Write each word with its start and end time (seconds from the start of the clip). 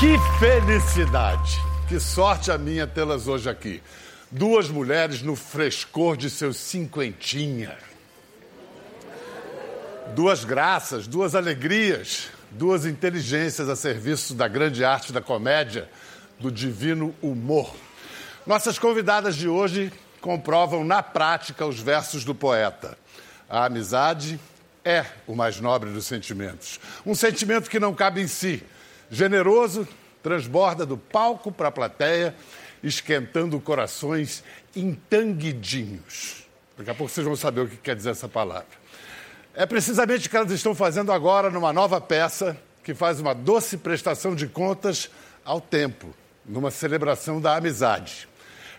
Que 0.00 0.16
felicidade! 0.38 1.60
Que 1.86 2.00
sorte 2.00 2.50
a 2.50 2.56
minha 2.56 2.86
tê-las 2.86 3.28
hoje 3.28 3.50
aqui. 3.50 3.82
Duas 4.30 4.70
mulheres 4.70 5.20
no 5.20 5.36
frescor 5.36 6.16
de 6.16 6.30
seus 6.30 6.56
cinquentinha. 6.56 7.76
Duas 10.14 10.42
graças, 10.42 11.06
duas 11.06 11.34
alegrias, 11.34 12.30
duas 12.50 12.86
inteligências 12.86 13.68
a 13.68 13.76
serviço 13.76 14.32
da 14.32 14.48
grande 14.48 14.82
arte 14.86 15.12
da 15.12 15.20
comédia, 15.20 15.86
do 16.38 16.50
divino 16.50 17.14
humor. 17.20 17.70
Nossas 18.46 18.78
convidadas 18.78 19.36
de 19.36 19.48
hoje 19.48 19.92
comprovam 20.22 20.82
na 20.82 21.02
prática 21.02 21.66
os 21.66 21.78
versos 21.78 22.24
do 22.24 22.34
poeta. 22.34 22.96
A 23.50 23.66
amizade 23.66 24.40
é 24.82 25.04
o 25.26 25.36
mais 25.36 25.60
nobre 25.60 25.90
dos 25.90 26.06
sentimentos. 26.06 26.80
Um 27.04 27.14
sentimento 27.14 27.68
que 27.68 27.78
não 27.78 27.92
cabe 27.92 28.22
em 28.22 28.26
si 28.26 28.64
generoso, 29.10 29.86
transborda 30.22 30.86
do 30.86 30.96
palco 30.96 31.50
para 31.50 31.68
a 31.68 31.72
plateia, 31.72 32.34
esquentando 32.82 33.60
corações 33.60 34.42
entanguidinhos. 34.74 36.46
Daqui 36.78 36.90
a 36.90 36.94
pouco 36.94 37.12
vocês 37.12 37.26
vão 37.26 37.36
saber 37.36 37.62
o 37.62 37.68
que 37.68 37.76
quer 37.76 37.96
dizer 37.96 38.10
essa 38.10 38.28
palavra. 38.28 38.80
É 39.54 39.66
precisamente 39.66 40.26
o 40.26 40.30
que 40.30 40.36
elas 40.36 40.52
estão 40.52 40.74
fazendo 40.74 41.12
agora 41.12 41.50
numa 41.50 41.72
nova 41.72 42.00
peça 42.00 42.56
que 42.82 42.94
faz 42.94 43.20
uma 43.20 43.34
doce 43.34 43.76
prestação 43.76 44.34
de 44.34 44.46
contas 44.46 45.10
ao 45.44 45.60
tempo, 45.60 46.14
numa 46.46 46.70
celebração 46.70 47.40
da 47.40 47.56
amizade. 47.56 48.28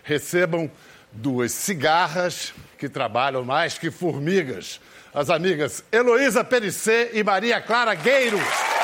Recebam 0.02 0.70
duas 1.12 1.52
cigarras 1.52 2.52
que 2.78 2.88
trabalham 2.88 3.44
mais 3.44 3.78
que 3.78 3.90
formigas. 3.90 4.80
As 5.14 5.28
amigas 5.28 5.84
Heloísa 5.92 6.42
Perissé 6.42 7.10
e 7.12 7.22
Maria 7.22 7.60
Clara 7.60 7.94
Gueiros. 7.94 8.81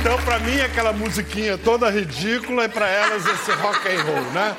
Então, 0.00 0.16
pra 0.24 0.38
mim, 0.38 0.58
aquela 0.60 0.92
musiquinha 0.92 1.58
toda 1.58 1.90
ridícula 1.90 2.64
e 2.64 2.68
pra 2.68 2.88
elas 2.88 3.24
esse 3.26 3.52
rock 3.52 3.86
and 3.88 4.02
roll, 4.02 4.22
né? 4.32 4.56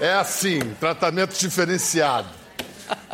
É 0.00 0.12
assim, 0.14 0.58
tratamento 0.80 1.38
diferenciado. 1.38 2.28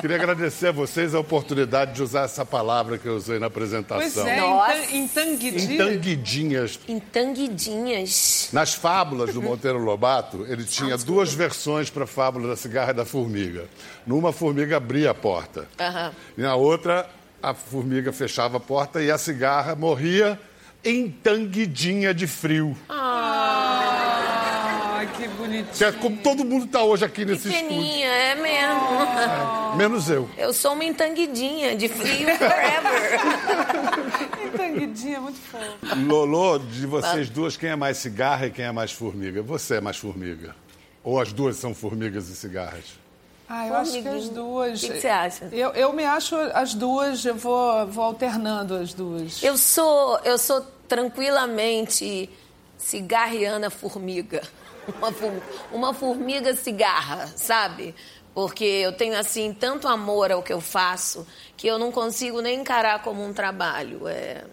Queria 0.00 0.16
agradecer 0.16 0.68
a 0.68 0.72
vocês 0.72 1.14
a 1.14 1.20
oportunidade 1.20 1.92
de 1.94 2.02
usar 2.02 2.22
essa 2.22 2.46
palavra 2.46 2.96
que 2.96 3.06
eu 3.06 3.14
usei 3.16 3.38
na 3.38 3.46
apresentação. 3.48 4.24
Pois 4.24 4.26
é, 4.26 4.40
Nossa. 4.40 4.72
entan- 4.94 5.22
entanguidinho. 5.22 5.74
Entanguidinhas. 5.74 6.80
Entanguidinhas. 6.88 8.48
Nas 8.52 8.72
fábulas 8.74 9.34
do 9.34 9.42
Monteiro 9.42 9.78
Lobato, 9.78 10.46
ele 10.48 10.64
tinha 10.64 10.96
duas 10.96 11.34
versões 11.34 11.90
para 11.90 12.04
a 12.04 12.06
fábula 12.06 12.48
da 12.48 12.56
cigarra 12.56 12.90
e 12.92 12.94
da 12.94 13.04
formiga. 13.04 13.66
Numa, 14.06 14.30
a 14.30 14.32
formiga 14.32 14.78
abria 14.78 15.10
a 15.10 15.14
porta. 15.14 15.66
E 16.38 16.40
na 16.40 16.54
outra, 16.54 17.06
a 17.42 17.52
formiga 17.52 18.12
fechava 18.12 18.56
a 18.56 18.60
porta 18.60 19.02
e 19.02 19.10
a 19.10 19.18
cigarra 19.18 19.74
morria 19.76 20.40
entanguidinha 20.86 22.14
de 22.14 22.26
frio. 22.26 22.76
Ai, 22.88 24.26
que 25.16 25.28
bonitinho. 25.28 25.74
Que 25.74 25.84
é 25.84 25.92
como 25.92 26.16
todo 26.18 26.44
mundo 26.44 26.66
está 26.66 26.82
hoje 26.82 27.04
aqui 27.04 27.24
nesse 27.24 27.48
estúdio. 27.48 27.68
Pequeninha, 27.68 28.08
é 28.08 28.34
mesmo. 28.34 29.76
Menos 29.76 30.08
eu. 30.08 30.28
Eu 30.38 30.52
sou 30.52 30.72
uma 30.72 30.84
entanguidinha 30.84 31.76
de 31.76 31.88
frio 31.88 32.28
forever. 32.36 33.20
Entanguidinha, 34.54 35.20
muito 35.20 35.38
fofo. 35.38 35.64
Lolo, 36.06 36.58
de 36.60 36.86
vocês 36.86 37.28
duas, 37.28 37.56
quem 37.56 37.70
é 37.70 37.76
mais 37.76 37.96
cigarra 37.98 38.46
e 38.46 38.50
quem 38.50 38.64
é 38.64 38.72
mais 38.72 38.92
formiga? 38.92 39.42
Você 39.42 39.76
é 39.76 39.80
mais 39.80 39.96
formiga. 39.96 40.54
Ou 41.02 41.20
as 41.20 41.32
duas 41.32 41.56
são 41.56 41.74
formigas 41.74 42.28
e 42.28 42.36
cigarras? 42.36 42.84
Ah, 43.48 43.68
eu 43.68 43.76
acho 43.76 44.02
que 44.02 44.08
as 44.08 44.28
duas. 44.28 44.82
O 44.82 44.86
que 44.86 44.92
que 44.94 45.00
você 45.00 45.08
acha? 45.08 45.48
Eu, 45.52 45.70
eu 45.70 45.92
me 45.92 46.04
acho 46.04 46.34
as 46.52 46.74
duas, 46.74 47.24
eu 47.24 47.36
vou, 47.36 47.86
vou 47.86 48.04
alternando 48.04 48.74
as 48.74 48.92
duas. 48.92 49.40
Eu 49.42 49.56
sou, 49.56 50.18
eu 50.24 50.36
sou 50.36 50.66
tranquilamente 50.88 52.28
cigarriana 52.78 53.70
formiga. 53.70 54.42
Uma, 54.98 55.12
fu- 55.12 55.42
uma 55.72 55.92
formiga 55.94 56.54
cigarra, 56.54 57.26
sabe? 57.36 57.94
Porque 58.34 58.64
eu 58.64 58.92
tenho, 58.92 59.18
assim, 59.18 59.52
tanto 59.52 59.88
amor 59.88 60.30
ao 60.30 60.42
que 60.42 60.52
eu 60.52 60.60
faço 60.60 61.26
que 61.56 61.66
eu 61.66 61.78
não 61.78 61.90
consigo 61.90 62.40
nem 62.40 62.60
encarar 62.60 63.02
como 63.02 63.24
um 63.24 63.32
trabalho. 63.32 64.06
É, 64.06 64.44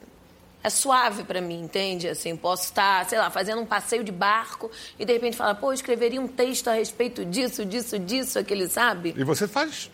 é 0.64 0.70
suave 0.70 1.24
pra 1.26 1.42
mim, 1.42 1.62
entende? 1.64 2.08
Assim, 2.08 2.36
posso 2.36 2.64
estar, 2.64 3.06
sei 3.10 3.20
lá, 3.20 3.30
fazendo 3.30 3.62
um 3.62 3.66
passeio 3.66 4.04
de 4.04 4.12
barco 4.12 4.72
e 4.98 5.04
de 5.06 5.12
repente 5.12 5.36
falar, 5.36 5.56
pô, 5.56 5.68
eu 5.70 5.74
escreveria 5.74 6.22
um 6.22 6.28
texto 6.28 6.70
a 6.70 6.74
respeito 6.74 7.26
disso, 7.26 7.66
disso, 7.66 8.00
disso, 8.00 8.40
aquele, 8.40 8.68
sabe? 8.70 9.14
E 9.18 9.24
você 9.26 9.48
faz 9.48 9.92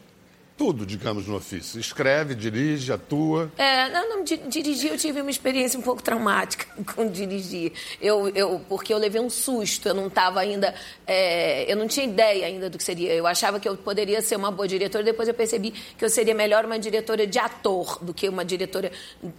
tudo, 0.60 0.86
digamos, 0.86 1.26
no 1.26 1.38
ofício. 1.38 1.80
Escreve, 1.80 2.36
dirige, 2.36 2.92
atua. 2.92 3.50
É, 3.58 3.88
não, 3.90 4.10
não, 4.10 4.24
di- 4.26 4.36
dirigir 4.50 4.92
eu 4.92 4.98
tive 4.98 5.22
uma 5.22 5.32
experiência 5.32 5.80
um 5.80 5.82
pouco 5.82 6.04
traumática 6.04 6.66
com 6.94 7.10
dirigir. 7.10 7.72
Eu, 8.02 8.28
eu, 8.36 8.60
porque 8.68 8.94
eu 8.94 8.98
levei 8.98 9.22
um 9.22 9.30
susto, 9.30 9.88
eu 9.88 9.94
não 9.94 10.08
estava 10.08 10.42
ainda. 10.42 10.76
é, 11.08 11.72
eu 11.72 11.78
não 11.78 11.88
tinha 11.88 12.06
ideia 12.06 12.46
ainda 12.46 12.70
do 12.70 12.78
que 12.78 12.84
seria. 12.84 13.14
Eu 13.14 13.26
achava 13.26 13.58
que 13.58 13.70
eu 13.70 13.78
poderia 13.78 14.22
ser 14.22 14.36
uma 14.36 14.52
boa 14.52 14.68
diretora, 14.68 15.02
depois 15.02 15.30
eu 15.30 15.34
percebi 15.34 15.72
que 15.72 16.04
eu 16.04 16.10
seria 16.10 16.36
melhor 16.36 16.66
uma 16.66 16.78
diretora 16.78 17.26
de 17.26 17.40
ator 17.40 17.98
do 18.04 18.14
que 18.14 18.28
uma 18.28 18.44
diretora 18.44 18.92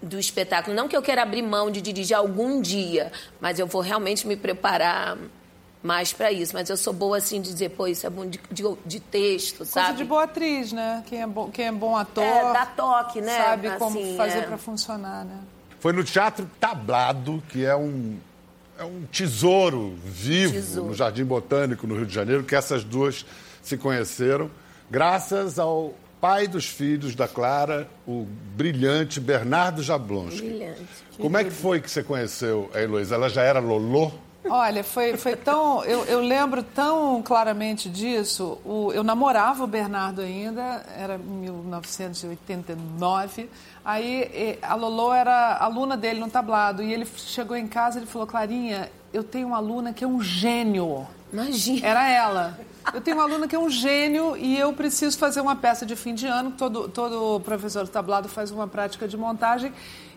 do 0.02 0.18
espetáculo. 0.18 0.74
Não 0.74 0.88
que 0.88 0.96
eu 0.96 1.02
queira 1.02 1.20
abrir 1.22 1.42
mão 1.42 1.70
de 1.70 1.82
dirigir 1.82 2.16
algum 2.16 2.62
dia, 2.62 3.12
mas 3.38 3.58
eu 3.58 3.66
vou 3.66 3.82
realmente 3.82 4.26
me 4.26 4.36
preparar 4.36 5.18
mais 5.82 6.12
para 6.12 6.30
isso. 6.30 6.52
Mas 6.54 6.68
eu 6.68 6.76
sou 6.76 6.92
boa 6.92 7.16
assim 7.18 7.40
de 7.40 7.52
dizer, 7.52 7.70
pô, 7.70 7.86
isso 7.86 8.06
é 8.06 8.10
bom 8.10 8.26
de, 8.26 8.40
de, 8.50 8.62
de 8.84 9.00
texto, 9.00 9.58
Coisa 9.58 9.72
sabe? 9.72 9.98
de 9.98 10.04
boa 10.04 10.24
atriz, 10.24 10.72
né? 10.72 11.02
Quem 11.06 11.22
é 11.22 11.26
bom, 11.26 11.50
quem 11.50 11.66
é 11.66 11.72
bom 11.72 11.96
ator. 11.96 12.24
É, 12.24 12.52
dá 12.52 12.66
toque, 12.66 13.20
né? 13.20 13.36
Sabe 13.44 13.70
como 13.78 13.98
Assim, 13.98 14.16
fazer 14.16 14.38
é. 14.38 14.42
pra 14.42 14.58
funcionar, 14.58 15.24
né? 15.24 15.38
Foi 15.78 15.92
no 15.92 16.04
Teatro 16.04 16.48
Tablado, 16.60 17.42
que 17.48 17.64
é 17.64 17.74
um, 17.74 18.18
é 18.78 18.84
um 18.84 19.02
tesouro 19.10 19.94
vivo 20.04 20.52
Tesouro. 20.52 20.88
no 20.90 20.94
Jardim 20.94 21.24
Botânico, 21.24 21.86
no 21.86 21.94
Rio 21.96 22.06
de 22.06 22.14
Janeiro, 22.14 22.44
que 22.44 22.54
essas 22.54 22.84
duas 22.84 23.24
se 23.62 23.76
conheceram, 23.78 24.50
graças 24.90 25.58
ao 25.58 25.94
pai 26.20 26.46
dos 26.46 26.66
filhos 26.66 27.14
da 27.14 27.26
Clara, 27.26 27.88
o 28.06 28.26
brilhante 28.54 29.18
Bernardo 29.18 29.82
Jablonski. 29.82 30.42
Brilhante. 30.42 30.82
Como 31.16 31.36
é 31.38 31.44
que 31.44 31.50
foi 31.50 31.80
que 31.80 31.90
você 31.90 32.02
conheceu 32.02 32.70
a 32.74 32.80
Heloísa? 32.80 33.14
Ela 33.14 33.30
já 33.30 33.42
era 33.42 33.58
Lolô? 33.58 34.12
Olha, 34.48 34.82
foi, 34.82 35.16
foi 35.18 35.36
tão. 35.36 35.84
Eu, 35.84 36.04
eu 36.06 36.20
lembro 36.20 36.62
tão 36.62 37.20
claramente 37.22 37.90
disso. 37.90 38.56
O- 38.64 38.90
eu 38.92 39.02
namorava 39.04 39.62
o 39.64 39.66
Bernardo 39.66 40.22
ainda, 40.22 40.82
era 40.96 41.16
em 41.16 41.18
1989. 41.18 43.50
Aí 43.84 44.58
a 44.62 44.74
Lolo 44.74 45.12
era 45.12 45.56
aluna 45.56 45.94
dele 45.96 46.20
no 46.20 46.30
tablado. 46.30 46.82
E 46.82 46.92
ele 46.92 47.06
chegou 47.16 47.56
em 47.56 47.66
casa 47.66 47.98
e 47.98 48.02
ele 48.02 48.06
falou: 48.10 48.26
Clarinha, 48.26 48.90
eu 49.12 49.22
tenho 49.22 49.48
uma 49.48 49.56
aluna 49.58 49.92
que 49.92 50.04
é 50.04 50.06
um 50.06 50.22
gênio. 50.22 51.06
Imagina. 51.32 51.86
Era 51.86 52.10
ela. 52.10 52.58
Eu 52.92 53.00
tenho 53.00 53.16
uma 53.18 53.22
aluna 53.24 53.46
que 53.46 53.54
é 53.54 53.58
um 53.58 53.70
gênio 53.70 54.36
e 54.36 54.58
eu 54.58 54.72
preciso 54.72 55.16
fazer 55.18 55.40
uma 55.40 55.54
peça 55.54 55.86
de 55.86 55.94
fim 55.94 56.12
de 56.14 56.26
ano. 56.26 56.50
Todo, 56.52 56.88
todo 56.88 57.38
professor 57.40 57.84
do 57.84 57.90
tablado 57.90 58.28
faz 58.28 58.50
uma 58.50 58.66
prática 58.66 59.06
de 59.06 59.16
montagem. 59.16 59.72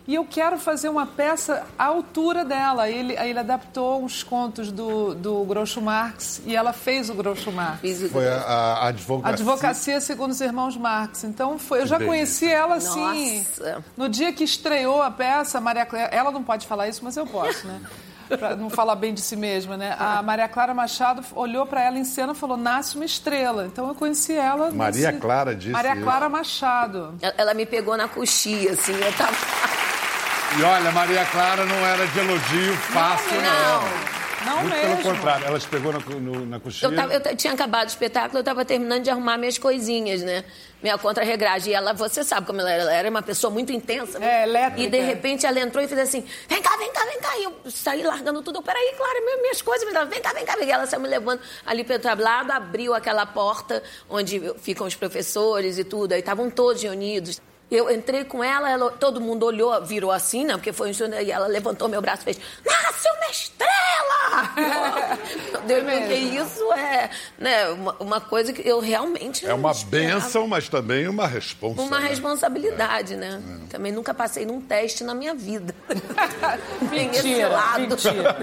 E 0.06 0.14
eu 0.16 0.24
quero 0.28 0.58
fazer 0.58 0.90
uma 0.90 1.06
peça 1.06 1.64
à 1.78 1.84
altura 1.86 2.44
dela. 2.44 2.90
Ele, 2.90 3.16
aí 3.16 3.30
ele 3.30 3.38
adaptou 3.38 4.02
uns 4.04 4.22
contos 4.22 4.70
do, 4.70 5.14
do 5.14 5.42
Groucho 5.44 5.80
Marx 5.80 6.42
e 6.44 6.54
ela 6.54 6.74
fez 6.74 7.08
o 7.08 7.14
Groucho 7.14 7.50
Marx. 7.50 7.80
Foi 8.10 8.28
a, 8.28 8.34
a 8.42 8.86
advocacia. 8.88 9.32
Advocacia 9.32 10.00
segundo 10.02 10.32
os 10.32 10.40
irmãos 10.42 10.76
Marx. 10.76 11.24
Então, 11.24 11.58
foi, 11.58 11.80
eu 11.80 11.86
já 11.86 11.98
conheci 11.98 12.46
ela 12.50 12.74
assim. 12.74 13.38
Nossa. 13.38 13.84
No 13.96 14.06
dia 14.08 14.30
que 14.32 14.44
estreou 14.44 15.00
a 15.02 15.10
peça, 15.10 15.56
a 15.56 15.60
Maria 15.60 15.86
Clara. 15.86 16.10
Ela 16.14 16.30
não 16.30 16.42
pode 16.44 16.66
falar 16.66 16.86
isso, 16.86 17.00
mas 17.02 17.16
eu 17.16 17.26
posso, 17.26 17.66
né? 17.66 17.80
Pra 18.38 18.56
não 18.56 18.70
falar 18.70 18.96
bem 18.96 19.12
de 19.12 19.20
si 19.20 19.36
mesma, 19.36 19.76
né? 19.76 19.94
A 19.98 20.22
Maria 20.22 20.48
Clara 20.48 20.72
Machado 20.72 21.22
olhou 21.34 21.66
para 21.66 21.82
ela 21.82 21.98
em 21.98 22.04
cena 22.04 22.32
e 22.32 22.34
falou: 22.34 22.56
nasce 22.56 22.96
uma 22.96 23.04
estrela. 23.04 23.66
Então 23.66 23.86
eu 23.88 23.94
conheci 23.94 24.32
ela. 24.32 24.70
Maria 24.70 25.08
nesse- 25.08 25.20
Clara 25.20 25.54
disse 25.54 25.70
Maria 25.72 25.92
isso. 25.94 26.02
Clara 26.02 26.28
Machado. 26.28 27.14
Ela- 27.20 27.34
Ela 27.36 27.54
me 27.54 27.66
pegou 27.66 27.96
na 27.98 28.08
coxia, 28.08 28.72
assim, 28.72 28.92
eu 28.94 29.12
tava... 29.14 29.36
E 30.58 30.62
olha, 30.62 30.92
Maria 30.92 31.24
Clara 31.26 31.64
não 31.64 31.76
era 31.86 32.06
de 32.06 32.18
elogio 32.18 32.72
fácil, 32.92 33.40
não. 33.40 34.14
Não 34.44 34.60
Muito 34.60 34.74
mesmo. 34.76 34.96
pelo 34.98 35.14
contrário, 35.14 35.46
ela 35.46 35.58
te 35.58 35.66
pegou 35.66 35.90
na, 35.90 35.98
no- 36.00 36.44
na 36.44 36.60
coxinha. 36.60 36.90
Eu, 36.90 36.94
tava- 36.94 37.14
eu 37.14 37.34
tinha 37.36 37.54
acabado 37.54 37.86
o 37.86 37.90
espetáculo, 37.90 38.36
eu 38.36 38.40
estava 38.40 38.62
terminando 38.62 39.02
de 39.02 39.08
arrumar 39.08 39.38
minhas 39.38 39.56
coisinhas, 39.56 40.20
né? 40.22 40.44
Minha 40.82 40.98
contra-regragem. 40.98 41.72
E 41.72 41.74
ela, 41.74 41.94
você 41.94 42.22
sabe 42.22 42.46
como 42.46 42.60
ela 42.60 42.70
era, 42.70 42.82
ela 42.82 42.92
era 42.92 43.08
uma 43.10 43.22
pessoa 43.22 43.50
muito 43.50 43.72
intensa. 43.72 44.22
É, 44.22 44.42
elétrica. 44.42 44.82
E 44.82 44.86
de 44.86 45.00
repente 45.00 45.46
ela 45.46 45.58
entrou 45.58 45.82
e 45.82 45.88
fez 45.88 45.98
assim: 45.98 46.26
vem 46.46 46.60
cá, 46.60 46.76
vem 46.76 46.92
cá, 46.92 47.04
vem 47.06 47.20
cá. 47.20 47.38
E 47.38 47.44
eu 47.44 47.54
saí 47.70 48.02
largando 48.02 48.42
tudo. 48.42 48.58
Eu, 48.58 48.62
peraí, 48.62 48.92
Clara, 48.98 49.18
minhas, 49.22 49.40
minhas 49.40 49.62
coisas. 49.62 49.86
Me 49.88 49.94
dava, 49.94 50.06
vem 50.10 50.20
cá, 50.20 50.32
vem 50.34 50.44
cá. 50.44 50.58
E 50.60 50.70
ela 50.70 50.86
saiu 50.86 51.00
me 51.00 51.08
levando 51.08 51.40
ali 51.64 51.82
pelo 51.82 52.00
tablado, 52.00 52.52
abriu 52.52 52.92
aquela 52.94 53.24
porta 53.24 53.82
onde 54.10 54.52
ficam 54.60 54.86
os 54.86 54.94
professores 54.94 55.78
e 55.78 55.84
tudo. 55.84 56.12
Aí 56.12 56.20
estavam 56.20 56.50
todos 56.50 56.82
reunidos. 56.82 57.40
Eu 57.70 57.90
entrei 57.90 58.24
com 58.24 58.44
ela, 58.44 58.70
ela, 58.70 58.90
todo 58.90 59.20
mundo 59.20 59.46
olhou, 59.46 59.82
virou 59.84 60.12
assim, 60.12 60.44
né? 60.44 60.54
Porque 60.54 60.72
foi 60.72 60.90
um 60.90 61.20
e 61.20 61.30
ela 61.30 61.46
levantou 61.46 61.88
meu 61.88 62.00
braço 62.00 62.22
e 62.22 62.24
fez: 62.24 62.40
Nasce 62.64 63.08
uma 63.08 63.30
estrela! 63.30 63.74
Deus, 65.66 65.82
porque 65.82 66.14
isso 66.14 66.72
é 66.72 67.10
né, 67.38 67.68
uma, 67.70 67.96
uma, 68.00 68.20
coisa 68.20 68.52
que 68.52 68.66
eu 68.66 68.80
realmente. 68.80 69.46
É 69.46 69.54
uma 69.54 69.72
bênção, 69.74 70.46
mas 70.46 70.68
também 70.68 71.08
uma 71.08 71.26
responsabilidade. 71.26 71.88
Uma 71.88 72.08
responsabilidade, 72.08 73.14
é. 73.14 73.16
né? 73.16 73.42
É. 73.64 73.68
Também 73.68 73.92
nunca 73.92 74.12
passei 74.12 74.44
num 74.44 74.60
teste 74.60 75.04
na 75.04 75.14
minha 75.14 75.34
vida. 75.34 75.74
mentira, 76.90 77.78
mentira. 77.78 78.36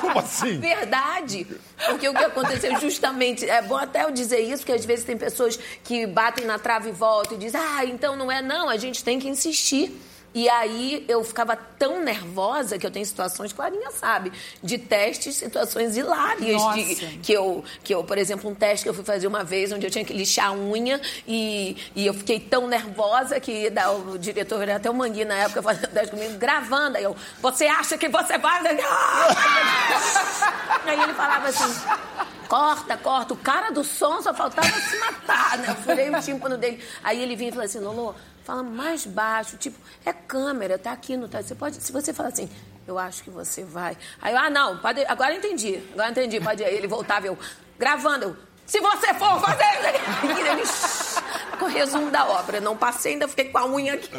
Como 0.00 0.18
assim? 0.18 0.58
Verdade. 0.58 1.46
Porque 1.86 2.08
o 2.08 2.14
que 2.14 2.24
aconteceu 2.24 2.78
justamente. 2.80 3.48
É 3.48 3.62
bom 3.62 3.76
até 3.76 4.04
eu 4.04 4.10
dizer 4.10 4.40
isso, 4.40 4.58
porque 4.58 4.72
às 4.72 4.84
vezes 4.84 5.04
tem 5.04 5.16
pessoas 5.16 5.58
que 5.84 6.06
batem 6.06 6.46
na 6.46 6.58
trave 6.58 6.88
e 6.88 6.92
voltam 6.92 7.36
e 7.36 7.40
dizem: 7.40 7.60
ah, 7.60 7.84
então 7.84 8.16
não 8.16 8.30
é, 8.30 8.39
não, 8.42 8.68
a 8.68 8.76
gente 8.76 9.02
tem 9.04 9.18
que 9.18 9.28
insistir. 9.28 9.92
E 10.32 10.48
aí 10.48 11.04
eu 11.08 11.24
ficava 11.24 11.56
tão 11.56 12.00
nervosa 12.00 12.78
que 12.78 12.86
eu 12.86 12.90
tenho 12.90 13.04
situações, 13.04 13.52
Clarinha 13.52 13.90
sabe, 13.90 14.30
de 14.62 14.78
testes, 14.78 15.34
situações 15.34 15.96
hilárias. 15.96 16.62
De, 16.74 17.18
que, 17.18 17.32
eu, 17.32 17.64
que 17.82 17.92
eu, 17.92 18.04
por 18.04 18.16
exemplo, 18.16 18.48
um 18.48 18.54
teste 18.54 18.84
que 18.84 18.88
eu 18.88 18.94
fui 18.94 19.02
fazer 19.02 19.26
uma 19.26 19.42
vez 19.42 19.72
onde 19.72 19.86
eu 19.86 19.90
tinha 19.90 20.04
que 20.04 20.12
lixar 20.12 20.50
a 20.50 20.52
unha 20.52 21.00
e, 21.26 21.76
e 21.96 22.06
eu 22.06 22.14
fiquei 22.14 22.38
tão 22.38 22.68
nervosa 22.68 23.40
que 23.40 23.70
da, 23.70 23.90
o 23.90 24.16
diretor 24.16 24.62
era 24.62 24.76
até 24.76 24.88
o 24.88 24.94
Mangui 24.94 25.24
na 25.24 25.34
época 25.34 25.62
fazendo 25.62 25.88
teste 25.88 26.12
comigo, 26.12 26.38
gravando. 26.38 26.96
Aí 26.96 27.02
eu, 27.02 27.16
você 27.42 27.66
acha 27.66 27.98
que 27.98 28.08
você 28.08 28.38
vai. 28.38 28.60
aí 30.86 31.02
ele 31.02 31.14
falava 31.14 31.48
assim 31.48 32.20
corta, 32.50 32.96
corta. 32.96 33.32
O 33.32 33.36
cara 33.36 33.70
do 33.70 33.84
som 33.84 34.20
só 34.20 34.34
faltava 34.34 34.68
se 34.68 34.98
matar, 34.98 35.56
né? 35.58 35.66
Eu 35.68 35.76
furei 35.76 36.10
o 36.10 36.20
tímpano 36.20 36.58
dele. 36.58 36.82
Aí 37.02 37.22
ele 37.22 37.36
vinha 37.36 37.50
e 37.50 37.52
falou 37.52 37.64
assim, 37.64 37.78
Lolo, 37.78 38.16
fala 38.44 38.62
mais 38.62 39.06
baixo, 39.06 39.56
tipo, 39.56 39.78
é 40.04 40.12
câmera, 40.12 40.78
tá 40.78 40.92
aqui 40.92 41.16
no 41.16 41.28
tá. 41.28 41.42
Você 41.42 41.54
pode, 41.54 41.76
se 41.82 41.92
você 41.92 42.12
falar 42.12 42.30
assim, 42.30 42.48
eu 42.86 42.98
acho 42.98 43.22
que 43.22 43.30
você 43.30 43.64
vai. 43.64 43.96
Aí 44.20 44.32
eu, 44.32 44.38
ah, 44.38 44.50
não, 44.50 44.78
pode, 44.78 45.04
agora 45.06 45.34
entendi. 45.34 45.80
Agora 45.92 46.10
entendi, 46.10 46.40
pode 46.40 46.62
ele 46.62 46.86
voltava, 46.86 47.26
eu, 47.26 47.38
gravando, 47.78 48.24
eu, 48.24 48.36
se 48.70 48.78
você 48.78 49.12
for 49.14 49.40
fazer. 49.40 49.64
Ele, 49.82 49.98
com 51.58 51.66
o 51.66 51.68
resumo 51.68 52.10
da 52.10 52.24
obra. 52.24 52.60
Não 52.60 52.76
passei, 52.76 53.12
ainda 53.12 53.26
fiquei 53.26 53.46
com 53.46 53.58
a 53.58 53.66
unha 53.66 53.94
aqui. 53.94 54.10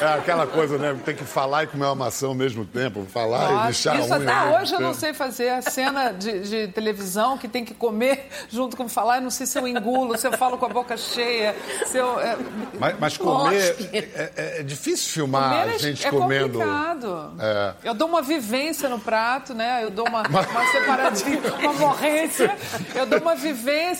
É, 0.00 0.04
é 0.04 0.14
aquela 0.14 0.46
coisa, 0.46 0.78
né? 0.78 0.96
Tem 1.04 1.14
que 1.14 1.24
falar 1.24 1.64
e 1.64 1.66
comer 1.66 1.86
uma 1.86 1.94
maçã 1.94 2.28
ao 2.28 2.34
mesmo 2.34 2.64
tempo. 2.64 3.04
Falar 3.12 3.50
Nossa, 3.50 3.62
e 3.62 3.64
deixar 3.64 3.98
isso 3.98 4.14
a 4.14 4.18
unha. 4.18 4.30
Até 4.30 4.58
hoje 4.58 4.74
eu 4.74 4.80
não 4.80 4.94
sei 4.94 5.12
fazer 5.12 5.50
a 5.50 5.62
cena 5.62 6.12
de, 6.12 6.40
de, 6.40 6.68
televisão 6.68 7.36
que 7.36 7.48
tem 7.48 7.64
que 7.64 7.74
comer 7.74 8.28
junto 8.48 8.76
com 8.76 8.88
falar. 8.88 9.16
Eu 9.16 9.22
não 9.22 9.30
sei 9.30 9.46
se 9.46 9.58
eu 9.58 9.66
engulo, 9.66 10.16
se 10.16 10.26
eu 10.26 10.32
falo 10.32 10.56
com 10.56 10.66
a 10.66 10.68
boca 10.68 10.96
cheia. 10.96 11.54
Se 11.86 11.98
eu, 11.98 12.20
é... 12.20 12.38
mas, 12.78 12.96
mas, 13.00 13.16
comer. 13.18 13.76
É, 13.92 13.98
é, 13.98 14.60
é, 14.60 14.62
difícil 14.62 15.12
filmar 15.12 15.50
comer 15.50 15.72
a 15.72 15.74
é 15.74 15.78
gente 15.78 16.06
é 16.06 16.10
comendo. 16.10 16.58
Complicado. 16.58 17.34
É. 17.40 17.74
Eu 17.84 17.94
dou 17.94 18.08
uma 18.08 18.22
vivência 18.22 18.88
no 18.88 19.00
prato, 19.00 19.52
né? 19.52 19.82
Eu 19.82 19.90
dou 19.90 20.06
uma, 20.06 20.22
uma 20.22 20.66
separadinha, 20.72 21.40
uma 21.60 21.72
morrência. 21.72 22.56
Eu 22.94 23.04
dou 23.04 23.18
uma 23.18 23.34
vivência 23.34 23.55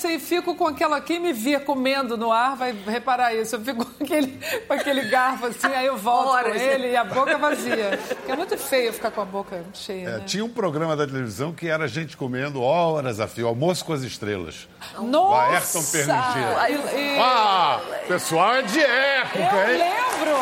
e 0.09 0.19
fico 0.19 0.55
com 0.55 0.67
aquela. 0.67 1.01
Quem 1.01 1.19
me 1.21 1.33
via 1.33 1.61
comendo 1.61 2.17
no 2.17 2.33
ar 2.33 2.57
vai 2.57 2.73
reparar 2.87 3.35
isso. 3.35 3.57
Eu 3.57 3.61
fico 3.61 3.85
com 3.87 4.05
aquele, 4.05 4.39
com 4.67 4.73
aquele 4.73 5.05
garfo 5.09 5.47
assim, 5.47 5.67
aí 5.67 5.87
eu 5.87 5.97
volto 5.97 6.29
Horas. 6.29 6.53
com 6.53 6.59
ele 6.59 6.91
e 6.91 6.97
a 6.97 7.05
boca 7.05 7.39
vazia. 7.39 7.99
Porque 8.09 8.33
é 8.33 8.37
muito 8.37 8.57
feio 8.59 8.93
ficar 8.93 9.11
com 9.11 9.21
a 9.21 9.25
boca 9.25 9.65
cheia. 9.73 10.09
É, 10.09 10.19
né? 10.19 10.25
Tinha 10.27 10.45
um 10.45 10.49
programa 10.49 10.97
da 10.97 11.07
televisão 11.07 11.53
que 11.53 11.69
era 11.69 11.85
a 11.85 11.89
gente 11.89 12.17
comendo 12.17 12.61
horas 12.63 13.21
a 13.21 13.27
fio, 13.27 13.49
almoço 13.49 13.85
com 13.85 13.93
as 13.93 14.03
estrelas. 14.03 14.69
Nossa! 14.99 15.53
Ayrton 15.53 15.83
Pernigia. 15.93 17.21
Ah, 17.21 17.81
pessoal 18.09 18.55
é 18.57 18.63
de 18.63 18.81
época, 18.81 19.39
eu 19.39 19.73
hein? 19.73 19.79
lembro! 19.79 20.37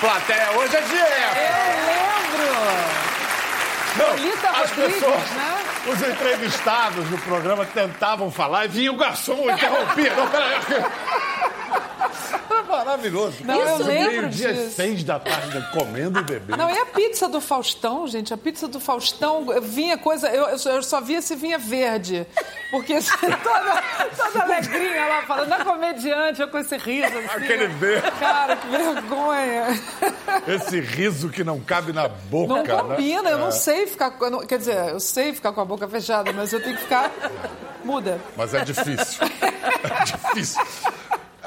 Plateia 0.00 0.50
hoje 0.58 0.76
é 0.76 0.80
de 0.80 0.96
época. 0.96 1.40
Eu 1.40 1.86
lembro! 1.86 2.08
Não, 3.98 4.10
Lolita 4.10 4.48
as 4.50 4.70
Rodrigues, 4.70 4.94
pessoas, 4.94 5.30
né? 5.30 5.57
Os 5.90 6.02
entrevistados 6.02 7.10
no 7.10 7.18
programa 7.18 7.64
tentavam 7.64 8.30
falar 8.30 8.66
e 8.66 8.68
vinha 8.68 8.92
o 8.92 8.96
garçom 8.96 9.48
interrompia. 9.50 10.14
Não, 10.14 10.28
peraí. 10.28 10.54
Maravilhoso. 12.68 13.36
Não, 13.44 13.54
Isso, 13.54 13.82
eu 13.82 13.86
lembro 13.86 14.28
dia 14.28 14.52
disso. 14.52 14.70
seis 14.76 15.02
da 15.02 15.18
tarde, 15.18 15.64
comendo 15.72 16.20
e 16.20 16.22
bebendo. 16.22 16.58
Não, 16.58 16.70
e 16.70 16.78
a 16.78 16.86
pizza 16.86 17.28
do 17.28 17.40
Faustão, 17.40 18.06
gente? 18.06 18.32
A 18.34 18.36
pizza 18.36 18.68
do 18.68 18.78
Faustão 18.78 19.46
vinha 19.62 19.96
coisa... 19.96 20.28
Eu, 20.28 20.48
eu 20.48 20.82
só 20.82 21.00
via 21.00 21.22
se 21.22 21.34
vinha 21.34 21.58
verde. 21.58 22.26
Porque 22.70 22.98
toda, 23.42 23.82
toda 24.16 24.42
alegrinha 24.44 25.06
lá, 25.06 25.22
falando, 25.22 25.52
é 25.54 25.64
comediante, 25.64 26.40
eu 26.42 26.48
com 26.48 26.58
esse 26.58 26.76
riso. 26.76 27.06
Assim, 27.06 27.44
Aquele 27.44 27.66
verde. 27.68 28.10
Cara, 28.18 28.56
que 28.56 28.66
vergonha. 28.68 29.80
Esse 30.46 30.80
riso 30.80 31.30
que 31.30 31.42
não 31.42 31.60
cabe 31.60 31.92
na 31.92 32.06
boca, 32.08 32.54
Não 32.54 32.62
né? 32.62 32.96
combina, 32.96 33.22
né? 33.22 33.32
eu 33.32 33.38
não 33.38 33.48
é. 33.48 33.52
sei 33.52 33.86
ficar... 33.86 34.12
Quer 34.46 34.58
dizer, 34.58 34.90
eu 34.90 35.00
sei 35.00 35.32
ficar 35.32 35.52
com 35.52 35.60
a 35.60 35.64
boca 35.64 35.88
fechada, 35.88 36.32
mas 36.32 36.52
eu 36.52 36.62
tenho 36.62 36.76
que 36.76 36.82
ficar 36.82 37.10
muda. 37.84 38.20
Mas 38.36 38.52
é 38.52 38.62
difícil. 38.64 39.26
É 39.78 40.04
difícil. 40.04 40.60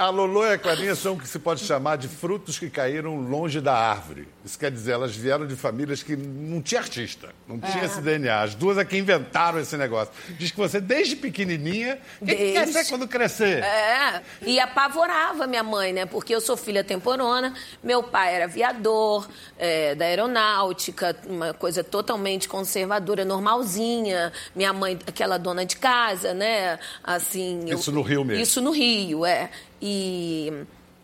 A 0.02 0.10
Lolo 0.10 0.44
e 0.44 0.54
a 0.54 0.58
Clarinha 0.58 0.96
são 0.96 1.14
o 1.14 1.20
que 1.20 1.28
se 1.28 1.38
pode 1.38 1.64
chamar 1.64 1.96
de 1.96 2.08
frutos 2.08 2.58
que 2.58 2.72
caíram 2.72 3.18
longe 3.18 3.62
da 3.62 3.78
árvore. 3.78 4.28
Isso 4.44 4.58
quer 4.58 4.72
dizer, 4.72 4.94
elas 4.94 5.16
vieram 5.16 5.46
de 5.46 5.56
famílias 5.56 6.02
que 6.02 6.16
não 6.16 6.62
tinha 6.62 6.82
artista, 6.82 7.30
não 7.48 7.60
é. 7.62 7.72
tinha 7.72 7.86
esse 7.86 8.02
DNA. 8.02 8.42
As 8.42 8.56
duas 8.56 8.78
é 8.78 8.84
que 8.84 8.98
inventaram 8.98 9.60
esse 9.60 9.78
negócio. 9.78 10.12
Diz 10.30 10.50
que 10.50 10.58
você, 10.58 10.82
desde 10.82 11.16
pequenininha, 11.16 12.00
o 12.20 12.26
que, 12.26 12.36
que 12.36 12.52
quer 12.54 12.68
ser 12.68 12.86
quando 12.86 13.08
crescer? 13.08 13.64
É, 13.64 14.22
e 14.42 14.60
apavorava 14.60 15.46
minha 15.46 15.62
mãe, 15.62 15.94
né? 15.94 16.08
Porque 16.08 16.34
eu 16.34 16.42
sou 16.42 16.58
filha 16.58 16.84
temporona, 16.84 17.54
meu 17.84 18.02
pai 18.02 18.34
era 18.34 18.46
aviador, 18.46 19.28
é, 19.60 19.94
da 19.94 20.06
aeronáutica, 20.06 21.16
uma 21.28 21.54
coisa 21.54 21.84
totalmente 21.84 22.50
conservadora, 22.50 23.24
normalzinha. 23.24 24.34
Minha 24.56 24.74
mãe, 24.74 24.98
aquela 25.06 25.38
dona 25.38 25.66
de 25.66 25.78
casa, 25.78 26.34
né? 26.34 26.80
Assim... 27.04 27.66
Isso 27.68 27.92
eu, 27.92 27.94
no 27.94 28.02
Rio 28.02 28.26
mesmo? 28.26 28.42
Isso 28.42 28.60
no 28.60 28.72
Rio, 28.72 29.24
é. 29.24 29.52
E, 29.80 30.52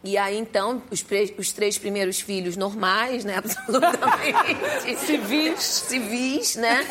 e 0.07 0.18
aí, 0.18 0.38
então, 0.38 0.81
os, 0.89 1.06
os 1.38 1.51
três 1.51 1.77
primeiros 1.77 2.21
filhos 2.21 2.56
normais, 2.56 3.25
né? 3.25 3.36
Absolutamente. 3.44 4.95
civis. 4.98 5.59
Civis, 5.59 6.56
né? 6.56 6.86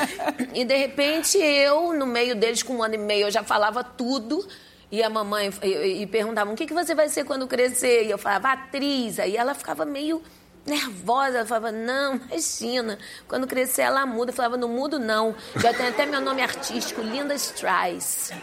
E, 0.52 0.64
de 0.64 0.76
repente, 0.76 1.38
eu, 1.38 1.94
no 1.94 2.06
meio 2.06 2.36
deles, 2.36 2.62
com 2.62 2.76
um 2.76 2.82
ano 2.82 2.94
e 2.94 2.98
meio, 2.98 3.26
eu 3.26 3.30
já 3.30 3.42
falava 3.42 3.82
tudo. 3.82 4.46
E 4.92 5.02
a 5.02 5.08
mamãe 5.08 5.50
e, 5.62 6.02
e 6.02 6.06
perguntava: 6.06 6.52
o 6.52 6.54
que, 6.54 6.66
que 6.66 6.74
você 6.74 6.94
vai 6.94 7.08
ser 7.08 7.24
quando 7.24 7.46
crescer? 7.46 8.04
E 8.04 8.10
eu 8.10 8.18
falava: 8.18 8.52
atriz. 8.52 9.18
Aí 9.18 9.36
ela 9.36 9.54
ficava 9.54 9.84
meio 9.84 10.22
nervosa. 10.66 11.38
Ela 11.38 11.46
falava, 11.46 11.72
não, 11.72 12.20
imagina. 12.30 12.98
Quando 13.28 13.46
crescer, 13.46 13.82
ela 13.82 14.04
muda. 14.04 14.30
Eu 14.30 14.34
falava, 14.34 14.56
não 14.56 14.68
mudo, 14.68 14.98
não. 14.98 15.34
Já 15.56 15.72
tem 15.72 15.88
até 15.88 16.04
meu 16.06 16.20
nome 16.20 16.42
artístico, 16.42 17.00
Linda 17.00 17.34
Strice. 17.34 18.34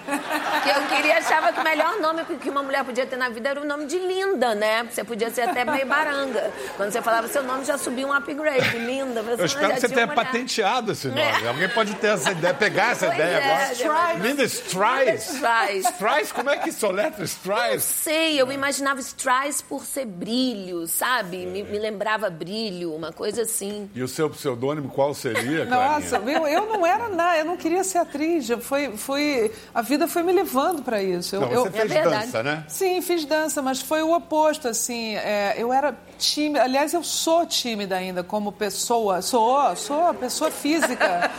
Que 0.63 0.69
eu 0.69 0.87
queria, 0.95 1.17
achava 1.17 1.51
que 1.51 1.59
o 1.59 1.63
melhor 1.63 1.99
nome 1.99 2.23
que 2.23 2.49
uma 2.49 2.63
mulher 2.63 2.83
podia 2.83 3.05
ter 3.05 3.17
na 3.17 3.29
vida 3.29 3.49
era 3.49 3.61
o 3.61 3.65
nome 3.65 3.85
de 3.85 3.99
Linda, 3.99 4.55
né? 4.55 4.83
Você 4.89 5.03
podia 5.03 5.29
ser 5.29 5.41
até 5.41 5.65
meio 5.65 5.85
baranga. 5.85 6.51
Quando 6.77 6.91
você 6.91 7.01
falava 7.01 7.27
seu 7.27 7.43
nome, 7.43 7.65
já 7.65 7.77
subia 7.77 8.07
um 8.07 8.13
upgrade. 8.13 8.77
Linda. 8.77 9.21
Você 9.21 9.41
eu 9.41 9.45
espero 9.45 9.73
que 9.73 9.79
você 9.81 9.89
tenha 9.89 10.07
patenteado 10.07 10.91
esse 10.91 11.07
nome. 11.07 11.21
É. 11.21 11.47
Alguém 11.47 11.69
pode 11.69 11.93
ter 11.95 12.07
essa 12.07 12.31
ideia, 12.31 12.53
pegar 12.53 12.91
essa 12.91 13.07
pois 13.07 13.17
ideia 13.17 13.37
é, 13.37 13.83
agora. 13.83 14.13
Linda 14.13 14.43
Strice. 14.47 15.35
Strice. 15.35 15.93
Strice, 15.93 16.33
como 16.33 16.49
é 16.49 16.57
que 16.57 16.71
soletra 16.71 17.25
Strice? 17.25 17.73
Não 17.73 17.79
sei, 17.79 18.41
eu 18.41 18.51
imaginava 18.51 19.01
Strice 19.01 19.63
por 19.63 19.85
ser 19.85 20.05
brilho, 20.05 20.87
sabe? 20.87 21.45
Me, 21.45 21.63
me 21.63 21.79
lembrava 21.79 22.12
dava 22.13 22.29
brilho, 22.29 22.93
uma 22.93 23.11
coisa 23.11 23.41
assim. 23.41 23.89
E 23.95 24.03
o 24.03 24.07
seu 24.07 24.29
pseudônimo 24.29 24.89
qual 24.89 25.13
seria, 25.13 25.65
Nossa, 25.65 26.17
eu, 26.17 26.47
eu 26.47 26.67
não 26.67 26.85
era 26.85 27.09
nada, 27.09 27.39
eu 27.39 27.45
não 27.45 27.57
queria 27.57 27.83
ser 27.83 27.97
atriz. 27.97 28.47
Foi, 28.61 28.95
foi, 28.95 29.51
a 29.73 29.81
vida 29.81 30.07
foi 30.07 30.21
me 30.21 30.31
levando 30.31 30.83
para 30.83 31.01
isso. 31.01 31.35
Eu, 31.35 31.41
não, 31.41 31.49
você 31.49 31.67
eu, 31.67 31.71
fez 31.71 31.91
é 31.91 32.03
dança, 32.03 32.43
né? 32.43 32.65
Sim, 32.67 33.01
fiz 33.01 33.25
dança, 33.25 33.61
mas 33.61 33.81
foi 33.81 34.03
o 34.03 34.15
oposto, 34.15 34.67
assim. 34.67 35.15
É, 35.15 35.55
eu 35.57 35.73
era 35.73 35.97
tímida, 36.19 36.63
aliás, 36.63 36.93
eu 36.93 37.03
sou 37.03 37.45
tímida 37.45 37.95
ainda 37.95 38.23
como 38.23 38.51
pessoa. 38.51 39.21
Sou, 39.21 39.75
sou 39.75 40.13
pessoa 40.13 40.51
física. 40.51 41.31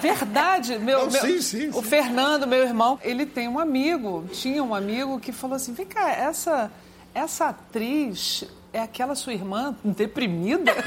Verdade, 0.00 0.78
meu, 0.78 1.06
Não, 1.06 1.10
meu 1.10 1.20
sim, 1.20 1.40
sim, 1.40 1.70
o 1.72 1.82
Fernando, 1.82 2.44
meu 2.46 2.62
irmão, 2.62 2.98
ele 3.02 3.24
tem 3.24 3.46
um 3.46 3.56
amigo, 3.56 4.24
tinha 4.32 4.62
um 4.62 4.74
amigo 4.74 5.20
que 5.20 5.30
falou 5.30 5.54
assim: 5.54 5.72
vem 5.72 5.86
cá, 5.86 6.10
essa, 6.10 6.72
essa 7.14 7.46
atriz 7.50 8.44
é 8.72 8.80
aquela 8.80 9.14
sua 9.14 9.34
irmã 9.34 9.76
deprimida? 9.84 10.72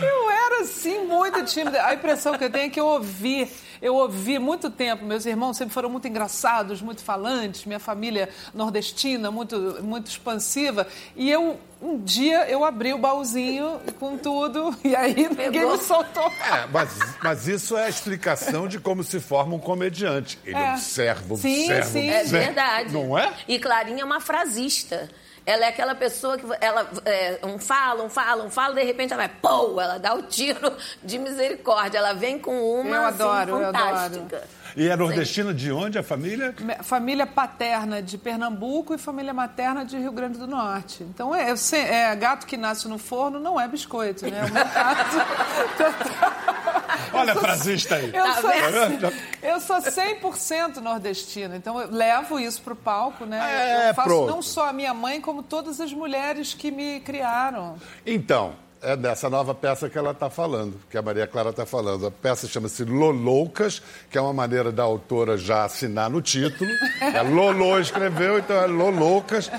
Eu 0.00 0.30
era 0.30 0.62
assim, 0.62 1.06
muito 1.30 1.44
tímida. 1.44 1.84
A 1.86 1.94
impressão 1.94 2.36
que 2.36 2.44
eu 2.44 2.50
tenho 2.50 2.66
é 2.66 2.68
que 2.68 2.80
eu 2.80 2.86
ouvi, 2.86 3.50
eu 3.80 3.94
ouvi 3.94 4.38
muito 4.38 4.70
tempo. 4.70 5.04
Meus 5.04 5.24
irmãos 5.26 5.56
sempre 5.56 5.72
foram 5.72 5.88
muito 5.88 6.08
engraçados, 6.08 6.82
muito 6.82 7.02
falantes, 7.02 7.64
minha 7.64 7.78
família 7.78 8.28
nordestina, 8.52 9.30
muito, 9.30 9.78
muito 9.82 10.08
expansiva. 10.10 10.86
E 11.16 11.30
eu, 11.30 11.58
um 11.80 11.98
dia, 11.98 12.48
eu 12.48 12.64
abri 12.64 12.92
o 12.92 12.98
baúzinho 12.98 13.80
com 14.00 14.16
tudo 14.18 14.76
e 14.84 14.94
aí 14.96 15.14
ninguém 15.14 15.70
me 15.70 15.78
soltou. 15.78 16.26
É, 16.26 16.66
mas, 16.72 16.98
mas 17.22 17.46
isso 17.48 17.76
é 17.76 17.84
a 17.86 17.88
explicação 17.88 18.66
de 18.66 18.78
como 18.80 19.02
se 19.04 19.20
forma 19.20 19.54
um 19.54 19.58
comediante. 19.58 20.38
Ele 20.44 20.56
É. 20.56 20.72
observa, 20.72 21.36
Sim, 21.36 21.62
observa, 21.64 21.84
sim. 21.84 22.08
É 22.10 22.20
observa. 22.22 22.44
verdade. 22.46 22.92
Não 22.92 23.16
é? 23.18 23.32
E 23.46 23.58
Clarinha 23.58 24.02
é 24.02 24.04
uma 24.04 24.20
frasista. 24.20 25.08
Ela 25.44 25.66
é 25.66 25.68
aquela 25.68 25.94
pessoa 25.94 26.38
que 26.38 26.46
ela 26.60 26.88
é, 27.04 27.40
um 27.44 27.58
fala, 27.58 28.04
um 28.04 28.08
fala, 28.08 28.44
um 28.44 28.50
fala, 28.50 28.74
de 28.74 28.84
repente 28.84 29.12
ela 29.12 29.26
vai, 29.26 29.36
pô, 29.40 29.80
ela 29.80 29.98
dá 29.98 30.14
o 30.14 30.22
tiro 30.22 30.72
de 31.02 31.18
misericórdia. 31.18 31.98
Ela 31.98 32.12
vem 32.12 32.38
com 32.38 32.80
uma 32.80 32.96
Eu 32.96 33.04
assim, 33.04 33.22
adoro, 33.22 33.50
eu 33.50 33.66
fantástica. 33.66 34.44
E 34.76 34.88
é 34.88 34.96
nordestina 34.96 35.52
de 35.52 35.70
onde 35.70 35.98
a 35.98 36.02
família? 36.02 36.54
Família 36.82 37.26
paterna 37.26 38.02
de 38.02 38.16
Pernambuco 38.16 38.94
e 38.94 38.98
família 38.98 39.34
materna 39.34 39.84
de 39.84 39.98
Rio 39.98 40.12
Grande 40.12 40.38
do 40.38 40.46
Norte. 40.46 41.02
Então, 41.02 41.34
é, 41.34 41.54
é, 41.74 42.16
gato 42.16 42.46
que 42.46 42.56
nasce 42.56 42.88
no 42.88 42.98
forno 42.98 43.38
não 43.38 43.60
é 43.60 43.68
biscoito, 43.68 44.26
né? 44.30 44.40
É 44.40 44.44
um 44.44 44.52
gato. 44.52 46.22
Olha 47.12 47.32
a 47.32 47.36
frasista 47.36 47.96
aí. 47.96 48.10
Eu 48.14 48.24
Tá 48.24 48.40
sou, 48.40 48.50
vendo? 48.50 49.12
eu 49.42 49.60
sou 49.60 49.76
100% 49.76 50.76
nordestina, 50.78 51.56
então 51.56 51.78
eu 51.80 51.90
levo 51.90 52.40
isso 52.40 52.62
pro 52.62 52.74
palco, 52.74 53.26
né? 53.26 53.38
É, 53.86 53.90
eu 53.90 53.94
faço 53.94 54.08
pronto. 54.08 54.30
não 54.30 54.42
só 54.42 54.68
a 54.68 54.72
minha 54.72 54.94
mãe, 54.94 55.20
como 55.20 55.42
todas 55.42 55.80
as 55.80 55.92
mulheres 55.92 56.54
que 56.54 56.70
me 56.70 57.00
criaram. 57.00 57.76
Então, 58.06 58.54
é 58.82 58.96
dessa 58.96 59.30
nova 59.30 59.54
peça 59.54 59.88
que 59.88 59.96
ela 59.96 60.10
está 60.10 60.28
falando, 60.28 60.74
que 60.90 60.98
a 60.98 61.02
Maria 61.02 61.26
Clara 61.26 61.50
está 61.50 61.64
falando. 61.64 62.06
A 62.06 62.10
peça 62.10 62.46
chama-se 62.48 62.84
Loloucas, 62.84 63.82
que 64.10 64.18
é 64.18 64.20
uma 64.20 64.32
maneira 64.32 64.72
da 64.72 64.82
autora 64.82 65.36
já 65.38 65.64
assinar 65.64 66.10
no 66.10 66.20
título. 66.20 66.70
É 67.00 67.20
Lolô 67.22 67.78
escreveu, 67.78 68.38
então 68.38 68.56
é 68.56 68.66
Loloucas. 68.66 69.50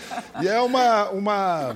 E 0.42 0.48
é 0.48 0.60
uma. 0.62 1.10
uma 1.12 1.76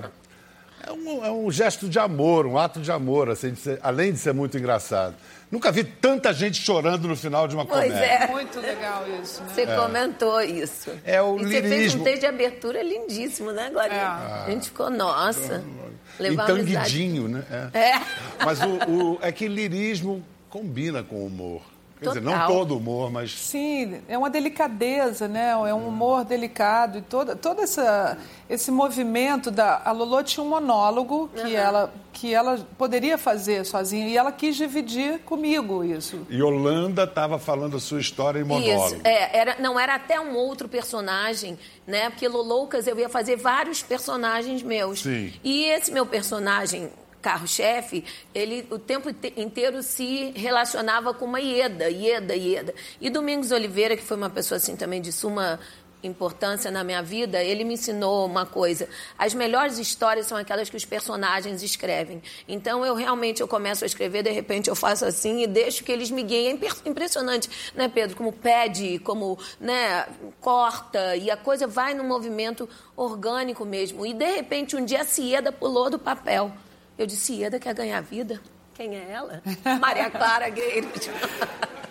é, 0.86 0.92
um, 0.92 1.24
é 1.24 1.30
um 1.30 1.50
gesto 1.50 1.88
de 1.88 1.98
amor, 1.98 2.46
um 2.46 2.56
ato 2.58 2.80
de 2.80 2.90
amor, 2.90 3.28
assim, 3.30 3.52
de 3.52 3.60
ser- 3.60 3.78
além 3.82 4.12
de 4.12 4.18
ser 4.18 4.32
muito 4.32 4.56
engraçado. 4.56 5.14
Nunca 5.50 5.70
vi 5.72 5.82
tanta 5.84 6.32
gente 6.32 6.60
chorando 6.62 7.08
no 7.08 7.16
final 7.16 7.46
de 7.48 7.54
uma 7.54 7.64
Pois 7.64 7.84
comédia. 7.84 8.04
é. 8.04 8.26
Muito 8.28 8.60
legal 8.60 9.04
isso, 9.22 9.42
né? 9.42 9.48
Você 9.54 9.66
comentou 9.66 10.40
isso. 10.42 10.90
É 11.04 11.20
o 11.22 11.36
e 11.38 11.44
você 11.44 11.60
fez 11.62 11.64
um 11.64 11.68
lirismo. 11.68 12.04
texto 12.04 12.20
de 12.20 12.26
abertura 12.26 12.82
lindíssimo, 12.82 13.50
né, 13.52 13.70
Glorinha? 13.70 13.96
É. 13.96 14.44
A 14.46 14.50
gente 14.50 14.66
ficou, 14.66 14.90
nossa. 14.90 15.62
E 15.87 15.87
Levar 16.18 16.50
amizade. 16.50 16.74
tanguidinho, 16.74 17.28
né? 17.28 17.44
É. 17.74 17.78
É. 17.78 18.00
Mas 18.44 18.60
o, 18.62 18.90
o- 18.90 19.18
é 19.22 19.30
que 19.32 19.46
lirismo 19.48 20.24
combina 20.48 21.02
com 21.02 21.16
o 21.16 21.26
humor. 21.26 21.62
Quer 22.00 22.08
dizer, 22.08 22.22
não 22.22 22.46
todo 22.46 22.76
humor, 22.76 23.10
mas 23.10 23.32
Sim, 23.32 24.00
é 24.08 24.16
uma 24.16 24.30
delicadeza, 24.30 25.26
né? 25.26 25.50
É 25.50 25.74
um 25.74 25.88
humor 25.88 26.24
delicado 26.24 26.98
e 26.98 27.02
todo, 27.02 27.34
todo 27.36 27.60
essa, 27.60 28.16
esse 28.48 28.70
movimento 28.70 29.50
da 29.50 29.82
a 29.84 29.92
Lolo 29.92 30.22
tinha 30.22 30.44
um 30.44 30.48
monólogo 30.48 31.28
que 31.34 31.54
ela 31.54 31.92
que 32.12 32.34
ela 32.34 32.66
poderia 32.76 33.16
fazer 33.16 33.64
sozinha 33.64 34.08
e 34.08 34.16
ela 34.16 34.32
quis 34.32 34.56
dividir 34.56 35.20
comigo 35.20 35.84
isso. 35.84 36.26
Yolanda 36.28 37.04
estava 37.04 37.38
falando 37.38 37.76
a 37.76 37.80
sua 37.80 38.00
história 38.00 38.40
em 38.40 38.44
monólogo. 38.44 38.96
Isso, 38.96 39.00
é, 39.04 39.36
era, 39.36 39.56
não, 39.60 39.78
era 39.78 39.94
até 39.94 40.20
um 40.20 40.34
outro 40.34 40.68
personagem, 40.68 41.56
né? 41.86 42.10
Porque 42.10 42.26
Loloucas 42.26 42.88
eu 42.88 42.98
ia 42.98 43.08
fazer 43.08 43.36
vários 43.36 43.82
personagens 43.82 44.64
meus. 44.64 45.02
Sim. 45.02 45.32
E 45.44 45.66
esse 45.66 45.92
meu 45.92 46.04
personagem, 46.04 46.90
carro-chefe, 47.20 48.04
ele 48.34 48.66
o 48.70 48.78
tempo 48.78 49.10
inte- 49.10 49.32
inteiro 49.36 49.82
se 49.82 50.32
relacionava 50.36 51.12
com 51.12 51.24
uma 51.24 51.40
Ieda, 51.40 51.88
Ieda, 51.88 52.34
Ieda. 52.34 52.74
E 53.00 53.10
Domingos 53.10 53.50
Oliveira, 53.50 53.96
que 53.96 54.02
foi 54.02 54.16
uma 54.16 54.30
pessoa 54.30 54.56
assim 54.56 54.76
também 54.76 55.00
de 55.00 55.12
suma 55.12 55.58
importância 56.02 56.70
na 56.70 56.84
minha 56.84 57.02
vida, 57.02 57.42
ele 57.42 57.64
me 57.64 57.74
ensinou 57.74 58.24
uma 58.24 58.46
coisa. 58.46 58.88
As 59.18 59.34
melhores 59.34 59.78
histórias 59.78 60.26
são 60.26 60.38
aquelas 60.38 60.70
que 60.70 60.76
os 60.76 60.84
personagens 60.84 61.62
escrevem. 61.62 62.22
Então 62.46 62.84
eu 62.86 62.94
realmente 62.94 63.40
eu 63.40 63.48
começo 63.48 63.82
a 63.82 63.86
escrever, 63.86 64.22
de 64.22 64.30
repente 64.30 64.68
eu 64.70 64.76
faço 64.76 65.04
assim 65.04 65.42
e 65.42 65.46
deixo 65.46 65.82
que 65.82 65.90
eles 65.90 66.10
me 66.10 66.22
guiem. 66.22 66.58
É 66.86 66.88
impressionante, 66.88 67.50
né, 67.74 67.88
Pedro? 67.88 68.16
Como 68.16 68.32
pede, 68.32 68.98
como 69.00 69.38
né, 69.60 70.06
corta 70.40 71.16
e 71.16 71.30
a 71.30 71.36
coisa 71.36 71.66
vai 71.66 71.94
num 71.94 72.06
movimento 72.06 72.68
orgânico 72.96 73.64
mesmo. 73.64 74.06
E 74.06 74.14
de 74.14 74.36
repente 74.36 74.76
um 74.76 74.84
dia 74.84 75.00
a 75.00 75.04
Cieda 75.04 75.50
pulou 75.50 75.90
do 75.90 75.98
papel. 75.98 76.52
Eu 76.98 77.06
disse, 77.06 77.26
Cieda 77.36 77.58
quer 77.60 77.74
ganhar 77.74 78.00
vida? 78.02 78.40
Quem 78.74 78.96
é 78.96 79.10
ela? 79.12 79.42
Maria 79.80 80.10
Clara 80.10 80.48
Gueiros. 80.48 81.08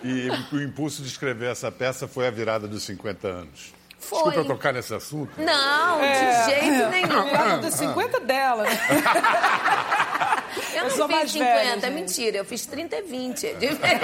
E 0.04 0.28
o 0.52 0.60
impulso 0.62 1.02
de 1.02 1.08
escrever 1.08 1.50
essa 1.50 1.72
peça 1.72 2.06
foi 2.06 2.26
a 2.26 2.30
virada 2.30 2.68
dos 2.68 2.82
50 2.84 3.26
anos. 3.26 3.74
Foi. 3.98 4.16
Desculpa 4.18 4.38
eu 4.38 4.44
tocar 4.44 4.72
nesse 4.72 4.94
assunto. 4.94 5.30
Não, 5.40 6.00
É. 6.00 6.44
de 6.44 6.50
jeito 6.50 6.88
nenhum. 6.90 7.24
Virada 7.24 7.58
dos 7.58 7.74
50 7.74 8.20
dela, 8.20 8.62
né? 8.62 8.70
Eu 10.74 10.84
não 10.84 10.90
sou 10.90 11.08
fiz 11.08 11.16
mais 11.16 11.30
50, 11.32 11.50
velha, 11.54 11.80
gente. 11.80 11.90
mentira, 11.90 12.36
eu 12.38 12.44
fiz 12.44 12.64
30 12.66 12.96
e 12.96 13.02
20, 13.02 13.46
é 13.46 13.52
diferente. 13.54 14.02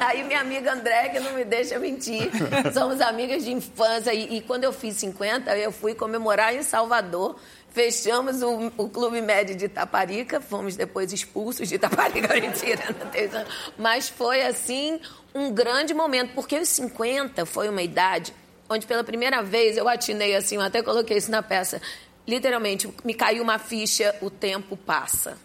Aí 0.00 0.22
minha 0.24 0.40
amiga 0.40 0.72
André, 0.72 1.10
que 1.10 1.20
não 1.20 1.32
me 1.34 1.44
deixa 1.44 1.78
mentir, 1.78 2.30
somos 2.72 3.00
amigas 3.02 3.44
de 3.44 3.52
infância. 3.52 4.12
E, 4.12 4.36
e 4.38 4.40
quando 4.40 4.64
eu 4.64 4.72
fiz 4.72 4.96
50, 4.96 5.54
eu 5.58 5.70
fui 5.70 5.94
comemorar 5.94 6.54
em 6.54 6.62
Salvador. 6.62 7.36
Fechamos 7.74 8.40
o, 8.40 8.72
o 8.76 8.88
Clube 8.88 9.20
Médio 9.20 9.56
de 9.56 9.64
Itaparica, 9.64 10.40
fomos 10.40 10.76
depois 10.76 11.12
expulsos 11.12 11.68
de 11.68 11.74
Itaparica, 11.74 12.28
mentira, 12.40 12.84
não 12.88 13.20
isso. 13.20 13.50
mas 13.76 14.08
foi 14.08 14.42
assim 14.42 15.00
um 15.34 15.52
grande 15.52 15.92
momento, 15.92 16.34
porque 16.34 16.56
os 16.56 16.68
50 16.68 17.44
foi 17.44 17.68
uma 17.68 17.82
idade 17.82 18.32
onde 18.70 18.86
pela 18.86 19.02
primeira 19.02 19.42
vez 19.42 19.76
eu 19.76 19.88
atinei 19.88 20.36
assim, 20.36 20.54
eu 20.54 20.62
até 20.62 20.84
coloquei 20.84 21.16
isso 21.16 21.32
na 21.32 21.42
peça, 21.42 21.82
literalmente, 22.26 22.88
me 23.04 23.12
caiu 23.12 23.42
uma 23.42 23.58
ficha, 23.58 24.14
o 24.22 24.30
tempo 24.30 24.76
passa. 24.76 25.36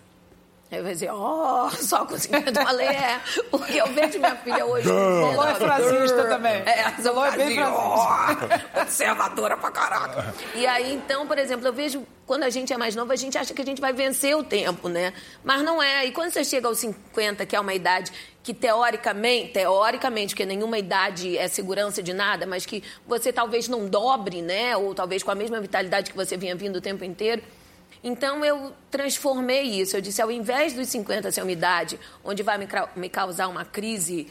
Aí 0.71 0.77
eu 0.77 0.83
vou 0.83 0.93
dizer, 0.93 1.09
ó, 1.11 1.67
só 1.71 2.05
com 2.05 2.15
50 2.15 2.51
eu 2.59 2.65
falei, 2.65 2.87
é, 2.87 3.19
porque 3.49 3.81
eu 3.81 3.87
vejo 3.87 4.19
minha 4.19 4.35
filha 4.35 4.63
hoje. 4.65 4.87
Lolo 4.87 5.43
é 5.43 5.55
frasista 5.55 6.25
também. 6.25 6.53
É, 6.53 6.93
Lolo 7.09 7.25
é 7.25 7.31
bem 7.37 7.55
frasista. 7.55 8.61
ó, 8.75 8.79
Conservadora 8.85 9.57
pra 9.57 9.71
caraca. 9.71 10.33
E 10.53 10.67
aí, 10.67 10.93
então, 10.93 11.25
por 11.25 11.39
exemplo, 11.39 11.65
eu 11.67 11.73
vejo, 11.73 12.05
quando 12.27 12.43
a 12.43 12.51
gente 12.51 12.71
é 12.71 12.77
mais 12.77 12.95
novo, 12.95 13.11
a 13.11 13.15
gente 13.15 13.35
acha 13.35 13.51
que 13.51 13.61
a 13.63 13.65
gente 13.65 13.81
vai 13.81 13.91
vencer 13.93 14.35
o 14.37 14.43
tempo, 14.43 14.87
né? 14.89 15.11
Mas 15.43 15.63
não 15.63 15.81
é. 15.81 16.05
E 16.05 16.11
quando 16.11 16.29
você 16.31 16.43
chega 16.43 16.67
aos 16.67 16.77
50, 16.77 17.47
que 17.47 17.55
é 17.55 17.59
uma 17.59 17.73
idade 17.73 18.11
que 18.43 18.53
teoricamente, 18.53 19.53
teoricamente, 19.53 20.35
porque 20.35 20.45
nenhuma 20.45 20.77
idade 20.77 21.35
é 21.35 21.47
segurança 21.47 22.03
de 22.03 22.13
nada, 22.13 22.45
mas 22.45 22.67
que 22.67 22.83
você 23.07 23.33
talvez 23.33 23.67
não 23.67 23.87
dobre, 23.87 24.43
né? 24.43 24.77
Ou 24.77 24.93
talvez 24.93 25.23
com 25.23 25.31
a 25.31 25.35
mesma 25.35 25.59
vitalidade 25.59 26.11
que 26.11 26.15
você 26.15 26.37
vinha 26.37 26.55
vindo 26.55 26.75
o 26.75 26.81
tempo 26.81 27.03
inteiro. 27.03 27.41
Então 28.03 28.43
eu 28.45 28.73
transformei 28.89 29.63
isso. 29.63 29.97
Eu 29.97 30.01
disse, 30.01 30.21
ao 30.21 30.31
invés 30.31 30.73
dos 30.73 30.87
50 30.89 31.31
ser 31.31 31.41
uma 31.41 31.51
idade 31.51 31.99
onde 32.23 32.43
vai 32.43 32.57
me, 32.95 33.09
causar 33.09 33.47
uma 33.47 33.65
crise 33.65 34.27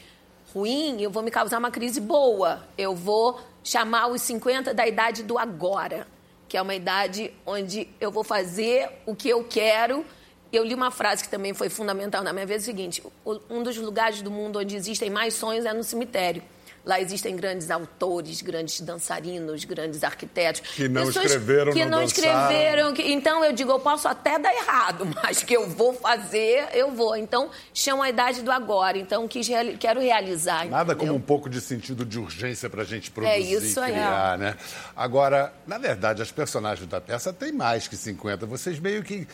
ruim, 0.53 1.01
eu 1.01 1.11
vou 1.11 1.21
me 1.21 1.29
causar 1.29 1.59
uma 1.59 1.71
crise 1.71 2.01
boa. 2.01 2.63
Eu 2.77 2.95
vou 2.95 3.39
chamar 3.63 4.07
os 4.07 4.21
50 4.21 4.73
da 4.73 4.87
idade 4.87 5.23
do 5.23 5.37
agora, 5.37 6.07
que 6.47 6.57
é 6.57 6.61
uma 6.61 6.73
idade 6.73 7.31
onde 7.45 7.87
eu 7.99 8.11
vou 8.11 8.23
fazer 8.23 8.89
o 9.05 9.15
que 9.15 9.29
eu 9.29 9.43
quero. 9.43 10.03
Eu 10.51 10.63
li 10.63 10.73
uma 10.73 10.89
frase 10.89 11.23
que 11.23 11.29
também 11.29 11.53
foi 11.53 11.69
fundamental 11.69 12.23
na 12.23 12.33
minha 12.33 12.45
vida, 12.45 12.57
é 12.57 12.61
o 12.61 12.65
seguinte, 12.65 13.03
um 13.47 13.61
dos 13.61 13.77
lugares 13.77 14.23
do 14.23 14.31
mundo 14.31 14.57
onde 14.57 14.75
existem 14.75 15.07
mais 15.07 15.35
sonhos 15.35 15.63
é 15.63 15.73
no 15.73 15.83
cemitério. 15.83 16.41
Lá 16.85 16.99
existem 16.99 17.35
grandes 17.35 17.69
autores, 17.69 18.41
grandes 18.41 18.79
dançarinos, 18.81 19.65
grandes 19.65 20.03
arquitetos. 20.03 20.61
Que 20.61 20.87
não 20.87 21.09
escreveram, 21.09 21.73
que 21.73 21.83
não 21.85 21.99
não 21.99 22.03
escreveram. 22.03 22.93
que- 22.93 23.01
então 23.11 23.43
eu 23.43 23.51
digo, 23.53 23.71
eu 23.71 23.79
posso 23.79 24.07
até 24.07 24.39
dar 24.39 24.53
errado, 24.53 25.05
mas 25.21 25.43
que 25.43 25.55
eu 25.55 25.67
vou 25.69 25.93
fazer, 25.93 26.67
eu 26.73 26.91
vou. 26.91 27.15
Então 27.15 27.49
chama 27.73 28.05
a 28.05 28.09
idade 28.09 28.41
do 28.41 28.51
agora. 28.51 28.97
Então 28.97 29.27
quis 29.27 29.47
reali- 29.47 29.77
quero 29.77 29.99
realizar. 29.99 30.65
Nada 30.67 30.95
como 30.95 31.11
entendeu? 31.11 31.15
um 31.15 31.21
pouco 31.21 31.49
de 31.49 31.59
sentido 31.61 32.05
de 32.05 32.17
urgência 32.19 32.69
para 32.69 32.81
a 32.81 32.85
gente 32.85 33.11
produzir, 33.11 33.53
isso 33.53 33.79
aí. 33.79 33.91
criar, 33.91 34.37
né? 34.37 34.55
Agora, 34.95 35.53
na 35.67 35.77
verdade, 35.77 36.21
as 36.21 36.31
personagens 36.31 36.87
da 36.87 36.99
peça 37.01 37.31
têm 37.33 37.51
mais 37.51 37.87
que 37.87 37.95
50. 37.97 38.45
Vocês 38.45 38.79
meio 38.79 39.03
que... 39.03 39.27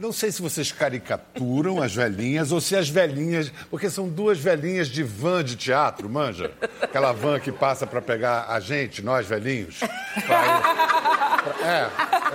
Não 0.00 0.12
sei 0.12 0.32
se 0.32 0.40
vocês 0.40 0.72
caricaturam 0.72 1.82
as 1.82 1.94
velhinhas 1.94 2.52
ou 2.52 2.58
se 2.58 2.74
as 2.74 2.88
velhinhas... 2.88 3.52
Porque 3.68 3.90
são 3.90 4.08
duas 4.08 4.38
velhinhas 4.38 4.88
de 4.88 5.02
van 5.02 5.44
de 5.44 5.56
teatro, 5.56 6.08
manja? 6.08 6.50
Aquela 6.80 7.12
van 7.12 7.38
que 7.38 7.52
passa 7.52 7.86
para 7.86 8.00
pegar 8.00 8.46
a 8.48 8.58
gente, 8.60 9.02
nós 9.02 9.26
velhinhos. 9.26 9.80
É. 11.62 11.84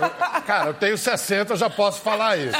Eu- 0.02 0.42
cara, 0.42 0.66
eu 0.66 0.74
tenho 0.74 0.98
60, 0.98 1.52
eu 1.52 1.56
já 1.56 1.70
posso 1.70 2.00
falar 2.00 2.36
isso. 2.36 2.56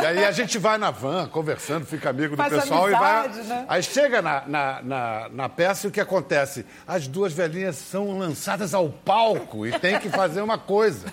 E 0.00 0.06
aí 0.06 0.24
a 0.24 0.30
gente 0.30 0.58
vai 0.58 0.78
na 0.78 0.90
van, 0.90 1.26
conversando, 1.28 1.86
fica 1.86 2.10
amigo 2.10 2.36
do 2.36 2.42
Faz 2.42 2.52
pessoal 2.52 2.88
e 2.88 2.92
vai... 2.92 3.24
amizade, 3.26 3.48
né? 3.48 3.64
Aí 3.68 3.82
chega 3.82 4.20
na, 4.20 4.42
na, 4.46 4.82
na, 4.82 5.28
na 5.30 5.48
peça 5.48 5.86
e 5.86 5.88
o 5.88 5.92
que 5.92 6.00
acontece? 6.00 6.66
As 6.86 7.06
duas 7.06 7.32
velhinhas 7.32 7.76
são 7.76 8.18
lançadas 8.18 8.74
ao 8.74 8.88
palco 8.88 9.66
e 9.66 9.78
tem 9.78 9.98
que 9.98 10.08
fazer 10.08 10.40
uma 10.40 10.58
coisa. 10.58 11.06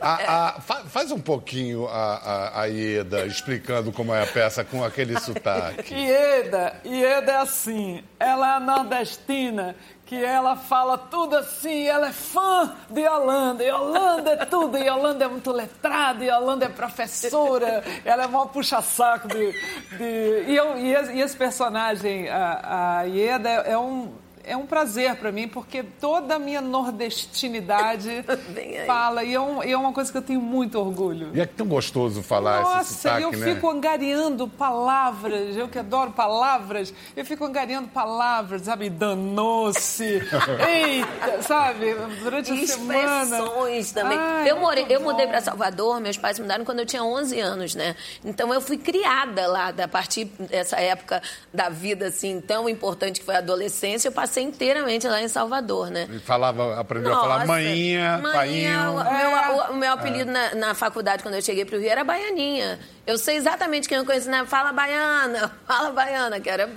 A, 0.00 0.48
a, 0.56 0.60
fa, 0.60 0.84
faz 0.84 1.10
um 1.10 1.20
pouquinho 1.20 1.86
a, 1.88 2.14
a, 2.16 2.60
a, 2.62 2.64
Ieda 2.66 3.26
explicando 3.26 3.90
como 3.92 4.14
é 4.14 4.22
a 4.22 4.26
peça 4.26 4.64
com 4.64 4.84
aquele 4.84 5.18
sotaque. 5.18 5.92
Ieda, 5.92 6.74
Ieda 6.84 7.32
é 7.32 7.36
assim, 7.36 8.04
ela 8.18 8.56
é 8.56 8.60
nordestina, 8.60 9.74
que 10.12 10.22
ela 10.22 10.56
fala 10.56 10.98
tudo 10.98 11.36
assim, 11.36 11.86
ela 11.86 12.08
é 12.08 12.12
fã 12.12 12.76
de 12.90 13.00
Yolanda, 13.00 13.64
Yolanda 13.64 14.32
é 14.32 14.44
tudo, 14.44 14.76
Yolanda 14.76 15.24
é 15.24 15.28
muito 15.28 15.50
letrada, 15.50 16.22
Yolanda 16.22 16.66
é 16.66 16.68
professora, 16.68 17.82
ela 18.04 18.24
é 18.24 18.26
maior 18.26 18.48
puxa-saco 18.48 19.26
de... 19.26 19.52
de... 19.96 20.44
E, 20.48 20.54
eu, 20.54 20.76
e, 20.76 21.18
esse 21.18 21.34
personagem, 21.34 22.28
a, 22.28 22.98
a 22.98 23.02
Ieda, 23.04 23.48
é 23.48 23.78
um 23.78 24.12
é 24.44 24.56
um 24.56 24.66
prazer 24.66 25.14
para 25.16 25.30
mim, 25.30 25.46
porque 25.46 25.82
toda 25.82 26.36
a 26.36 26.38
minha 26.38 26.60
nordestinidade 26.60 28.24
fala, 28.86 29.22
e 29.22 29.34
é, 29.34 29.40
um, 29.40 29.62
e 29.62 29.72
é, 29.72 29.76
uma 29.76 29.92
coisa 29.92 30.10
que 30.10 30.18
eu 30.18 30.22
tenho 30.22 30.40
muito 30.40 30.78
orgulho. 30.78 31.30
E 31.34 31.40
é 31.40 31.46
tão 31.46 31.66
gostoso 31.66 32.22
falar 32.22 32.62
Nossa, 32.62 32.80
esse 32.82 32.94
sotaque, 33.02 33.22
eu 33.22 33.32
né? 33.32 33.54
fico 33.54 33.70
angariando 33.70 34.48
palavras, 34.48 35.56
eu 35.56 35.68
que 35.68 35.78
adoro 35.78 36.12
palavras, 36.12 36.92
eu 37.16 37.24
fico 37.24 37.44
angariando 37.44 37.88
palavras, 37.88 38.62
sabe, 38.62 38.90
danou-se, 38.90 40.04
eita, 40.68 41.42
sabe, 41.42 41.94
durante 42.22 42.52
a 42.52 42.66
semana. 42.66 43.36
Expressões 43.38 43.92
também. 43.92 44.18
Ai, 44.18 44.50
eu, 44.50 44.58
morei, 44.58 44.86
eu 44.88 45.00
mudei 45.00 45.26
para 45.26 45.40
Salvador, 45.40 46.00
meus 46.00 46.16
pais 46.16 46.38
mudaram 46.38 46.64
quando 46.64 46.80
eu 46.80 46.86
tinha 46.86 47.04
11 47.04 47.38
anos, 47.40 47.74
né? 47.74 47.94
Então 48.24 48.52
eu 48.52 48.60
fui 48.60 48.76
criada 48.76 49.46
lá, 49.46 49.68
a 49.68 49.88
partir 49.88 50.24
dessa 50.24 50.80
época 50.80 51.22
da 51.52 51.68
vida, 51.68 52.06
assim, 52.08 52.40
tão 52.40 52.68
importante 52.68 53.20
que 53.20 53.26
foi 53.26 53.36
a 53.36 53.38
adolescência, 53.38 54.08
eu 54.08 54.12
passei 54.12 54.31
passei 54.32 54.42
inteiramente 54.44 55.06
lá 55.06 55.20
em 55.20 55.28
Salvador, 55.28 55.90
né? 55.90 56.08
E 56.10 56.18
falava, 56.18 56.80
aprendeu 56.80 57.10
Nossa, 57.10 57.26
a 57.26 57.28
falar 57.28 57.46
manhinha, 57.46 58.18
painho. 58.32 58.94
O, 58.94 59.00
é. 59.00 59.28
meu, 59.28 59.64
o, 59.72 59.74
meu 59.76 59.92
apelido 59.92 60.30
é. 60.30 60.32
na, 60.32 60.54
na, 60.54 60.74
faculdade, 60.74 61.22
quando 61.22 61.34
eu 61.34 61.42
cheguei 61.42 61.66
para 61.66 61.76
o 61.76 61.80
Rio, 61.80 61.90
era 61.90 62.02
Baianinha. 62.02 62.80
Eu 63.06 63.18
sei 63.18 63.36
exatamente 63.36 63.86
quem 63.86 63.98
eu 63.98 64.06
conheci, 64.06 64.30
né? 64.30 64.46
Fala 64.46 64.72
Baiana, 64.72 65.52
fala 65.68 65.90
Baiana, 65.90 66.40
que 66.40 66.48
era... 66.48 66.70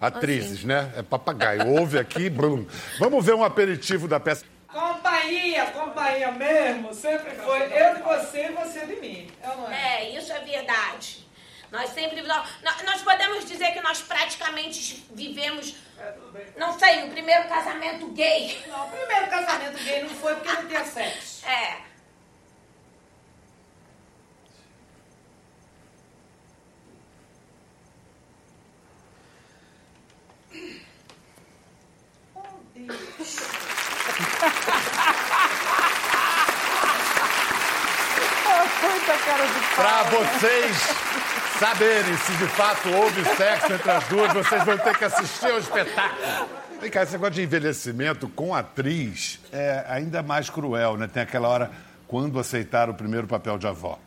Atrizes, 0.00 0.58
assim. 0.58 0.66
né? 0.66 0.90
É 0.96 1.02
papagaio. 1.02 1.68
Ouve 1.68 1.98
aqui, 1.98 2.30
brum. 2.30 2.66
Vamos 2.98 3.24
ver 3.24 3.34
um 3.34 3.44
aperitivo 3.44 4.08
da 4.08 4.18
peça. 4.18 4.44
Companhia, 4.66 5.66
companhia 5.66 6.32
mesmo, 6.32 6.94
sempre 6.94 7.32
foi 7.32 7.60
eu 7.60 7.96
de 7.96 8.02
você 8.02 8.46
e 8.46 8.52
você 8.52 8.86
de 8.86 8.96
mim. 8.96 9.28
É, 9.70 10.04
é, 10.04 10.18
isso 10.18 10.32
é 10.32 10.40
verdade. 10.40 11.26
Nós 11.72 11.88
sempre. 11.88 12.20
Nós, 12.22 12.46
nós 12.84 13.00
podemos 13.00 13.46
dizer 13.46 13.72
que 13.72 13.80
nós 13.80 14.02
praticamente 14.02 15.06
vivemos. 15.10 15.74
Não 16.54 16.78
sei, 16.78 17.04
o 17.04 17.10
primeiro 17.10 17.48
casamento 17.48 18.08
gay. 18.08 18.62
Não, 18.66 18.86
o 18.86 18.90
primeiro 18.90 19.26
casamento 19.28 19.82
gay 19.82 20.02
não 20.02 20.10
foi 20.10 20.34
porque 20.34 20.52
não 20.52 20.68
tinha 20.68 20.84
sexo. 20.84 21.46
É. 21.46 21.80
Oh, 32.34 32.42
Deus. 32.74 33.36
Para 39.74 40.02
vocês 40.02 41.41
saberem 41.58 42.16
se 42.16 42.32
de 42.32 42.46
fato 42.48 42.88
houve 42.90 43.24
sexo 43.36 43.72
entre 43.72 43.90
as 43.90 44.06
duas, 44.08 44.32
vocês 44.32 44.64
vão 44.64 44.78
ter 44.78 44.96
que 44.96 45.04
assistir 45.04 45.50
ao 45.50 45.58
espetáculo. 45.58 46.48
Vem 46.80 46.90
cá, 46.90 47.02
esse 47.02 47.12
negócio 47.12 47.34
de 47.34 47.42
envelhecimento 47.42 48.28
com 48.28 48.54
atriz 48.54 49.38
é 49.52 49.84
ainda 49.88 50.22
mais 50.22 50.50
cruel, 50.50 50.96
né? 50.96 51.06
Tem 51.06 51.22
aquela 51.22 51.48
hora 51.48 51.70
quando 52.08 52.38
aceitar 52.38 52.90
o 52.90 52.94
primeiro 52.94 53.26
papel 53.26 53.56
de 53.56 53.66
avó. 53.66 53.98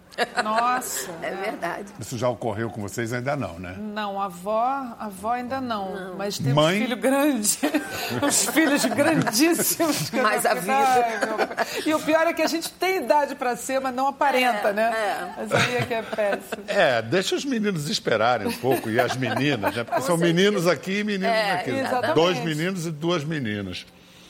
Nossa. 0.44 1.12
É 1.22 1.32
verdade. 1.32 1.86
Isso 2.00 2.18
já 2.18 2.30
ocorreu 2.30 2.70
com 2.70 2.82
vocês? 2.82 3.12
Ainda 3.14 3.36
não, 3.36 3.60
né? 3.60 3.76
Não, 3.78 4.22
a 4.22 4.26
avó, 4.26 4.62
a 5.00 5.06
avó 5.06 5.32
ainda 5.32 5.60
não. 5.60 5.94
não. 5.94 6.16
Mas 6.16 6.38
tem 6.38 6.54
Mãe? 6.54 6.78
um 6.78 6.82
filho 6.84 6.98
grande. 6.98 7.60
uns 8.22 8.46
filhos 8.50 8.86
grandíssimos. 8.86 10.12
Mais 10.12 10.46
a 10.46 10.54
vida. 10.54 10.76
Ai, 10.76 11.84
e 11.86 11.94
o 11.94 12.00
pior 12.00 12.28
é 12.28 12.34
que 12.34 12.42
a 12.42 12.48
gente 12.48 12.72
tem 12.72 12.98
idade 12.98 13.36
para 13.36 13.56
ser, 13.56 13.80
mas 13.80 13.94
não 13.94 14.08
aparenta, 14.08 14.70
é, 14.70 14.74
né? 14.74 14.94
É. 14.94 15.34
Mas 15.38 15.52
aí 15.52 15.76
é 15.78 15.82
que 15.82 15.94
é 15.94 16.02
péssimo. 16.02 16.64
É, 16.68 17.02
deixa 17.02 17.36
os 17.36 17.46
meninos 17.46 17.90
esperarem 17.90 18.48
um 18.48 18.58
pouco, 18.58 18.90
e 18.90 19.00
as 19.00 19.16
meninas, 19.16 19.76
né? 19.76 19.84
Porque 19.84 20.00
Com 20.00 20.08
são 20.08 20.18
certeza. 20.18 20.34
meninos 20.34 20.68
aqui 20.68 21.00
e 21.00 21.04
meninos 21.04 21.36
é, 21.36 21.52
aqui. 21.52 21.72
Exatamente. 21.72 22.16
Dois 22.16 22.40
meninos 22.44 22.86
e 22.86 22.92
duas 22.92 23.24
meninas. 23.24 23.86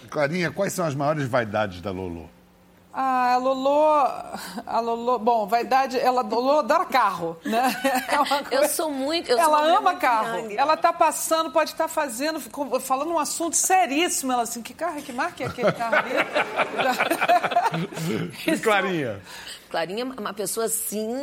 Clarinha, 0.10 0.52
quais 0.52 0.74
são 0.74 0.86
as 0.86 0.96
maiores 0.96 1.28
vaidades 1.28 1.82
da 1.82 1.92
Lolo? 1.92 2.30
Ah, 2.98 3.34
a 3.34 3.38
Lolo, 3.38 4.08
a 4.66 4.80
Lolo, 4.80 5.20
bom, 5.20 5.46
vaidade, 5.46 6.00
ela 6.00 6.22
Lolo 6.22 6.60
adora 6.60 6.86
carro, 6.86 7.38
né? 7.44 7.76
É 8.50 8.58
eu 8.58 8.70
sou 8.70 8.90
muito, 8.90 9.30
eu 9.30 9.38
ela 9.38 9.58
sou 9.58 9.78
ama 9.78 9.96
carro. 9.96 10.40
Young. 10.40 10.56
Ela 10.56 10.78
tá 10.78 10.94
passando, 10.94 11.52
pode 11.52 11.72
estar 11.72 11.86
tá 11.86 11.88
fazendo, 11.90 12.40
falando 12.80 13.12
um 13.12 13.20
assunto 13.20 13.58
seríssimo, 13.58 14.32
ela 14.32 14.44
assim, 14.44 14.62
que 14.62 14.74
carro, 14.74 15.02
que 15.02 15.12
marca 15.12 15.44
é 15.44 15.48
aquele 15.48 15.74
carro 15.74 15.96
ali? 15.98 16.14
Clarinha. 18.64 19.20
Clarinha 19.76 20.08
é 20.16 20.22
uma 20.22 20.34
pessoa 20.34 20.68
assim, 20.68 21.14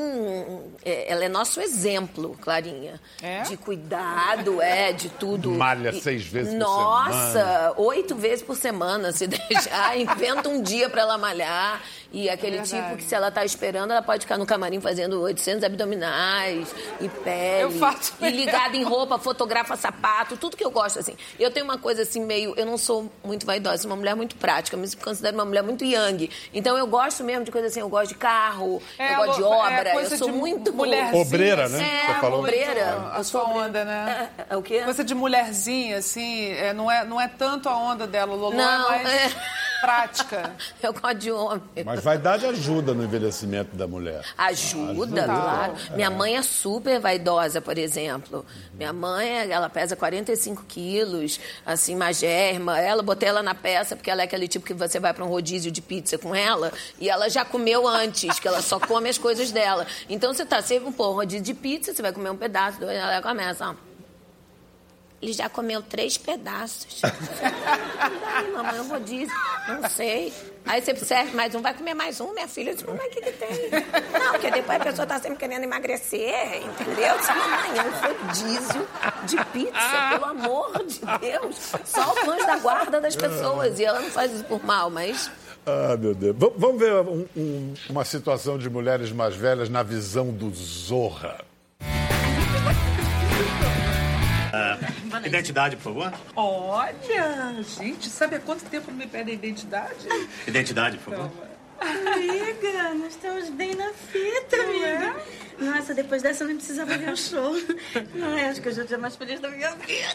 é, 0.84 1.10
ela 1.10 1.24
é 1.24 1.28
nosso 1.28 1.58
exemplo, 1.58 2.36
Clarinha. 2.38 3.00
É? 3.22 3.40
De 3.44 3.56
cuidado, 3.56 4.60
é, 4.60 4.92
de 4.92 5.08
tudo. 5.08 5.52
Malha 5.52 5.90
seis 5.94 6.26
vezes 6.26 6.52
Nossa, 6.52 7.08
por 7.08 7.14
semana. 7.14 7.62
Nossa, 7.62 7.74
oito 7.78 8.14
vezes 8.14 8.42
por 8.42 8.54
semana, 8.54 9.10
se 9.10 9.24
deixar. 9.48 9.98
inventa 9.98 10.50
um 10.50 10.60
dia 10.60 10.90
para 10.90 11.00
ela 11.00 11.16
malhar. 11.16 11.80
E 12.12 12.28
aquele 12.28 12.58
é 12.58 12.62
tipo 12.62 12.96
que 12.96 13.04
se 13.04 13.14
ela 13.14 13.30
tá 13.30 13.42
esperando, 13.42 13.90
ela 13.90 14.02
pode 14.02 14.26
ficar 14.26 14.36
no 14.36 14.44
camarim 14.44 14.80
fazendo 14.80 15.18
800 15.22 15.64
abdominais 15.64 16.68
e 17.00 17.08
pele. 17.08 17.62
Eu 17.62 17.70
faço. 17.70 18.12
E 18.20 18.28
ligada 18.28 18.76
em 18.76 18.82
roupa, 18.84 19.18
fotografa 19.18 19.76
sapato, 19.76 20.36
tudo 20.36 20.54
que 20.54 20.64
eu 20.64 20.70
gosto, 20.70 20.98
assim. 20.98 21.16
Eu 21.40 21.50
tenho 21.50 21.64
uma 21.64 21.78
coisa 21.78 22.02
assim, 22.02 22.22
meio... 22.22 22.52
Eu 22.54 22.66
não 22.66 22.76
sou 22.76 23.10
muito 23.24 23.46
vaidosa, 23.46 23.78
sou 23.78 23.90
uma 23.90 23.96
mulher 23.96 24.14
muito 24.14 24.36
prática, 24.36 24.76
me 24.76 24.94
considero 24.96 25.34
uma 25.34 25.46
mulher 25.46 25.62
muito 25.62 25.86
young. 25.86 26.28
Então 26.52 26.76
eu 26.76 26.86
gosto 26.86 27.24
mesmo 27.24 27.46
de 27.46 27.50
coisa 27.50 27.68
assim, 27.68 27.80
eu 27.80 27.88
gosto 27.88 28.10
de 28.10 28.16
carro, 28.16 28.41
é, 28.98 29.12
eu 29.14 29.16
gosto 29.16 29.36
de 29.36 29.42
obra, 29.44 29.88
é 29.88 29.96
eu 29.96 30.18
sou 30.18 30.28
muito... 30.28 30.72
Mulher 30.72 31.14
Obreira, 31.14 31.68
né? 31.68 31.82
É, 31.82 32.06
Você 32.06 32.20
falou. 32.20 32.38
obreira. 32.40 33.10
A 33.12 33.22
sua 33.22 33.44
onda, 33.44 33.84
né? 33.84 34.28
É, 34.38 34.54
é, 34.54 34.56
o 34.56 34.62
quê? 34.62 34.80
Coisa 34.80 35.04
de 35.04 35.14
mulherzinha, 35.14 35.98
assim, 35.98 36.50
é, 36.52 36.72
não, 36.72 36.90
é, 36.90 37.04
não 37.04 37.20
é 37.20 37.28
tanto 37.28 37.68
a 37.68 37.76
onda 37.76 38.06
dela, 38.06 38.32
o 38.32 38.36
Lolo 38.36 38.56
não, 38.56 38.92
é 38.92 39.02
mais... 39.02 39.36
prática. 39.82 40.54
Eu 40.80 40.92
gosto 40.92 41.14
de 41.14 41.32
homem. 41.32 41.62
Mas 41.84 42.04
vaidade 42.04 42.46
ajuda 42.46 42.94
no 42.94 43.02
envelhecimento 43.02 43.74
da 43.76 43.86
mulher. 43.88 44.24
Ajuda, 44.38 44.92
ajuda. 44.92 45.24
claro. 45.24 45.74
É. 45.90 45.96
Minha 45.96 46.10
mãe 46.10 46.36
é 46.36 46.42
super 46.42 47.00
vaidosa, 47.00 47.60
por 47.60 47.76
exemplo. 47.76 48.46
Minha 48.72 48.92
mãe, 48.92 49.50
ela 49.50 49.68
pesa 49.68 49.96
45 49.96 50.64
quilos, 50.68 51.40
assim, 51.66 51.96
magérrima. 51.96 52.78
Ela, 52.78 53.02
botei 53.02 53.28
ela 53.28 53.42
na 53.42 53.54
peça, 53.54 53.96
porque 53.96 54.10
ela 54.10 54.22
é 54.22 54.24
aquele 54.24 54.46
tipo 54.46 54.64
que 54.64 54.72
você 54.72 55.00
vai 55.00 55.12
para 55.12 55.24
um 55.24 55.28
rodízio 55.28 55.72
de 55.72 55.82
pizza 55.82 56.16
com 56.16 56.34
ela, 56.34 56.72
e 57.00 57.10
ela 57.10 57.28
já 57.28 57.44
comeu 57.44 57.88
antes, 57.88 58.38
que 58.38 58.46
ela 58.46 58.62
só 58.62 58.78
come 58.78 59.08
as 59.08 59.18
coisas 59.18 59.50
dela. 59.50 59.86
Então, 60.08 60.32
você 60.32 60.46
tá 60.46 60.62
sempre, 60.62 60.92
pô, 60.92 61.10
um 61.10 61.14
rodízio 61.14 61.42
de 61.42 61.54
pizza, 61.54 61.92
você 61.92 62.00
vai 62.00 62.12
comer 62.12 62.30
um 62.30 62.36
pedaço, 62.36 62.78
dois, 62.78 62.96
ela 62.96 63.20
começa, 63.20 63.70
ó. 63.70 63.91
Ele 65.22 65.32
já 65.32 65.48
comeu 65.48 65.80
três 65.80 66.18
pedaços. 66.18 67.00
Daí, 67.00 68.50
mamãe, 68.50 68.76
eu 68.76 68.84
vou 68.84 68.98
dizer, 68.98 69.28
não 69.68 69.88
sei. 69.88 70.32
Aí 70.66 70.82
você 70.82 70.96
serve 70.96 71.36
mais 71.36 71.54
um, 71.54 71.62
vai 71.62 71.72
comer 71.74 71.94
mais 71.94 72.20
um, 72.20 72.32
minha 72.34 72.48
filha. 72.48 72.70
Eu 72.70 72.74
disse, 72.74 72.86
mas 72.88 73.06
o 73.06 73.08
que, 73.08 73.20
que 73.20 73.32
tem? 73.32 73.70
Não, 74.18 74.32
porque 74.32 74.50
depois 74.50 74.80
a 74.80 74.84
pessoa 74.84 75.04
está 75.04 75.20
sempre 75.20 75.38
querendo 75.38 75.62
emagrecer, 75.62 76.64
entendeu? 76.64 77.16
disse, 77.18 77.32
mamãe, 77.32 77.78
é 77.78 77.82
um 77.82 78.26
rodízio 78.26 78.88
de 79.26 79.44
pizza, 79.52 80.08
pelo 80.10 80.24
amor 80.24 80.84
de 80.86 81.00
Deus. 81.20 81.72
Só 81.84 82.14
o 82.14 82.30
anjo 82.30 82.44
da 82.44 82.58
guarda 82.58 83.00
das 83.00 83.14
pessoas. 83.14 83.78
E 83.78 83.84
ela 83.84 84.00
não 84.00 84.10
faz 84.10 84.32
isso 84.32 84.44
por 84.44 84.64
mal, 84.64 84.90
mas... 84.90 85.30
Ah, 85.64 85.96
meu 85.96 86.16
Deus. 86.16 86.34
vamos 86.56 86.80
ver 86.80 86.94
um, 86.94 87.24
um, 87.36 87.74
uma 87.88 88.04
situação 88.04 88.58
de 88.58 88.68
mulheres 88.68 89.12
mais 89.12 89.36
velhas 89.36 89.68
na 89.68 89.84
visão 89.84 90.32
do 90.32 90.50
Zorra. 90.52 91.38
Identidade, 95.24 95.76
por 95.76 95.82
favor. 95.82 96.12
Olha, 96.36 97.62
gente, 97.62 98.08
sabe 98.08 98.36
há 98.36 98.40
quanto 98.40 98.64
tempo 98.64 98.90
não 98.90 98.98
me 98.98 99.06
pede 99.06 99.30
a 99.30 99.34
identidade? 99.34 100.06
Identidade, 100.46 100.98
por 100.98 101.14
favor. 101.14 101.30
Amiga, 101.80 102.94
nós 102.94 103.08
estamos 103.14 103.50
bem 103.50 103.74
na 103.74 103.92
fita, 103.92 104.56
não 104.56 104.64
amiga. 104.68 104.86
É? 105.58 105.64
Nossa, 105.64 105.92
depois 105.94 106.22
dessa 106.22 106.44
eu 106.44 106.48
nem 106.48 106.56
precisava 106.56 106.96
ver 106.96 107.12
o 107.12 107.16
show. 107.16 107.54
Não 108.14 108.38
é? 108.38 108.48
Acho 108.48 108.62
que 108.62 108.68
eu 108.68 108.72
já 108.72 108.84
tinha 108.84 108.98
mais 108.98 109.16
feliz 109.16 109.40
da 109.40 109.50
minha 109.50 109.70
vida. 109.70 110.14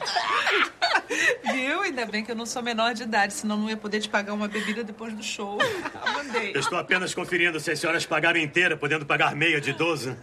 Viu? 1.54 1.82
Ainda 1.82 2.06
bem 2.06 2.24
que 2.24 2.32
eu 2.32 2.36
não 2.36 2.46
sou 2.46 2.62
menor 2.64 2.94
de 2.94 3.04
idade, 3.04 3.34
senão 3.34 3.58
não 3.58 3.70
ia 3.70 3.78
poder 3.78 4.00
te 4.00 4.10
pagar 4.10 4.34
uma 4.34 4.48
bebida 4.48 4.84
depois 4.84 5.14
do 5.14 5.24
show. 5.24 5.58
Mandei. 6.14 6.52
Eu 6.54 6.60
estou 6.60 6.78
apenas 6.78 7.14
conferindo 7.14 7.60
se 7.60 7.70
as 7.72 7.80
senhoras 7.80 8.06
pagaram 8.06 8.40
inteira, 8.40 8.78
podendo 8.78 9.06
pagar 9.06 9.36
meia 9.36 9.60
de 9.60 9.74
12. 9.74 10.16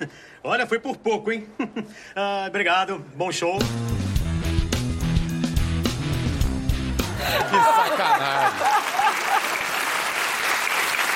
Olha, 0.43 0.67
foi 0.67 0.79
por 0.79 0.97
pouco, 0.97 1.31
hein? 1.31 1.47
Ah, 2.17 2.47
obrigado, 2.49 2.99
bom 3.15 3.31
show. 3.33 3.59
Que 7.51 7.57
sacanagem! 7.57 8.59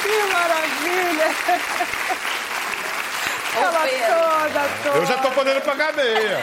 Que 0.03 0.33
maravilha! 0.33 1.29
Ela 3.57 3.73
toda, 3.73 4.69
toda. 4.85 4.99
Eu 4.99 5.07
já 5.07 5.19
tô 5.19 5.31
podendo 5.33 5.61
pagar 5.63 5.93
meia. 5.93 6.39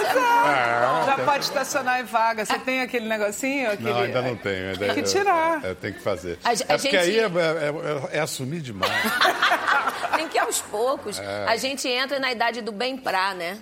Exato. 0.00 1.06
Já 1.06 1.16
É. 1.18 1.24
pode 1.24 1.44
estacionar 1.44 2.00
em 2.00 2.04
vaga. 2.04 2.44
Você 2.44 2.58
tem 2.58 2.82
aquele 2.82 3.08
negocinho? 3.08 3.70
Aquele... 3.72 3.90
Não, 3.90 4.00
ainda 4.00 4.20
não 4.22 4.36
tenho. 4.36 4.70
Ainda, 4.72 4.86
Tem 4.86 4.94
que 4.96 5.02
tirar. 5.02 5.64
É, 5.64 5.70
é, 5.70 5.74
tem 5.74 5.92
que 5.94 6.00
fazer. 6.00 6.38
A- 6.44 6.50
a 6.50 6.52
é 6.52 6.56
porque 6.56 6.78
gente- 6.78 6.96
aí 6.96 7.18
é, 7.18 7.22
é- 7.22 7.26
é- 7.26 8.18
é 8.18 8.20
assumir 8.20 8.60
demais. 8.60 8.92
Tem 10.14 10.28
que 10.28 10.36
ir 10.36 10.40
aos 10.40 10.60
poucos. 10.60 11.18
É. 11.18 11.44
A 11.48 11.56
gente 11.56 11.88
entra 11.88 12.18
na 12.20 12.30
idade 12.30 12.60
do 12.60 12.70
bem 12.70 12.96
pra, 12.96 13.34
né? 13.34 13.58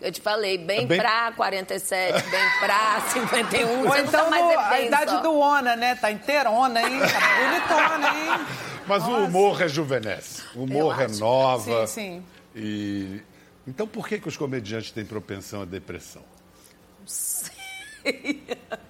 Eu 0.00 0.12
te 0.12 0.20
falei, 0.20 0.58
bem, 0.58 0.82
É 0.82 0.86
bem- 0.86 0.98
pra 1.00 1.32
47, 1.32 2.12
bem 2.30 2.40
pra 2.60 3.00
51. 3.12 3.68
Ou 3.80 3.84
você 3.88 4.00
então 4.00 4.28
mais 4.30 4.44
no- 4.44 4.50
é 4.52 4.56
a 4.56 4.80
idade 4.82 5.10
só. 5.10 5.20
do 5.20 5.38
Ona, 5.38 5.74
né? 5.76 5.94
Tá 5.94 6.10
inteirona, 6.12 6.80
hein? 6.82 7.00
Tá 7.00 7.08
bonitona, 7.88 8.08
hein? 8.14 8.46
Mas 8.86 9.04
o 9.06 9.10
humor 9.24 9.56
rejuvenesce. 9.56 10.42
O 10.54 10.64
humor 10.64 10.78
Eu 10.78 10.90
acho. 10.92 11.00
renova. 11.00 11.86
Sim, 11.86 12.20
sim. 12.20 12.24
E... 12.54 13.20
Então 13.66 13.86
por 13.88 14.06
que, 14.06 14.18
que 14.20 14.28
os 14.28 14.36
comediantes 14.36 14.92
têm 14.92 15.04
propensão 15.04 15.62
à 15.62 15.64
depressão? 15.64 16.22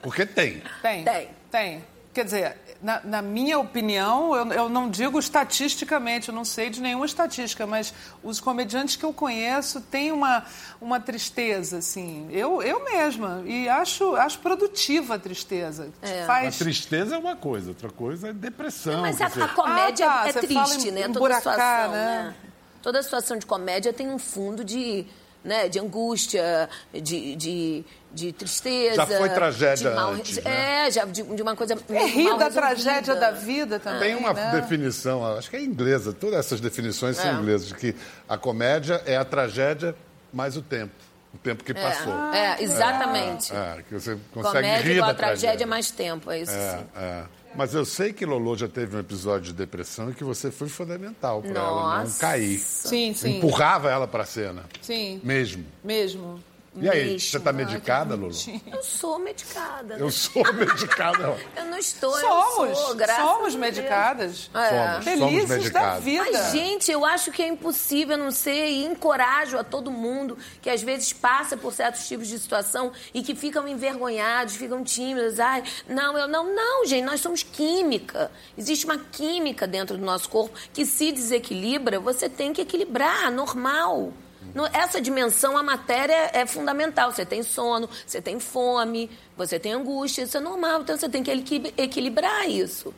Porque 0.03 0.27
tem. 0.27 0.63
Tem. 0.83 1.05
Tem. 1.05 1.29
Tem. 1.51 1.85
Quer 2.17 2.25
dizer, 2.25 2.57
na, 2.81 3.03
na 3.05 3.21
minha 3.21 3.59
opinião, 3.59 4.35
eu, 4.35 4.51
eu 4.51 4.69
não 4.71 4.89
digo 4.89 5.19
estatisticamente, 5.19 6.31
eu 6.31 6.35
não 6.35 6.47
sei 6.47 6.71
de 6.71 6.81
nenhuma 6.81 7.05
estatística, 7.05 7.67
mas 7.67 7.93
os 8.23 8.41
comediantes 8.41 8.97
que 8.97 9.05
eu 9.05 9.13
conheço 9.13 9.83
têm 9.83 10.13
uma, 10.13 10.43
uma 10.81 10.99
tristeza, 10.99 11.77
assim. 11.77 12.27
Eu, 12.33 12.63
eu 12.63 12.83
mesma. 12.83 13.43
E 13.45 13.69
acho, 13.69 14.17
acho 14.17 14.39
produtiva 14.39 15.17
a 15.17 15.19
tristeza. 15.19 15.91
É. 16.01 16.23
A 16.23 16.27
Faz... 16.27 16.57
tristeza 16.57 17.17
é 17.17 17.19
uma 17.19 17.37
coisa, 17.37 17.69
outra 17.69 17.91
coisa 17.91 18.29
é 18.29 18.33
depressão. 18.33 19.03
Mas 19.03 19.19
quer 19.19 19.25
a, 19.25 19.45
a 19.45 19.49
comédia 19.49 20.07
Ah, 20.07 20.23
tá, 20.23 20.29
é 20.29 20.33
você 20.33 20.49
fala 20.49 20.69
triste, 20.69 20.89
em 20.89 20.93
né? 20.93 21.01
Toda 21.03 21.11
emburacar, 21.11 21.41
situação, 21.43 21.93
né? 21.93 22.23
né? 22.23 22.35
Toda 22.81 23.03
situação 23.03 23.37
de 23.37 23.45
comédia 23.45 23.93
tem 23.93 24.09
um 24.09 24.19
fundo 24.19 24.65
de, 24.65 25.05
né, 25.45 25.69
de 25.69 25.79
angústia, 25.79 26.71
de, 26.95 27.37
de, 27.37 27.85
de 28.17 28.33
tristeza. 28.33 28.97
Já 28.97 29.07
foi 29.07 29.29
tragédia 29.29 29.91
de 29.91 29.95
mal- 29.97 30.13
antes, 30.13 30.43
né? 30.43 30.87
É, 30.87 30.91
já 30.91 31.05
de, 31.05 31.23
de 31.23 31.43
uma 31.43 31.55
coisa 31.55 31.77
É 31.91 32.07
rir 32.07 32.37
da 32.39 32.51
tragédia 32.51 33.15
da 33.15 33.31
vida 33.31 33.79
também. 33.79 34.01
Tem 34.01 34.15
uma 34.17 34.33
né? 34.33 34.51
definição, 34.53 35.25
acho 35.37 35.51
que 35.51 35.57
é 35.57 35.63
inglesa, 35.63 36.13
todas 36.13 36.39
essas 36.39 36.61
definições 36.61 37.17
são 37.17 37.31
É. 37.31 37.35
inglesas, 37.35 37.69
de 37.69 37.75
que 37.75 37.95
a 38.29 38.39
comédia 38.39 39.03
é 39.05 39.17
a 39.17 39.25
tragédia 39.25 39.95
mais 40.33 40.57
o 40.57 40.63
tempo, 40.63 40.93
o 41.35 41.39
tempo 41.39 41.63
que 41.63 41.75
passou. 41.75 42.13
É, 42.33 42.63
exatamente. 42.63 43.53
É, 43.55 43.83
que 43.89 43.95
você 43.95 44.17
consegue 44.33 44.55
Comédia 44.57 44.83
rir 44.83 44.93
igual 44.97 45.07
da 45.09 45.13
a 45.13 45.15
tragédia 45.17 45.67
mais 45.67 45.91
tempo, 45.91 46.31
é 46.31 46.41
isso 46.41 46.53
É, 46.53 46.79
sim. 46.79 46.85
é. 46.97 47.25
Mas 47.55 47.73
eu 47.75 47.87
sei 47.87 48.13
que 48.13 48.27
Lolo 48.27 48.55
já 48.55 48.69
teve 48.69 48.95
um 48.97 49.01
episódio 49.01 49.45
de 49.47 49.53
depressão 49.55 50.11
e 50.11 50.15
que 50.15 50.23
você 50.23 50.51
foi 50.51 50.69
fundamental 50.69 51.41
para 51.41 51.59
ela 51.59 52.05
não 52.05 52.11
cair. 52.13 52.59
Sim, 52.59 53.15
sim. 53.15 53.39
Empurrava 53.39 53.91
ela 53.91 54.07
para 54.07 54.25
a 54.25 54.27
cena. 54.27 54.65
Sim, 54.83 55.21
Mesmo. 55.25 55.65
mesmo. 55.83 56.39
E 56.79 56.89
aí, 56.89 57.05
Mesmo. 57.13 57.21
você 57.21 57.37
está 57.39 57.53
medicada, 57.53 58.15
Lolo? 58.15 58.35
Eu 58.71 58.83
sou 58.83 59.19
medicada. 59.19 59.97
Eu 59.97 60.11
sou 60.11 60.45
medicada. 60.53 61.37
Eu 61.57 61.65
não 61.67 61.79
estou, 61.79 62.13
Somos, 62.19 62.69
eu 62.69 62.75
sou, 62.75 62.95
graças 62.95 63.25
somos 63.25 63.55
medicadas. 63.55 64.51
É. 64.55 64.69
Somos, 64.69 65.05
somos 65.05 65.05
Felizes 65.05 65.71
da 65.71 65.99
vida. 65.99 66.25
Mas, 66.31 66.53
gente, 66.53 66.91
eu 66.91 67.05
acho 67.05 67.33
que 67.33 67.43
é 67.43 67.49
impossível 67.49 68.19
não 68.19 68.31
ser 68.31 68.69
e 68.69 68.85
encorajo 68.85 69.59
a 69.59 69.65
todo 69.65 69.91
mundo 69.91 70.37
que 70.61 70.69
às 70.69 70.83
vezes 70.83 71.13
passa 71.13 71.57
por 71.57 71.73
certos 71.73 72.07
tipos 72.07 72.29
de 72.29 72.39
situação 72.39 72.93
e 73.15 73.23
que 73.23 73.35
ficam 73.35 73.67
envergonhados, 73.67 74.57
ficam 74.57 74.85
tímidos. 74.85 75.41
Ai, 75.41 75.63
não, 75.89 76.17
eu 76.19 76.29
não. 76.29 76.55
Não, 76.55 76.87
gente, 76.87 77.05
nós 77.05 77.21
somos 77.21 77.43
química. 77.43 78.31
Existe 78.57 78.85
uma 78.85 78.99
química 78.99 79.67
dentro 79.67 79.97
do 79.97 80.05
nosso 80.05 80.29
corpo 80.29 80.57
que 80.73 80.85
se 80.85 81.11
desequilibra, 81.11 81.99
você 81.99 82.29
tem 82.29 82.53
que 82.53 82.61
equilibrar, 82.61 83.31
normal. 83.31 84.13
No- 84.57 84.67
Essa 84.73 85.03
dimensão, 85.03 85.59
a 85.59 85.63
matéria 85.63 86.31
é 86.33 86.47
fundamental. 86.47 87.13
Você 87.13 87.27
tem 87.27 87.43
sono, 87.43 87.91
você 88.07 88.23
tem 88.23 88.41
fome, 88.41 89.11
você 89.37 89.59
tem 89.59 89.75
angústia, 89.75 90.23
isso 90.23 90.39
é 90.39 90.41
normal. 90.41 90.81
Então 90.81 90.97
você 90.97 91.11
tem 91.11 91.23
que 91.23 91.31
equi- 91.31 91.75
equilibrar 91.77 92.49
isso. 92.49 92.95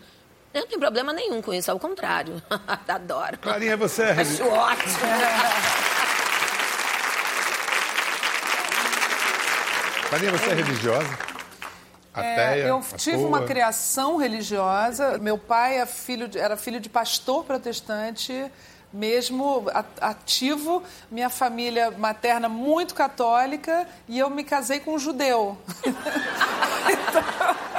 Eu 0.55 0.61
não 0.61 0.69
tenho 0.69 0.81
problema 0.81 1.13
nenhum 1.13 1.43
com 1.43 1.53
isso, 1.53 1.69
ao 1.71 1.79
contrário. 1.79 2.41
Adoro. 2.87 3.39
Clarinha, 3.39 3.77
você 3.77 4.03
é 4.05 4.11
Acho 4.13 4.47
ótimo. 4.47 4.99
Clarinha, 10.09 10.33
você 10.33 10.51
é 10.51 10.55
religiosa? 10.55 11.19
Ateia? 12.15 12.65
É, 12.65 12.71
eu 12.71 12.83
tive 12.97 13.17
uma 13.19 13.43
criação 13.43 14.17
religiosa. 14.17 15.19
Meu 15.19 15.37
pai 15.37 15.79
é 15.79 15.87
filho 15.87 16.27
de- 16.29 16.39
era 16.39 16.57
filho 16.57 16.81
de 16.81 16.89
pastor 16.89 17.45
protestante, 17.45 18.51
mesmo 18.93 19.67
ativo. 20.01 20.83
Minha 21.11 21.31
família 21.31 21.91
materna 21.91 22.49
muito 22.49 22.95
católica 22.95 23.87
e 24.09 24.19
eu 24.19 24.31
me 24.31 24.45
casei 24.45 24.81
com 24.81 24.95
um 24.95 24.99
judeu. 24.99 25.57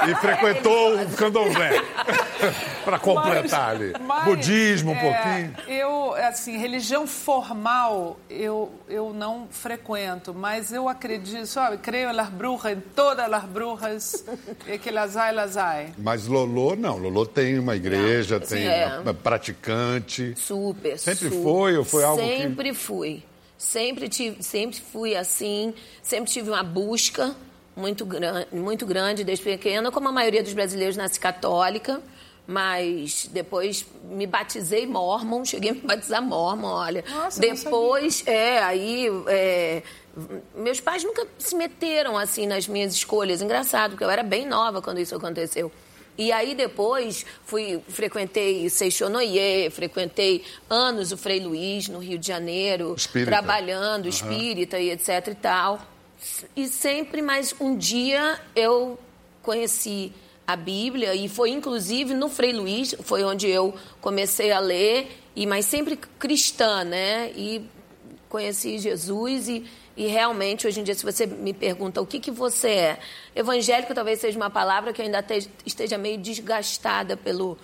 E 0.08 0.14
frequentou 0.14 0.94
o 0.94 1.10
candomblé. 1.10 1.72
para 2.84 2.98
completar 2.98 3.70
ali. 3.70 3.92
Mas, 4.00 4.24
Budismo 4.24 4.92
um 4.92 4.96
é, 4.96 5.00
pouquinho. 5.00 5.56
Eu, 5.68 6.14
assim, 6.14 6.56
religião 6.56 7.06
formal 7.06 8.18
eu, 8.28 8.70
eu 8.88 9.12
não 9.12 9.46
frequento, 9.50 10.34
mas 10.34 10.72
eu 10.72 10.88
acredito, 10.88 11.46
sabe, 11.46 11.78
creio 11.78 12.10
em 12.10 12.14
las 12.14 12.28
brujas, 12.28 12.72
em 12.72 12.80
todas 12.80 13.28
las 13.28 13.44
brujas, 13.44 14.24
e 14.66 14.78
que 14.78 14.90
las 14.90 15.16
hay, 15.16 15.34
las 15.34 15.56
hay. 15.56 15.92
Mas 15.98 16.26
Lolô, 16.26 16.74
não. 16.76 16.96
Lolô 16.96 17.26
tem 17.26 17.58
uma 17.58 17.76
igreja, 17.76 18.38
Não, 18.38 18.46
tem 18.46 18.66
é. 18.66 18.98
uma 18.98 19.14
praticante. 19.14 20.34
Super, 20.36 20.98
Sempre 21.00 21.30
foi 21.30 21.76
ou 21.76 21.84
foi 21.84 22.04
algo 22.04 22.20
que- 22.22 22.36
Sempre 22.36 22.74
fui. 22.74 23.22
Sempre, 23.56 24.08
tive, 24.08 24.42
sempre 24.42 24.80
fui 24.80 25.14
assim, 25.16 25.74
sempre 26.02 26.30
tive 26.30 26.48
uma 26.50 26.62
busca 26.62 27.34
muito, 27.76 28.06
gran, 28.06 28.44
muito 28.52 28.86
grande 28.86 29.22
desde 29.22 29.44
pequena, 29.44 29.90
como 29.90 30.08
a 30.08 30.12
maioria 30.12 30.42
dos 30.42 30.52
brasileiros 30.54 30.96
nasci 30.96 31.20
católica, 31.20 32.00
mas 32.46 33.28
depois 33.30 33.84
me 34.04 34.26
batizei 34.26 34.86
mormon, 34.86 35.44
cheguei 35.44 35.70
a 35.72 35.74
me 35.74 35.80
batizar 35.80 36.22
mormon, 36.22 36.68
olha. 36.68 37.04
Nossa, 37.08 37.38
depois, 37.40 38.22
é, 38.26 38.58
aí... 38.62 39.08
é, 39.28 39.82
meus 40.56 40.80
pais 40.80 41.04
nunca 41.04 41.26
se 41.38 41.54
meteram 41.54 42.18
assim 42.18 42.46
nas 42.46 42.66
minhas 42.66 42.92
escolhas. 42.94 43.40
Engraçado, 43.40 43.90
porque 43.92 44.02
eu 44.04 44.10
era 44.10 44.22
bem 44.22 44.46
nova 44.46 44.82
quando 44.82 44.98
isso 44.98 45.14
aconteceu. 45.14 45.70
E 46.18 46.32
aí 46.32 46.54
depois 46.54 47.24
fui 47.44 47.80
frequentei 47.88 48.68
Seixonoye, 48.68 49.70
frequentei 49.70 50.44
anos 50.68 51.12
o 51.12 51.16
Frei 51.16 51.40
Luiz 51.40 51.88
no 51.88 51.98
Rio 51.98 52.18
de 52.18 52.26
Janeiro, 52.26 52.94
Espírita. 52.96 53.30
trabalhando 53.30 54.06
espírita 54.06 54.78
e 54.78 54.90
etc 54.90 55.28
e 55.28 55.34
tal. 55.34 55.80
E 56.54 56.68
sempre 56.68 57.22
mais 57.22 57.54
um 57.58 57.76
dia 57.76 58.38
eu 58.54 58.98
conheci 59.42 60.12
a 60.46 60.56
Bíblia 60.56 61.14
e 61.14 61.28
foi 61.28 61.50
inclusive 61.50 62.12
no 62.12 62.28
Frei 62.28 62.52
Luiz, 62.52 62.94
foi 63.02 63.24
onde 63.24 63.48
eu 63.48 63.74
comecei 64.00 64.52
a 64.52 64.58
ler 64.58 65.08
e 65.34 65.46
mas 65.46 65.64
sempre 65.64 65.96
cristã, 66.18 66.84
né? 66.84 67.30
E 67.34 67.64
conheci 68.28 68.78
Jesus 68.78 69.48
e, 69.48 69.64
e 69.96 70.06
realmente 70.06 70.66
hoje 70.66 70.80
em 70.80 70.84
dia 70.84 70.94
se 70.94 71.04
você 71.04 71.26
me 71.26 71.52
pergunta 71.52 72.00
o 72.00 72.06
que 72.06 72.18
que 72.20 72.30
você 72.30 72.68
é, 72.68 72.98
evangélico 73.34 73.92
talvez 73.94 74.20
seja 74.20 74.36
uma 74.38 74.50
palavra 74.50 74.92
que 74.92 75.00
eu 75.00 75.04
ainda 75.06 75.22
te- 75.22 75.48
esteja 75.66 75.98
meio 75.98 76.18
desgastada 76.18 77.16
pelo 77.16 77.56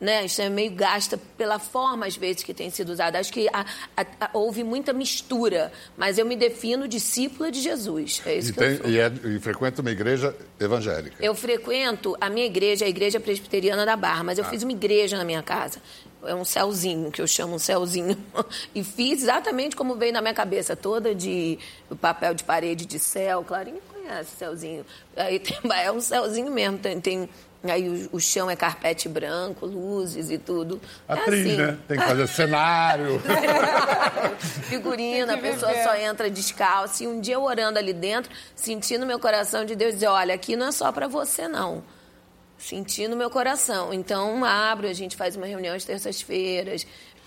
né, 0.00 0.24
esteja 0.26 0.48
meio 0.48 0.70
gasta 0.70 1.18
pela 1.36 1.58
forma 1.58 2.06
às 2.06 2.16
vezes 2.16 2.44
que 2.44 2.54
tem 2.54 2.70
sido 2.70 2.90
usada. 2.90 3.18
Acho 3.18 3.32
que 3.32 3.48
a- 3.52 3.66
a- 3.96 4.06
a- 4.20 4.30
houve 4.32 4.62
muita 4.62 4.92
mistura, 4.92 5.72
mas 5.96 6.18
eu 6.18 6.24
me 6.24 6.36
defino 6.36 6.86
discípula 6.86 7.50
de 7.50 7.60
Jesus. 7.60 8.22
É 8.24 8.36
isso 8.36 8.50
E, 8.50 8.52
que 8.52 8.60
eu 8.60 8.68
tem- 8.68 8.76
sou. 8.76 8.88
e 8.90 9.00
é- 9.00 9.12
e 9.36 9.40
frequenta 9.40 9.80
uma 9.82 9.90
igreja 9.90 10.32
evangélica. 10.60 11.16
Eu 11.18 11.34
frequento 11.34 12.16
a 12.20 12.30
minha 12.30 12.46
igreja, 12.46 12.84
a 12.84 12.88
Igreja 12.88 13.18
Presbiteriana 13.18 13.84
da 13.84 13.96
Barra, 13.96 14.22
mas 14.22 14.38
eu 14.38 14.44
Ah. 14.44 14.48
fiz 14.48 14.62
uma 14.62 14.70
igreja 14.70 15.18
na 15.18 15.24
minha 15.24 15.42
casa. 15.42 15.80
É 16.24 16.34
um 16.34 16.44
céuzinho, 16.44 17.10
que 17.12 17.22
eu 17.22 17.26
chamo 17.26 17.54
um 17.54 17.58
céuzinho. 17.58 18.16
E 18.74 18.82
fiz 18.84 19.22
exatamente 19.22 19.74
como 19.76 19.94
veio 19.96 20.12
na 20.12 20.20
minha 20.20 20.34
cabeça, 20.34 20.74
toda 20.76 21.14
de 21.14 21.58
papel 22.00 22.34
de 22.34 22.44
parede 22.44 22.86
de 22.86 22.98
céu. 22.98 23.44
Clarinho 23.44 23.80
conhece 23.92 24.30
céuzinho. 24.36 24.84
Aí 25.16 25.38
tem, 25.38 25.56
é 25.80 25.90
um 25.92 26.00
céuzinho 26.00 26.50
mesmo, 26.52 26.78
tem. 26.78 27.00
tem- 27.00 27.28
aí 27.64 27.88
o, 28.12 28.16
o 28.16 28.20
chão 28.20 28.48
é 28.48 28.54
carpete 28.54 29.08
branco, 29.08 29.66
luzes 29.66 30.30
e 30.30 30.38
tudo. 30.38 30.80
É 31.08 31.12
Atriz, 31.14 31.46
assim. 31.46 31.56
né? 31.56 31.78
Tem 31.88 31.98
que 31.98 32.04
fazer 32.04 32.26
cenário. 32.28 33.20
Figurina, 34.68 35.34
a 35.34 35.38
pessoa 35.38 35.72
só 35.82 35.96
entra 35.96 36.30
descalça. 36.30 37.04
E 37.04 37.06
um 37.08 37.20
dia 37.20 37.34
eu 37.34 37.42
orando 37.42 37.78
ali 37.78 37.92
dentro, 37.92 38.30
sentindo 38.54 39.06
meu 39.06 39.18
coração 39.18 39.64
de 39.64 39.74
Deus 39.74 39.94
dizer: 39.94 40.06
olha, 40.08 40.34
aqui 40.34 40.56
não 40.56 40.68
é 40.68 40.72
só 40.72 40.90
para 40.92 41.08
você, 41.08 41.48
não. 41.48 41.82
Senti 42.58 43.08
no 43.08 43.16
meu 43.16 43.30
coração. 43.30 43.94
Então, 43.94 44.44
abro, 44.44 44.88
a 44.88 44.92
gente 44.92 45.16
faz 45.16 45.36
uma 45.36 45.46
reunião 45.46 45.74
às 45.74 45.84
terças-feiras. 45.84 46.86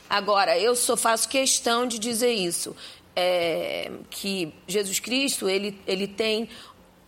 Agora, 0.09 0.59
eu 0.59 0.75
só 0.75 0.97
faço 0.97 1.29
questão 1.29 1.87
de 1.87 1.97
dizer 1.97 2.33
isso. 2.33 2.75
é, 3.15 3.91
que 4.09 4.53
Jesus 4.67 4.99
Cristo, 4.99 5.49
ele, 5.49 5.77
ele 5.85 6.07
tem 6.07 6.47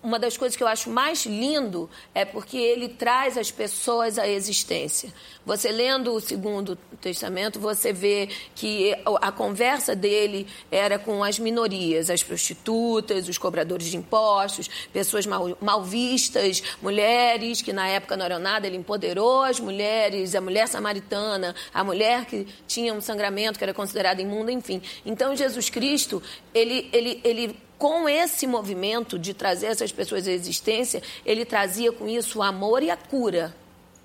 uma 0.04 0.20
das 0.20 0.36
coisas 0.36 0.56
que 0.58 0.62
eu 0.62 0.68
acho 0.68 0.90
mais 0.90 1.26
lindo 1.26 1.90
é 2.14 2.26
porque 2.26 2.58
ele 2.58 2.90
traz 2.90 3.38
as 3.38 3.50
pessoas 3.50 4.20
à 4.20 4.28
existência. 4.28 5.14
Você 5.46 5.72
lendo 5.72 6.14
o 6.14 6.20
Segundo 6.20 6.78
Testamento, 7.00 7.58
você 7.58 7.94
vê 7.94 8.28
que 8.54 8.94
a 9.22 9.32
conversa 9.32 9.96
dele 9.96 10.46
era 10.70 11.00
com 11.00 11.24
as 11.24 11.40
minorias, 11.40 12.10
as 12.10 12.22
prostitutas, 12.22 13.30
os 13.30 13.38
cobradores 13.38 13.88
de 13.88 13.96
impostos, 13.96 14.70
pessoas 14.92 15.26
mal, 15.26 15.58
mal 15.62 15.82
vistas, 15.84 16.62
mulheres 16.82 17.62
que 17.62 17.72
na 17.72 17.88
época 17.88 18.18
não 18.18 18.26
eram 18.26 18.40
nada. 18.40 18.68
Ele 18.68 18.78
empoderou 18.78 19.44
as 19.44 19.60
mulheres, 19.60 20.36
a 20.36 20.42
mulher 20.42 20.68
samaritana, 20.68 21.56
a 21.74 21.84
mulher 21.84 22.26
que 22.26 22.46
tinha 22.68 22.94
um 22.94 23.00
sangramento 23.00 23.58
que 23.58 23.64
era 23.64 23.74
considerada 23.74 24.22
imunda, 24.22 24.52
enfim. 24.52 24.82
Então 25.06 25.34
Jesus 25.34 25.70
Cristo, 25.70 26.22
ele, 26.54 26.90
ele, 26.92 27.22
ele 27.24 27.56
com 27.84 28.08
esse 28.08 28.48
movimento 28.48 29.20
de 29.20 29.34
trazer 29.34 29.66
essas 29.66 29.92
pessoas 29.92 30.26
à 30.26 30.32
existência, 30.32 31.04
ele 31.26 31.44
trazia 31.44 31.92
com 31.92 32.08
isso 32.08 32.40
o 32.40 32.42
amor 32.42 32.82
e 32.82 32.90
a 32.90 32.96
cura. 32.96 33.54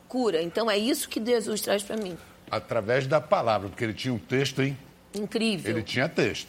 Cura. 0.09 0.43
Então 0.43 0.69
é 0.69 0.77
isso 0.77 1.09
que 1.09 1.25
Jesus 1.25 1.61
traz 1.61 1.81
para 1.85 1.97
mim. 1.97 2.19
Através 2.51 3.07
da 3.07 3.21
palavra, 3.21 3.69
porque 3.69 3.85
ele 3.85 3.95
tinha 3.95 4.12
um 4.12 4.19
texto, 4.19 4.62
hein? 4.62 4.77
Incrível. 5.14 5.71
Ele 5.71 5.85
tinha 5.85 6.09
texto. 6.09 6.49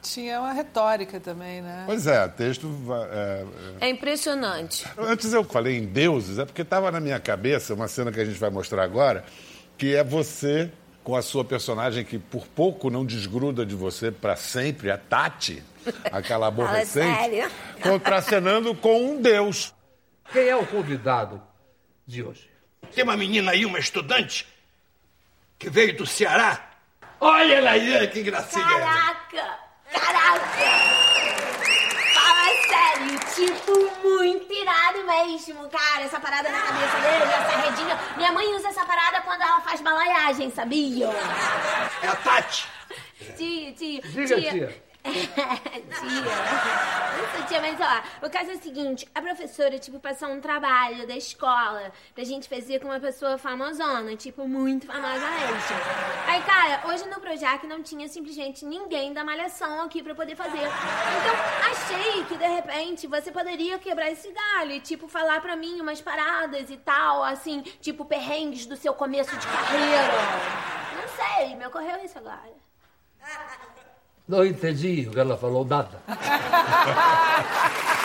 Tinha 0.00 0.40
uma 0.40 0.54
retórica 0.54 1.20
também, 1.20 1.60
né? 1.60 1.82
Pois 1.84 2.06
é, 2.06 2.26
texto. 2.28 2.66
É, 3.12 3.44
é... 3.82 3.86
é 3.88 3.90
impressionante. 3.90 4.86
Antes 4.96 5.34
eu 5.34 5.44
falei 5.44 5.76
em 5.76 5.84
deuses, 5.84 6.38
é 6.38 6.46
porque 6.46 6.62
estava 6.62 6.90
na 6.90 6.98
minha 6.98 7.20
cabeça 7.20 7.74
uma 7.74 7.88
cena 7.88 8.10
que 8.10 8.20
a 8.20 8.24
gente 8.24 8.40
vai 8.40 8.48
mostrar 8.48 8.84
agora, 8.84 9.22
que 9.76 9.94
é 9.94 10.02
você 10.02 10.72
com 11.04 11.14
a 11.14 11.20
sua 11.20 11.44
personagem 11.44 12.06
que 12.06 12.18
por 12.18 12.46
pouco 12.46 12.88
não 12.88 13.04
desgruda 13.04 13.66
de 13.66 13.74
você 13.74 14.10
para 14.10 14.34
sempre, 14.34 14.90
a 14.90 14.96
Tati 14.96 15.62
aquela 16.10 16.48
aborrecente, 16.48 17.48
contracenando 17.82 18.74
com 18.74 19.12
um 19.12 19.20
Deus. 19.20 19.74
Quem 20.32 20.48
é 20.48 20.56
o 20.56 20.66
convidado 20.66 21.42
de 22.06 22.22
hoje? 22.22 22.48
Tem 22.94 23.04
uma 23.04 23.16
menina 23.16 23.52
aí, 23.52 23.64
uma 23.64 23.78
estudante, 23.78 24.46
que 25.58 25.68
veio 25.68 25.96
do 25.96 26.06
Ceará. 26.06 26.68
Olha 27.20 27.54
ela 27.54 27.70
aí, 27.70 28.06
que 28.08 28.22
gracinha. 28.22 28.64
Caraca! 28.64 29.58
Caraca! 29.92 30.48
Fala 32.14 32.68
sério, 32.68 33.18
tipo, 33.34 34.08
muito 34.08 34.52
irado 34.52 35.04
mesmo, 35.04 35.68
cara. 35.68 36.04
Essa 36.04 36.20
parada 36.20 36.48
na 36.48 36.60
cabeça 36.60 36.98
dele, 36.98 37.32
essa 37.32 37.56
redinha. 37.58 37.98
Minha 38.16 38.32
mãe 38.32 38.54
usa 38.54 38.68
essa 38.68 38.84
parada 38.84 39.20
quando 39.22 39.42
ela 39.42 39.60
faz 39.60 39.80
balaiagem, 39.80 40.50
sabia? 40.50 41.08
É 42.02 42.06
a 42.06 42.16
Tati. 42.16 42.68
Tia, 43.36 43.72
tia. 43.72 44.00
Diga, 44.02 44.40
tia. 44.40 44.50
tia. 44.50 44.87
tia. 45.08 46.28
Isso, 47.22 47.46
tia, 47.46 47.60
mas 47.60 47.78
ó, 47.80 48.26
o 48.26 48.30
caso 48.30 48.50
é 48.50 48.54
o 48.54 48.62
seguinte: 48.62 49.08
a 49.14 49.20
professora, 49.20 49.78
tipo, 49.78 49.98
passou 49.98 50.28
um 50.28 50.40
trabalho 50.40 51.06
da 51.06 51.16
escola 51.16 51.92
pra 52.14 52.24
gente 52.24 52.48
fazer 52.48 52.80
com 52.80 52.88
uma 52.88 53.00
pessoa 53.00 53.38
famosona, 53.38 54.16
tipo, 54.16 54.46
muito 54.46 54.86
famosa. 54.86 55.24
Aí, 56.26 56.42
cara, 56.42 56.88
hoje 56.88 57.06
no 57.08 57.20
Projac 57.20 57.66
não 57.66 57.82
tinha 57.82 58.08
simplesmente 58.08 58.64
ninguém 58.64 59.12
da 59.12 59.24
malhação 59.24 59.82
aqui 59.82 60.02
pra 60.02 60.14
poder 60.14 60.36
fazer. 60.36 60.58
Então, 60.58 61.34
achei 61.70 62.24
que 62.24 62.36
de 62.36 62.46
repente 62.46 63.06
você 63.06 63.30
poderia 63.30 63.78
quebrar 63.78 64.10
esse 64.10 64.30
galho 64.32 64.72
e, 64.72 64.80
tipo, 64.80 65.08
falar 65.08 65.40
pra 65.40 65.56
mim 65.56 65.80
umas 65.80 66.00
paradas 66.00 66.70
e 66.70 66.76
tal, 66.76 67.22
assim, 67.22 67.62
tipo, 67.80 68.04
perrengues 68.04 68.66
do 68.66 68.76
seu 68.76 68.94
começo 68.94 69.36
de 69.36 69.46
carreira. 69.46 70.12
Não 70.96 71.08
sei, 71.08 71.56
me 71.56 71.66
ocorreu 71.66 72.04
isso 72.04 72.18
agora. 72.18 72.52
Não 74.28 74.44
entendi 74.44 75.06
o 75.08 75.12
que 75.12 75.18
ela 75.18 75.38
falou, 75.38 75.64
nada. 75.64 76.02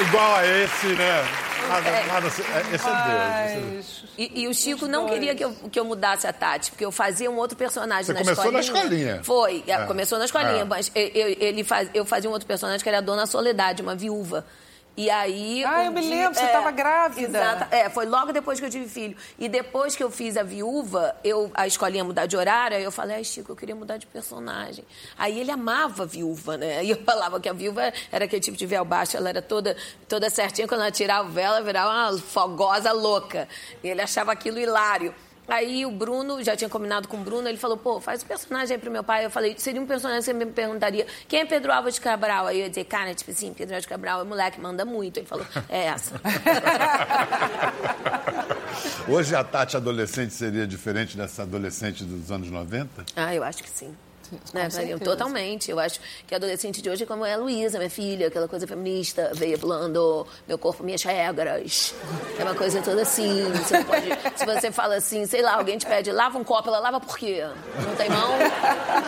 Igual 0.00 0.34
a 0.34 0.46
esse, 0.46 0.86
né? 0.88 1.24
Nada, 1.68 1.90
nada, 2.06 2.26
esse 2.26 2.42
é 2.42 2.62
Deus. 2.62 2.84
É 2.84 3.60
Deus. 3.70 4.04
E, 4.18 4.42
e, 4.42 4.48
o 4.48 4.54
Chico 4.54 4.86
não 4.86 5.06
queria 5.06 5.34
que 5.34 5.44
eu, 5.44 5.52
que 5.70 5.78
eu 5.78 5.84
mudasse 5.84 6.26
a 6.26 6.32
Tati, 6.32 6.70
porque 6.70 6.84
eu 6.84 6.92
fazia 6.92 7.30
um 7.30 7.36
outro 7.36 7.56
personagem 7.56 8.04
Você 8.06 8.12
na 8.12 8.20
começou 8.20 8.44
escolinha. 8.58 8.72
na 8.72 8.80
escolinha. 8.80 9.24
Foi, 9.24 9.64
é. 9.66 9.86
começou 9.86 10.18
na 10.18 10.24
escolinha, 10.24 10.62
é. 10.62 10.64
mas 10.64 10.90
eu, 10.94 11.36
ele 11.38 11.64
faz, 11.64 11.88
eu 11.94 12.04
fazia 12.04 12.28
um 12.28 12.32
outro 12.32 12.46
personagem 12.46 12.82
que 12.82 12.88
era 12.88 12.98
a 12.98 13.02
Dona 13.02 13.26
Soledade, 13.26 13.82
uma 13.82 13.94
viúva. 13.94 14.44
E 14.96 15.08
aí. 15.08 15.64
Ah, 15.64 15.80
um 15.80 15.84
eu 15.84 15.92
me 15.92 16.00
dia, 16.00 16.10
lembro, 16.10 16.34
você 16.34 16.44
estava 16.44 16.68
é, 16.68 16.72
grávida. 16.72 17.38
Exato. 17.38 17.74
É, 17.74 17.88
foi 17.88 18.06
logo 18.06 18.32
depois 18.32 18.58
que 18.58 18.66
eu 18.66 18.70
tive 18.70 18.88
filho. 18.88 19.16
E 19.38 19.48
depois 19.48 19.96
que 19.96 20.02
eu 20.02 20.10
fiz 20.10 20.36
a 20.36 20.42
viúva, 20.42 21.16
eu, 21.24 21.50
a 21.54 21.66
escolinha 21.66 22.04
mudar 22.04 22.26
de 22.26 22.36
horário, 22.36 22.76
aí 22.76 22.82
eu 22.82 22.92
falei, 22.92 23.16
ai, 23.16 23.24
Chico, 23.24 23.52
eu 23.52 23.56
queria 23.56 23.74
mudar 23.74 23.96
de 23.96 24.06
personagem. 24.06 24.84
Aí 25.16 25.38
ele 25.38 25.50
amava 25.50 26.02
a 26.02 26.06
viúva, 26.06 26.56
né? 26.56 26.84
E 26.84 26.90
eu 26.90 26.96
falava 27.04 27.40
que 27.40 27.48
a 27.48 27.52
viúva 27.52 27.92
era 28.10 28.24
aquele 28.24 28.42
tipo 28.42 28.56
de 28.56 28.66
véu 28.66 28.84
baixo, 28.84 29.16
ela 29.16 29.28
era 29.28 29.40
toda, 29.40 29.76
toda 30.08 30.28
certinha, 30.28 30.68
quando 30.68 30.80
ela 30.82 30.90
tirava 30.90 31.28
o 31.28 31.32
véu, 31.32 31.46
ela 31.46 31.62
virava 31.62 31.90
uma 31.90 32.18
fogosa 32.18 32.92
louca. 32.92 33.48
E 33.82 33.88
ele 33.88 34.02
achava 34.02 34.32
aquilo 34.32 34.58
hilário. 34.58 35.14
Aí 35.50 35.84
o 35.84 35.90
Bruno, 35.90 36.42
já 36.42 36.56
tinha 36.56 36.70
combinado 36.70 37.08
com 37.08 37.16
o 37.16 37.20
Bruno, 37.20 37.48
ele 37.48 37.58
falou, 37.58 37.76
pô, 37.76 38.00
faz 38.00 38.22
o 38.22 38.24
um 38.24 38.28
personagem 38.28 38.76
aí 38.76 38.80
pro 38.80 38.90
meu 38.90 39.02
pai. 39.02 39.24
Eu 39.24 39.30
falei, 39.30 39.54
seria 39.58 39.80
um 39.80 39.86
personagem 39.86 40.20
que 40.20 40.26
você 40.26 40.32
me 40.32 40.46
perguntaria, 40.46 41.06
quem 41.28 41.40
é 41.40 41.44
Pedro 41.44 41.72
Álvares 41.72 41.96
de 41.96 42.00
Cabral? 42.00 42.46
Aí 42.46 42.58
eu 42.58 42.64
ia 42.64 42.70
dizer, 42.70 42.84
cara, 42.84 43.14
tipo 43.14 43.30
assim, 43.30 43.52
Pedro 43.52 43.74
Álvares 43.74 43.86
Cabral 43.86 44.20
é 44.20 44.24
moleque, 44.24 44.60
manda 44.60 44.84
muito. 44.84 45.18
Ele 45.18 45.26
falou, 45.26 45.46
é 45.68 45.86
essa. 45.86 46.20
Hoje 49.08 49.34
a 49.34 49.42
Tati 49.42 49.76
adolescente 49.76 50.32
seria 50.32 50.66
diferente 50.66 51.16
dessa 51.16 51.42
adolescente 51.42 52.04
dos 52.04 52.30
anos 52.30 52.50
90? 52.50 53.04
Ah, 53.16 53.34
eu 53.34 53.42
acho 53.42 53.62
que 53.62 53.70
sim. 53.70 53.94
Né, 54.52 54.68
totalmente. 55.02 55.70
Eu 55.70 55.78
acho 55.78 56.00
que 56.26 56.34
a 56.34 56.36
adolescente 56.36 56.80
de 56.80 56.88
hoje 56.88 57.04
é 57.04 57.06
como 57.06 57.24
é 57.24 57.34
a 57.34 57.36
Luísa, 57.36 57.78
minha 57.78 57.90
filha, 57.90 58.28
aquela 58.28 58.48
coisa 58.48 58.66
feminista, 58.66 59.30
veia 59.34 59.58
falando 59.58 60.26
meu 60.46 60.58
corpo, 60.58 60.82
minhas 60.82 61.02
regras. 61.02 61.94
É 62.38 62.44
uma 62.44 62.54
coisa 62.54 62.80
toda 62.82 63.02
assim. 63.02 63.50
Você 63.52 63.84
pode, 63.84 64.08
se 64.36 64.46
você 64.46 64.72
fala 64.72 64.96
assim, 64.96 65.26
sei 65.26 65.42
lá, 65.42 65.54
alguém 65.54 65.78
te 65.78 65.86
pede, 65.86 66.12
lava 66.12 66.38
um 66.38 66.44
copo, 66.44 66.68
ela 66.68 66.78
lava 66.78 67.00
por 67.00 67.18
quê? 67.18 67.44
Não 67.86 67.96
tem 67.96 68.08
mão? 68.08 68.34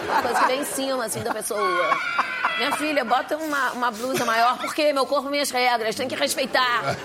Uma 0.05 0.23
coisa 0.23 0.41
que 0.41 0.47
vem 0.47 0.61
em 0.61 0.65
cima, 0.65 1.05
assim, 1.05 1.21
da 1.21 1.33
pessoa. 1.33 1.97
Minha 2.59 2.77
filha, 2.77 3.05
bota 3.05 3.37
uma, 3.37 3.73
uma 3.73 3.91
blusa 3.91 4.25
maior, 4.25 4.59
porque 4.59 4.93
meu 4.93 5.07
corpo, 5.07 5.31
minhas 5.31 5.51
regras, 5.51 5.95
tem 5.95 6.07
que 6.07 6.15
respeitar. 6.15 6.97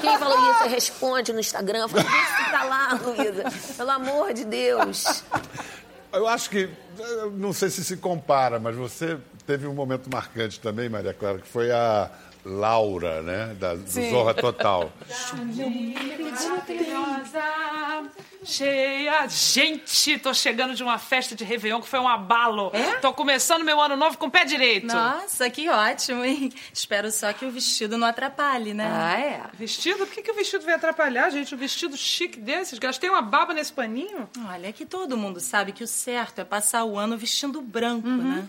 Quem 0.00 0.18
falou 0.18 0.38
isso, 0.50 0.68
responde 0.68 1.32
no 1.32 1.40
Instagram, 1.40 1.88
fala, 1.88 2.02
deixa 2.04 2.50
pra 2.50 2.64
lá, 2.64 2.98
Luísa. 3.02 3.44
Pelo 3.76 3.90
amor 3.90 4.32
de 4.32 4.44
Deus. 4.44 5.22
Eu 6.12 6.26
acho 6.26 6.48
que, 6.50 6.68
não 7.34 7.52
sei 7.52 7.68
se 7.70 7.84
se 7.84 7.96
compara, 7.96 8.58
mas 8.58 8.74
você 8.76 9.18
teve 9.46 9.66
um 9.66 9.74
momento 9.74 10.10
marcante 10.10 10.58
também, 10.60 10.88
Maria 10.88 11.12
Clara, 11.12 11.38
que 11.38 11.48
foi 11.48 11.70
a 11.70 12.10
Laura, 12.44 13.22
né? 13.22 13.54
Da, 13.58 13.74
do 13.74 13.88
Zorra 14.10 14.34
Total. 14.34 14.90
cheia. 18.48 19.28
Gente, 19.28 20.18
tô 20.18 20.32
chegando 20.32 20.74
de 20.74 20.82
uma 20.82 20.98
festa 20.98 21.36
de 21.36 21.44
Réveillon 21.44 21.80
que 21.80 21.88
foi 21.88 21.98
um 21.98 22.08
abalo. 22.08 22.70
É? 22.72 22.96
Tô 22.96 23.12
começando 23.12 23.62
meu 23.62 23.80
ano 23.80 23.96
novo 23.96 24.16
com 24.16 24.26
o 24.26 24.30
pé 24.30 24.44
direito. 24.44 24.86
Nossa, 24.86 25.48
que 25.50 25.68
ótimo, 25.68 26.24
hein? 26.24 26.52
Espero 26.72 27.10
só 27.10 27.32
que 27.32 27.44
o 27.44 27.50
vestido 27.50 27.98
não 27.98 28.06
atrapalhe, 28.06 28.72
né? 28.72 28.88
Ah, 28.90 29.20
é? 29.20 29.42
Vestido? 29.52 29.98
Por 29.98 30.08
que, 30.08 30.22
que 30.22 30.30
o 30.30 30.34
vestido 30.34 30.64
vai 30.64 30.74
atrapalhar, 30.74 31.30
gente? 31.30 31.54
Um 31.54 31.58
vestido 31.58 31.96
chique 31.96 32.40
desses? 32.40 32.78
Gastei 32.78 33.10
uma 33.10 33.22
baba 33.22 33.52
nesse 33.52 33.72
paninho? 33.72 34.28
Olha, 34.48 34.68
é 34.68 34.72
que 34.72 34.86
todo 34.86 35.16
mundo 35.16 35.40
sabe 35.40 35.72
que 35.72 35.84
o 35.84 35.88
certo 35.88 36.40
é 36.40 36.44
passar 36.44 36.84
o 36.84 36.96
ano 36.96 37.16
vestindo 37.16 37.60
branco, 37.60 38.08
uhum. 38.08 38.16
né? 38.16 38.48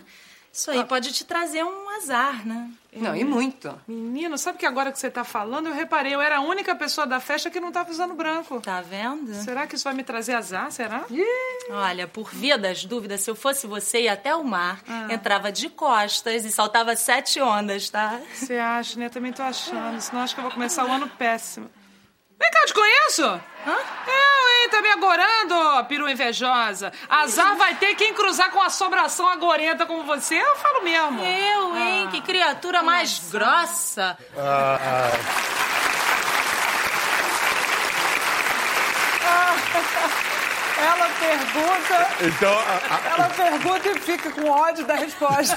Isso 0.52 0.70
aí 0.70 0.80
ah. 0.80 0.84
pode 0.84 1.12
te 1.12 1.24
trazer 1.24 1.64
um 1.64 1.88
azar, 1.90 2.46
né? 2.46 2.70
Não, 2.92 3.14
e 3.14 3.22
muito. 3.22 3.72
Menino, 3.86 4.36
sabe 4.36 4.58
que 4.58 4.66
agora 4.66 4.90
que 4.90 4.98
você 4.98 5.06
está 5.06 5.22
falando, 5.22 5.68
eu 5.68 5.72
reparei, 5.72 6.12
eu 6.12 6.20
era 6.20 6.38
a 6.38 6.40
única 6.40 6.74
pessoa 6.74 7.06
da 7.06 7.20
festa 7.20 7.48
que 7.48 7.60
não 7.60 7.68
estava 7.68 7.88
usando 7.88 8.14
branco. 8.14 8.60
Tá 8.60 8.80
vendo? 8.80 9.32
Será 9.34 9.66
que 9.66 9.76
isso 9.76 9.84
vai 9.84 9.94
me 9.94 10.02
trazer 10.02 10.34
azar? 10.34 10.72
Será? 10.72 11.04
Olha, 11.70 12.08
por 12.08 12.30
via 12.30 12.58
das 12.58 12.84
dúvidas, 12.84 13.20
se 13.20 13.30
eu 13.30 13.36
fosse 13.36 13.66
você, 13.66 14.02
ia 14.02 14.14
até 14.14 14.34
o 14.34 14.42
mar, 14.42 14.82
ah. 14.88 15.06
entrava 15.12 15.52
de 15.52 15.68
costas 15.68 16.44
e 16.44 16.50
saltava 16.50 16.96
sete 16.96 17.40
ondas, 17.40 17.88
tá? 17.88 18.20
Você 18.34 18.54
acha, 18.54 18.98
né? 18.98 19.06
Eu 19.06 19.10
também 19.10 19.32
tô 19.32 19.42
achando. 19.42 20.00
Senão 20.00 20.22
acho 20.22 20.34
que 20.34 20.40
eu 20.40 20.44
vou 20.44 20.52
começar 20.52 20.84
o 20.84 20.90
ano 20.90 21.08
péssimo. 21.08 21.70
Vem 22.40 22.50
cá, 22.50 22.60
eu 22.62 22.66
te 22.66 22.74
conheço? 22.74 23.22
Hã? 23.24 23.76
Eu, 24.06 24.48
hein? 24.48 24.68
Tá 24.70 24.80
me 24.80 24.88
agorando, 24.88 25.84
perua 25.86 26.10
invejosa. 26.10 26.90
Azar 27.08 27.54
vai 27.56 27.74
ter 27.74 27.94
quem 27.94 28.14
cruzar 28.14 28.50
com 28.50 28.62
assombração 28.62 29.28
agorenta 29.28 29.84
como 29.84 30.04
você, 30.04 30.36
eu 30.36 30.56
falo 30.56 30.82
mesmo. 30.82 31.22
Eu, 31.22 31.76
hein? 31.76 32.06
Ah. 32.08 32.10
Que 32.10 32.22
criatura 32.22 32.82
mais 32.82 33.20
Nossa. 33.20 33.38
grossa. 33.38 34.18
Ah. 34.38 34.78
ah. 34.82 35.50
Ela 40.80 41.08
pergunta. 41.18 42.08
Então, 42.22 42.52
a, 42.52 42.94
a... 42.94 43.14
Ela 43.14 43.28
pergunta 43.28 43.88
e 43.88 43.98
fica 44.00 44.30
com 44.30 44.48
ódio 44.48 44.86
da 44.86 44.94
resposta. 44.94 45.56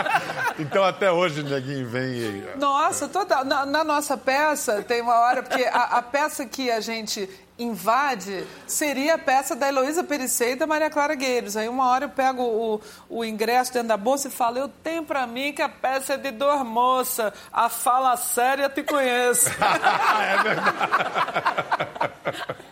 então 0.58 0.84
até 0.84 1.10
hoje 1.10 1.42
ninguém 1.42 1.84
vem. 1.84 2.44
Nossa, 2.56 3.08
total. 3.08 3.44
Na, 3.44 3.64
na, 3.64 3.82
nossa 3.82 4.16
peça 4.16 4.82
tem 4.82 5.00
uma 5.00 5.18
hora, 5.18 5.42
porque 5.42 5.64
a, 5.64 5.98
a 5.98 6.02
peça 6.02 6.44
que 6.44 6.70
a 6.70 6.80
gente 6.80 7.28
invade 7.58 8.46
seria 8.66 9.14
a 9.14 9.18
peça 9.18 9.56
da 9.56 9.68
Heloísa 9.68 10.04
Perissei 10.04 10.52
e 10.52 10.56
da 10.56 10.66
Maria 10.66 10.88
Clara 10.88 11.14
Gueiros. 11.14 11.56
Aí 11.56 11.68
uma 11.68 11.88
hora 11.88 12.04
eu 12.04 12.10
pego 12.10 12.42
o, 12.42 12.80
o 13.08 13.24
ingresso 13.24 13.72
dentro 13.72 13.88
da 13.88 13.96
bolsa 13.96 14.28
e 14.28 14.30
falo, 14.30 14.58
eu 14.58 14.68
tenho 14.68 15.02
pra 15.02 15.26
mim 15.26 15.52
que 15.52 15.62
a 15.62 15.68
peça 15.68 16.14
é 16.14 16.16
de 16.16 16.30
dor 16.30 16.64
moça, 16.64 17.32
a 17.52 17.68
fala 17.68 18.16
séria 18.16 18.68
te 18.68 18.82
conheço. 18.82 19.50
é 19.58 20.42
verdade. 20.42 20.78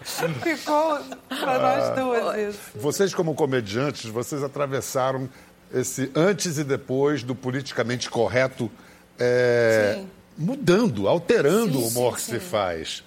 Ficou 0.42 0.99
pra 1.29 1.59
nós 1.59 1.97
duas 1.97 2.55
isso. 2.55 2.61
Vocês, 2.77 3.14
como 3.14 3.35
comediantes, 3.35 4.09
vocês 4.11 4.42
atravessaram 4.42 5.29
esse 5.73 6.11
antes 6.14 6.59
e 6.59 6.64
depois 6.64 7.23
do 7.23 7.35
politicamente 7.35 8.09
correto, 8.09 8.71
é, 9.19 9.97
Sim. 9.97 10.11
mudando, 10.38 11.09
alterando 11.09 11.79
Sim, 11.79 11.85
o 11.85 11.88
humor 11.88 12.19
sim, 12.19 12.25
que 12.33 12.38
se 12.38 12.45
sim. 12.45 12.51
faz. 12.51 13.05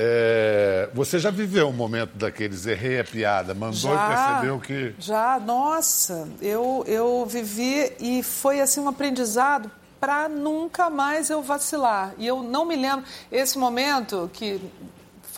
É, 0.00 0.88
você 0.94 1.18
já 1.18 1.28
viveu 1.28 1.68
um 1.68 1.72
momento 1.72 2.12
daqueles, 2.14 2.66
errei 2.66 3.00
a 3.00 3.04
piada, 3.04 3.52
mandou 3.52 3.92
e 3.92 3.98
percebeu 3.98 4.60
que. 4.60 4.94
Já, 4.98 5.40
nossa, 5.40 6.28
eu, 6.40 6.84
eu 6.86 7.26
vivi 7.26 7.92
e 7.98 8.22
foi 8.22 8.60
assim 8.60 8.80
um 8.80 8.88
aprendizado 8.88 9.68
para 9.98 10.28
nunca 10.28 10.88
mais 10.88 11.30
eu 11.30 11.42
vacilar. 11.42 12.14
E 12.16 12.26
eu 12.26 12.44
não 12.44 12.64
me 12.64 12.76
lembro, 12.76 13.04
esse 13.32 13.58
momento 13.58 14.30
que 14.32 14.60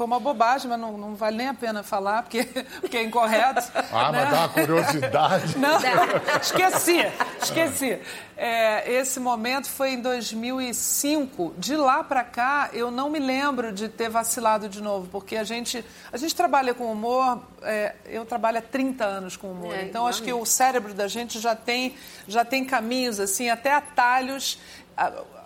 foi 0.00 0.06
uma 0.06 0.18
bobagem, 0.18 0.66
mas 0.66 0.80
não, 0.80 0.96
não 0.96 1.14
vale 1.14 1.36
nem 1.36 1.48
a 1.48 1.52
pena 1.52 1.82
falar, 1.82 2.22
porque, 2.22 2.44
porque 2.80 2.96
é 2.96 3.02
incorreto. 3.02 3.70
Ah, 3.92 4.10
né? 4.10 4.22
mas 4.22 4.30
dá 4.30 4.38
uma 4.38 4.48
curiosidade. 4.48 5.58
Não, 5.58 5.76
esqueci, 6.40 7.00
esqueci. 7.42 7.98
É, 8.34 8.90
esse 8.90 9.20
momento 9.20 9.68
foi 9.68 9.90
em 9.90 10.00
2005. 10.00 11.52
De 11.58 11.76
lá 11.76 12.02
para 12.02 12.24
cá, 12.24 12.70
eu 12.72 12.90
não 12.90 13.10
me 13.10 13.18
lembro 13.18 13.72
de 13.72 13.90
ter 13.90 14.08
vacilado 14.08 14.70
de 14.70 14.80
novo, 14.80 15.06
porque 15.12 15.36
a 15.36 15.44
gente, 15.44 15.84
a 16.10 16.16
gente 16.16 16.34
trabalha 16.34 16.72
com 16.72 16.90
humor, 16.90 17.42
é, 17.60 17.94
eu 18.06 18.24
trabalho 18.24 18.56
há 18.56 18.62
30 18.62 19.04
anos 19.04 19.36
com 19.36 19.48
humor. 19.48 19.74
É, 19.74 19.82
então, 19.82 20.06
acho 20.06 20.22
que 20.22 20.32
o 20.32 20.46
cérebro 20.46 20.94
da 20.94 21.08
gente 21.08 21.38
já 21.38 21.54
tem, 21.54 21.94
já 22.26 22.42
tem 22.42 22.64
caminhos, 22.64 23.20
assim, 23.20 23.50
até 23.50 23.74
atalhos. 23.74 24.58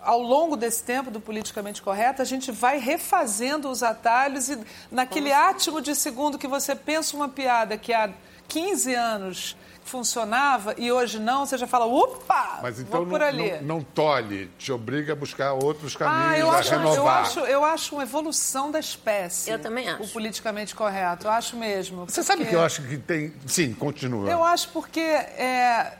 Ao 0.05 0.21
longo 0.21 0.55
desse 0.55 0.83
tempo 0.83 1.09
do 1.09 1.19
politicamente 1.19 1.81
correto, 1.81 2.21
a 2.21 2.25
gente 2.25 2.51
vai 2.51 2.77
refazendo 2.77 3.69
os 3.69 3.81
atalhos 3.83 4.49
e 4.49 4.59
naquele 4.91 5.31
átimo 5.33 5.81
de 5.81 5.95
segundo 5.95 6.37
que 6.37 6.47
você 6.47 6.75
pensa 6.75 7.15
uma 7.17 7.27
piada 7.27 7.77
que 7.77 7.91
há 7.91 8.09
15 8.47 8.93
anos 8.93 9.57
funcionava 9.83 10.73
e 10.77 10.91
hoje 10.91 11.19
não, 11.19 11.45
você 11.45 11.57
já 11.59 11.67
fala, 11.67 11.85
opa, 11.85 12.59
Mas 12.61 12.79
então 12.79 13.01
vou 13.01 13.07
por 13.09 13.19
não, 13.19 13.27
ali. 13.27 13.51
não, 13.61 13.77
não 13.77 13.81
tolhe, 13.81 14.47
te 14.57 14.71
obriga 14.71 15.13
a 15.13 15.15
buscar 15.15 15.53
outros 15.53 15.95
caminhos, 15.95 16.31
Ah, 16.31 16.39
eu 16.39 16.49
a 16.49 16.57
acho, 16.57 16.73
eu, 16.73 17.07
acho, 17.07 17.39
eu 17.41 17.63
acho 17.65 17.95
uma 17.95 18.03
evolução 18.03 18.71
da 18.71 18.79
espécie. 18.79 19.51
Eu 19.51 19.59
também 19.59 19.87
acho. 19.87 20.03
O 20.03 20.07
politicamente 20.09 20.73
correto, 20.75 21.27
eu 21.27 21.31
acho 21.31 21.55
mesmo. 21.55 22.05
Você 22.05 22.23
sabe 22.23 22.39
porque- 22.39 22.49
que 22.49 22.55
eu 22.55 22.63
acho 22.63 22.81
que 22.81 22.97
tem. 22.97 23.31
Sim, 23.45 23.73
continua. 23.73 24.27
Eu 24.29 24.43
acho 24.43 24.69
porque 24.69 24.99
é, 24.99 25.93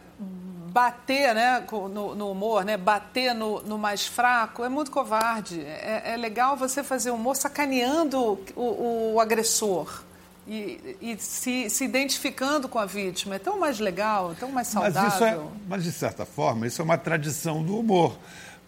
bater 0.75 1.33
né, 1.33 1.65
no, 1.71 2.13
no 2.13 2.31
humor, 2.31 2.65
né, 2.65 2.75
bater 2.75 3.33
no, 3.33 3.61
no 3.61 3.77
mais 3.77 4.05
fraco 4.05 4.61
é 4.61 4.67
muito 4.67 4.91
covarde. 4.91 5.61
É, 5.61 6.11
é 6.13 6.17
legal 6.17 6.57
você 6.57 6.83
fazer 6.83 7.11
humor 7.11 7.37
sacaneando 7.37 8.37
o, 8.57 9.13
o 9.13 9.21
agressor. 9.21 10.03
E, 10.45 10.97
e 11.01 11.17
se, 11.17 11.69
se 11.69 11.85
identificando 11.85 12.67
com 12.67 12.77
a 12.77 12.85
vítima. 12.85 13.35
É 13.35 13.39
tão 13.39 13.57
mais 13.57 13.79
legal, 13.79 14.33
é 14.33 14.35
tão 14.35 14.51
mais 14.51 14.71
Mas, 14.73 14.93
saudável. 14.93 15.09
isso 15.09 15.23
é, 15.23 15.39
mas, 15.65 15.83
de 15.85 15.93
certa 15.93 16.25
forma, 16.25 16.67
isso 16.67 16.81
é 16.81 16.83
uma 16.83 16.97
tradição 16.97 17.63
do 17.63 17.79
humor. 17.79 18.17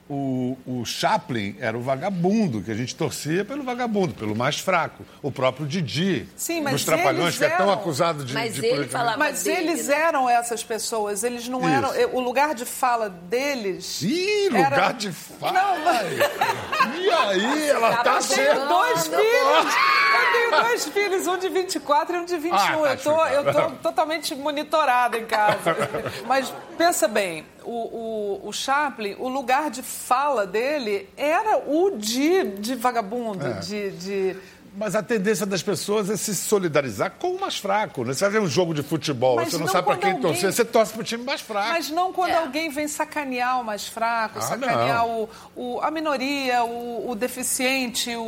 O, 0.10 0.58
o 0.66 0.86
Chaplin 0.86 1.58
era 1.60 1.78
o 1.78 1.82
vagabundo, 1.82 2.62
que 2.62 2.72
a 2.72 2.74
gente 2.74 2.96
torcia 2.96 3.44
pelo 3.44 3.64
vagabundo, 3.64 4.14
pelo 4.14 4.34
mais 4.36 4.58
fraco. 4.58 5.04
O 5.22 5.30
próprio 5.32 5.68
Didi, 5.68 6.26
Sim, 6.36 6.62
mas 6.62 6.74
dos 6.76 6.86
Trapalhões, 6.86 7.38
que 7.38 7.44
é 7.44 7.50
tão 7.50 7.70
acusado 7.72 8.24
de... 8.24 8.34
Mas 8.34 8.56
de 8.56 8.66
ele 8.66 8.88
falava 8.88 9.18
Mas 9.18 9.44
dele, 9.44 9.72
eles 9.72 9.88
né? 9.88 9.96
eram 9.96 10.30
essas 10.30 10.64
pessoas, 10.64 11.24
eles 11.24 11.48
não 11.50 11.60
Isso. 11.60 11.70
eram. 11.70 12.16
O 12.16 12.22
lugar 12.22 12.56
de 12.56 12.64
fala 12.64 13.10
deles. 13.10 14.02
Ih, 14.02 14.48
era- 14.56 14.70
lugar 14.70 14.94
de 14.94 15.12
fala! 15.12 15.52
Não, 15.52 15.84
mas- 15.84 16.98
E 16.98 17.10
aí, 17.10 17.70
ela 17.70 17.98
tá 17.98 18.20
tenho 18.20 18.68
dois 18.68 19.08
filhos. 19.08 19.76
Eu 20.18 20.32
tenho 20.32 20.64
dois 20.64 20.86
filhos, 20.88 21.28
um 21.28 21.38
de 21.38 21.50
24 21.50 22.16
e 22.16 22.20
um 22.20 22.26
de 22.26 22.38
21. 22.38 22.56
Ah, 22.56 22.68
tá 22.68 22.94
eu, 22.94 22.98
tô, 22.98 23.26
eu 23.26 23.54
tô 23.54 23.72
totalmente 23.84 24.34
monitorada 24.36 25.18
em 25.18 25.26
casa. 25.26 25.76
Mas 26.26 26.54
pensa 26.78 27.08
bem, 27.08 27.46
o, 27.70 28.42
o, 28.44 28.50
o 28.50 28.54
Chaplin, 28.54 29.16
o 29.20 29.28
lugar 29.28 29.70
de 29.70 29.82
fala 29.84 30.46
dele 30.48 31.10
era 31.18 31.58
o 31.68 31.92
de, 31.98 32.44
de 32.60 32.76
vagabundo, 32.76 33.46
É. 33.46 33.54
de, 33.60 33.92
de 33.92 34.36
Mas 34.80 34.96
a 34.96 35.02
tendência 35.02 35.44
das 35.46 35.64
pessoas 35.64 36.08
é 36.10 36.16
se 36.16 36.36
solidarizar 36.36 37.12
com 37.18 37.32
o 37.36 37.40
mais 37.42 37.58
fraco. 37.58 38.04
Né? 38.06 38.14
Você 38.14 38.24
vai 38.26 38.34
ver 38.34 38.42
um 38.42 38.48
jogo 38.48 38.76
de 38.76 38.84
futebol, 38.84 39.36
Mas 39.38 39.50
você 39.50 39.58
não, 39.58 39.66
não 39.66 39.72
sabe 39.72 39.88
para 39.88 39.98
quem 39.98 40.12
alguém- 40.12 40.22
torcer, 40.32 40.54
você 40.54 40.64
torce 40.64 40.94
pro 40.94 41.04
time 41.04 41.24
mais 41.24 41.42
fraco. 41.42 41.70
Mas 41.70 41.90
não 41.90 42.14
quando 42.14 42.34
alguém 42.36 42.70
vem 42.70 42.88
sacanear 42.88 43.60
o 43.60 43.64
mais 43.64 43.88
fraco, 43.88 44.38
Ah, 44.38 44.42
sacanear 44.42 45.08
o, 45.08 45.28
o- 45.56 45.80
a 45.82 45.90
minoria, 45.90 46.64
o, 46.64 47.10
o 47.10 47.16
deficiente, 47.16 48.16
o, 48.16 48.22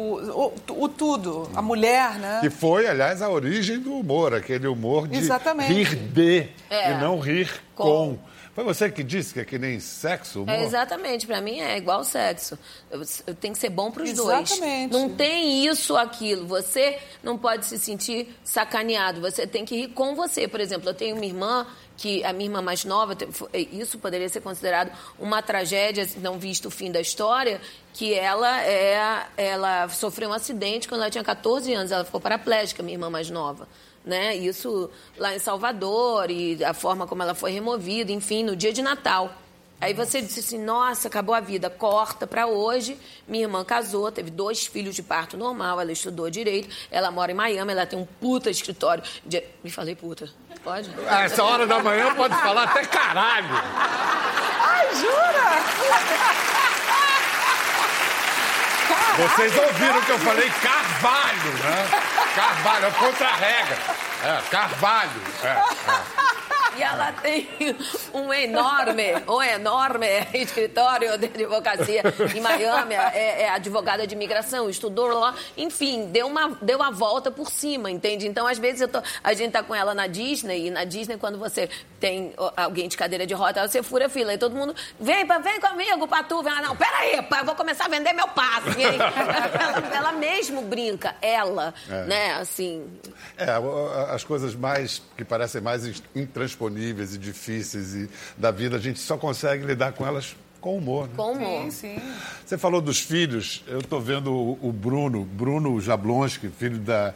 o, 0.67 0.83
o 0.85 0.89
tudo, 0.89 1.47
a 1.55 1.61
mulher, 1.61 2.15
né? 2.17 2.39
Que 2.41 2.49
foi, 2.49 2.87
aliás, 2.87 3.21
a 3.21 3.29
origem 3.29 3.77
do 3.79 3.93
humor, 3.93 4.33
aquele 4.33 4.67
humor 4.67 5.07
de 5.07 5.17
Exatamente. 5.19 5.71
rir 5.71 5.95
de 5.95 6.47
É. 6.69 6.93
e 6.93 6.97
não 6.99 7.19
rir 7.19 7.49
com. 7.83 8.19
Foi 8.55 8.63
você 8.63 8.89
que 8.91 9.03
disse 9.03 9.33
que 9.33 9.39
é 9.39 9.45
que 9.45 9.57
nem 9.57 9.79
sexo? 9.79 10.43
É, 10.47 10.63
exatamente, 10.63 11.25
pra 11.25 11.39
mim 11.39 11.59
é 11.59 11.77
igual 11.77 12.03
sexo. 12.03 12.57
Eu- 12.91 13.01
eu- 13.27 13.35
Tem 13.35 13.53
que 13.53 13.57
ser 13.59 13.69
bom 13.69 13.89
pros 13.91 14.11
dois. 14.13 14.51
Exatamente. 14.51 14.91
Não 14.91 15.09
tem 15.09 15.65
isso 15.65 15.93
ou 15.93 15.99
aquilo. 15.99 16.45
Você 16.47 16.99
não 17.23 17.37
pode 17.37 17.65
se 17.65 17.79
sentir 17.79 18.35
sacaneado. 18.43 19.21
Você 19.21 19.47
tem 19.47 19.63
que 19.63 19.75
rir 19.75 19.87
com 19.89 20.13
você. 20.15 20.47
Por 20.47 20.59
exemplo, 20.59 20.89
eu 20.89 20.93
tenho 20.93 21.15
uma 21.15 21.25
irmã 21.25 21.65
que 21.95 22.23
a 22.23 22.31
minha 22.33 22.47
irmã 22.47 22.61
mais 22.61 22.83
nova, 22.85 23.15
fo- 23.31 23.49
isso 23.53 23.97
poderia 23.99 24.27
ser 24.29 24.41
considerado 24.41 24.91
uma 25.19 25.41
tragédia, 25.41 26.07
não 26.17 26.39
visto 26.39 26.67
o 26.67 26.71
fim 26.71 26.91
da 26.91 26.99
história, 27.01 27.59
que 27.93 28.13
ela 28.13 28.61
é, 28.63 29.25
ela 29.37 29.87
sofreu 29.89 30.29
um 30.29 30.33
acidente 30.33 30.87
quando 30.87 31.01
ela 31.01 31.09
tinha 31.11 31.23
14 31.23 31.73
anos, 31.73 31.91
ela 31.91 32.05
ficou 32.05 32.19
paraplégica, 32.21 32.81
minha 32.81 32.95
irmã 32.95 33.09
mais 33.09 33.29
nova 33.29 33.67
né? 34.05 34.35
Isso 34.35 34.89
lá 35.17 35.35
em 35.35 35.39
Salvador 35.39 36.29
e 36.29 36.63
a 36.63 36.73
forma 36.73 37.05
como 37.07 37.23
ela 37.23 37.35
foi 37.35 37.51
removida, 37.51 38.11
enfim, 38.11 38.43
no 38.43 38.55
dia 38.55 38.73
de 38.73 38.81
Natal. 38.81 39.33
Aí 39.81 39.93
você 39.93 40.21
disse 40.21 40.41
assim, 40.41 40.59
nossa, 40.59 41.07
acabou 41.07 41.33
a 41.33 41.39
vida, 41.39 41.69
corta 41.69 42.27
para 42.27 42.45
hoje. 42.47 42.99
Minha 43.25 43.45
irmã 43.45 43.63
casou, 43.63 44.11
teve 44.11 44.29
dois 44.29 44.65
filhos 44.65 44.93
de 44.93 45.01
parto 45.01 45.37
normal, 45.37 45.79
ela 45.79 45.91
estudou 45.91 46.29
direito, 46.29 46.69
ela 46.91 47.09
mora 47.11 47.31
em 47.31 47.35
Miami, 47.35 47.71
ela 47.71 47.85
tem 47.85 47.97
um 47.97 48.05
puta 48.05 48.49
escritório. 48.49 49.01
De... 49.25 49.41
Me 49.63 49.71
falei 49.71 49.95
puta, 49.95 50.29
pode? 50.63 50.89
Ah, 51.07 51.23
essa 51.23 51.43
hora 51.43 51.65
da 51.65 51.81
manhã 51.81 52.13
pode 52.13 52.35
falar 52.35 52.63
até 52.63 52.83
caralho. 52.85 53.47
Ai, 53.49 54.95
jura? 54.95 56.58
Vocês 59.19 59.53
ouviram 59.57 60.01
que 60.01 60.11
eu 60.11 60.19
falei 60.19 60.49
carvalho, 60.49 61.53
né? 61.61 61.89
Carvalho, 62.33 62.85
é 62.85 62.91
contra 62.91 63.27
a 63.27 63.35
regra. 63.35 63.77
É, 64.23 64.41
carvalho. 64.49 65.21
É, 65.43 65.47
é. 65.47 66.48
E 66.77 66.81
ela 66.83 67.11
tem 67.13 67.47
um 68.13 68.31
enorme, 68.33 69.03
um 69.27 69.41
enorme 69.41 70.07
escritório 70.33 71.17
de 71.17 71.25
advocacia 71.25 72.03
em 72.35 72.39
Miami, 72.41 72.93
é, 72.95 73.43
é 73.43 73.49
advogada 73.49 74.05
de 74.07 74.15
imigração, 74.15 74.69
estudou 74.69 75.07
lá, 75.07 75.33
enfim, 75.57 76.05
deu 76.07 76.27
uma, 76.27 76.57
deu 76.61 76.81
a 76.81 76.89
volta 76.91 77.31
por 77.31 77.49
cima, 77.49 77.89
entende? 77.91 78.27
Então, 78.27 78.47
às 78.47 78.57
vezes, 78.57 78.87
tô- 78.89 79.01
a 79.23 79.33
gente 79.33 79.51
tá 79.51 79.63
com 79.63 79.73
ela 79.75 79.93
na 79.93 80.07
Disney, 80.07 80.67
e 80.67 80.71
na 80.71 80.83
Disney, 80.83 81.17
quando 81.17 81.37
você 81.37 81.69
tem 81.99 82.33
alguém 82.55 82.87
de 82.87 82.95
cadeira 82.95 83.25
de 83.25 83.33
roda, 83.33 83.67
você 83.67 83.83
fura 83.83 84.05
a 84.05 84.09
fila, 84.09 84.33
e 84.33 84.37
todo 84.37 84.55
mundo, 84.55 84.75
vem, 84.99 85.25
vem 85.25 85.59
comigo, 85.59 86.07
Patu, 86.07 86.41
vem 86.43 86.53
lá, 86.53 86.61
não, 86.61 86.75
peraí, 86.75 87.21
pá, 87.23 87.39
eu 87.39 87.45
vou 87.45 87.55
começar 87.55 87.85
a 87.85 87.89
vender 87.89 88.13
meu 88.13 88.27
passe, 88.29 88.69
hein? 88.81 88.97
ela, 89.59 89.95
ela 89.95 90.11
mesmo 90.13 90.61
brinca, 90.61 91.15
ela, 91.21 91.73
É. 91.89 92.03
né, 92.05 92.33
assim, 92.35 92.87
É, 93.37 93.47
as 94.13 94.23
coisas 94.23 94.55
mais 94.55 95.01
que 95.17 95.25
parecem 95.25 95.61
mais 95.61 95.85
in- 95.85 96.01
e 97.13 97.17
difíceis 97.17 97.95
e 97.95 98.09
da 98.37 98.51
vida, 98.51 98.75
a 98.75 98.79
gente 98.79 98.99
só 98.99 99.17
consegue 99.17 99.65
lidar 99.65 99.93
com 99.93 100.05
elas 100.05 100.35
com 100.59 100.77
humor. 100.77 101.07
Né? 101.07 101.13
com 101.15 101.31
humor. 101.31 101.71
Sim, 101.71 101.71
sim. 101.71 102.01
Você 102.45 102.57
falou 102.57 102.81
dos 102.81 102.99
filhos, 102.99 103.63
eu 103.67 103.79
estou 103.79 104.01
vendo 104.01 104.33
o, 104.33 104.71
Bruno, 104.71 105.23
Bruno 105.23 105.79
Jablonski, 105.79 106.49
filho 106.49 106.77
da, 106.77 107.13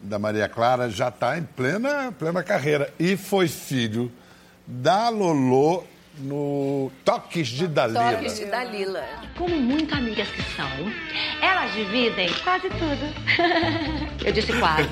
da 0.00 0.18
Maria 0.18 0.48
Clara, 0.48 0.90
já 0.90 1.08
está 1.08 1.38
em 1.38 1.42
plena, 1.42 2.12
plena 2.18 2.42
carreira. 2.42 2.92
E 2.98 3.16
foi 3.16 3.48
filho 3.48 4.12
da 4.66 5.08
Lolô 5.08 5.84
no 6.22 6.90
Toques 7.04 7.48
de 7.48 7.66
Dalila. 7.66 8.12
Toques 8.12 8.38
de 8.38 8.44
Dalila. 8.46 9.04
Como 9.36 9.56
muito 9.56 9.94
amigas 9.94 10.28
que 10.28 10.42
são, 10.54 10.68
elas 11.40 11.72
dividem 11.72 12.32
quase 12.44 12.68
tudo. 12.70 13.12
Eu 14.24 14.32
disse 14.32 14.52
quase. 14.58 14.88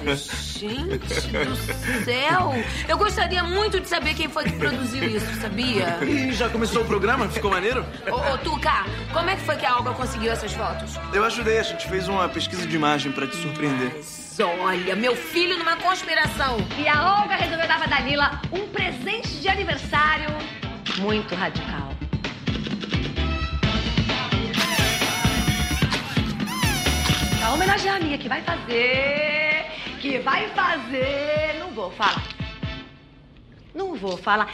Gente 0.59 0.98
do 0.98 1.57
céu! 2.04 2.52
Eu 2.88 2.98
gostaria 2.98 3.42
muito 3.44 3.80
de 3.80 3.88
saber 3.88 4.14
quem 4.14 4.28
foi 4.28 4.44
que 4.44 4.52
produziu 4.52 5.04
isso, 5.04 5.40
sabia? 5.40 5.98
E 6.02 6.32
já 6.32 6.48
começou 6.48 6.82
o 6.82 6.84
programa? 6.84 7.28
Ficou 7.28 7.50
maneiro? 7.50 7.84
Ô, 8.11 8.34
ô 8.34 8.38
Tuca, 8.38 8.84
como 9.12 9.30
é 9.30 9.36
que 9.36 9.42
foi 9.42 9.57
que 9.57 9.66
a 9.66 9.76
Olga 9.76 9.92
conseguiu 9.92 10.32
essas 10.32 10.52
fotos? 10.52 10.98
Eu 11.12 11.24
ajudei, 11.24 11.59
a 11.59 11.62
gente 11.62 11.88
fez 11.88 12.09
uma 12.09 12.28
pesquisa 12.28 12.66
de 12.66 12.74
imagem 12.74 13.12
pra 13.12 13.26
te 13.26 13.36
surpreender. 13.36 13.92
Mas 13.94 14.38
olha, 14.40 14.96
meu 14.96 15.14
filho 15.14 15.59
numa 15.59 15.76
conspiração. 15.76 16.59
E 16.78 16.88
a 16.88 17.20
Olga 17.20 17.36
resolveu 17.36 17.68
dar 17.68 17.78
pra 17.78 17.86
Danila 17.86 18.40
um 18.52 18.66
presente 18.68 19.28
de 19.40 19.48
aniversário 19.48 20.28
muito 20.99 21.34
radical. 21.34 21.93
Pra 27.38 27.53
homenagear 27.53 27.97
a 27.97 28.01
minha, 28.01 28.18
que 28.18 28.28
vai 28.28 28.43
fazer. 28.43 29.66
Que 30.01 30.18
vai 30.18 30.49
fazer. 30.49 31.57
Não 31.59 31.70
vou 31.70 31.91
falar. 31.91 32.24
Não 33.74 33.95
vou 33.95 34.16
falar. 34.16 34.51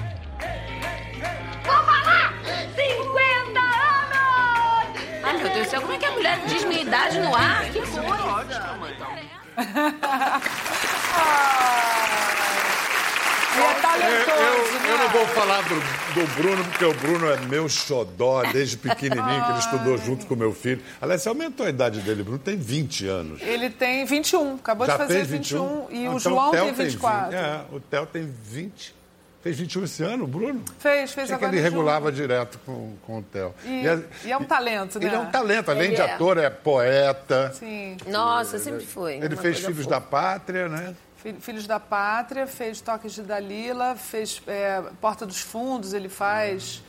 Vou 1.64 1.74
falar! 1.84 2.34
50 2.76 3.60
anos! 3.60 5.00
Ai, 5.24 5.38
meu 5.38 5.48
Deus 5.50 5.66
do 5.66 5.70
céu, 5.70 5.80
como 5.80 5.94
é 5.94 5.98
que 5.98 6.06
a 6.06 6.10
mulher 6.12 6.38
diz 6.46 6.64
minha 6.64 6.82
idade 6.82 7.18
no 7.20 7.34
ar? 7.34 7.64
Que 7.70 7.80
coisa. 7.80 8.02
E 9.56 9.62
é 9.62 11.52
talentoso, 13.80 14.30
eu, 14.30 14.36
eu, 14.36 14.80
né? 14.80 14.90
eu 14.92 14.98
não 14.98 15.08
vou 15.10 15.26
falar 15.28 15.62
do, 15.62 15.74
do 16.14 16.34
Bruno, 16.34 16.64
porque 16.64 16.84
o 16.84 16.94
Bruno 16.94 17.30
é 17.30 17.36
meu 17.46 17.68
xodó 17.68 18.42
desde 18.52 18.76
pequenininho, 18.76 19.44
que 19.44 19.50
ele 19.50 19.58
estudou 19.60 19.98
junto 19.98 20.26
com 20.26 20.34
meu 20.36 20.52
filho. 20.52 20.82
Aliás, 21.00 21.22
você 21.22 21.28
aumentou 21.28 21.66
a 21.66 21.70
idade 21.70 22.00
dele, 22.00 22.22
Bruno 22.22 22.38
tem 22.38 22.56
20 22.56 23.06
anos. 23.06 23.40
Ele 23.42 23.70
tem 23.70 24.04
21, 24.04 24.56
acabou 24.56 24.86
Já 24.86 24.94
de 24.94 24.98
fazer 24.98 25.14
fez 25.14 25.28
21, 25.28 25.86
e 25.90 26.06
Ah, 26.06 26.10
o 26.10 26.16
então 26.16 26.18
João 26.20 26.50
Theo 26.50 26.64
tem 26.64 26.72
24. 26.74 27.30
20. 27.30 27.34
É, 27.34 27.60
o 27.72 27.80
Theo 27.80 28.06
tem 28.06 28.34
20. 28.44 28.96
Fez 29.42 29.56
21 29.60 29.84
esse 29.84 30.02
ano, 30.02 30.24
o 30.24 30.26
Bruno? 30.26 30.60
Fez, 30.80 31.12
fez 31.12 31.28
que 31.28 31.32
agora 31.34 31.52
ele 31.52 31.58
em 31.60 31.62
junho. 31.62 31.70
regulava 31.70 32.10
direto 32.10 32.58
com, 32.66 32.96
com 33.06 33.18
o 33.20 33.22
Theo. 33.22 33.54
E, 33.64 33.86
é- 33.86 34.00
e 34.24 34.32
é 34.32 34.36
um 34.36 34.42
talento, 34.42 34.98
né? 34.98 35.06
ele 35.06 35.14
é 35.14 35.18
um 35.20 35.26
talento, 35.30 35.70
além 35.70 35.86
Ele 35.86 35.94
de 35.94 36.00
é. 36.02 36.14
ator, 36.14 36.36
é 36.36 36.50
poeta. 36.50 37.52
Sim. 37.56 37.96
Nossa, 38.08 38.58
sempre 38.58 38.84
foi. 38.84 39.18
Ele 39.18 39.36
fez 39.36 39.60
Filhos 39.60 39.84
fofa. 39.84 39.90
da 39.90 40.00
Pátria, 40.00 40.68
né? 40.68 40.94
Fil- 41.26 41.40
Filhos 41.40 41.66
da 41.66 41.80
Pátria, 41.80 42.46
fez 42.46 42.80
Toques 42.80 43.12
de 43.14 43.22
Dalila, 43.22 43.96
fez 43.96 44.40
é, 44.46 44.82
Porta 45.00 45.26
dos 45.26 45.40
Fundos, 45.40 45.92
ele 45.92 46.08
faz 46.08 46.82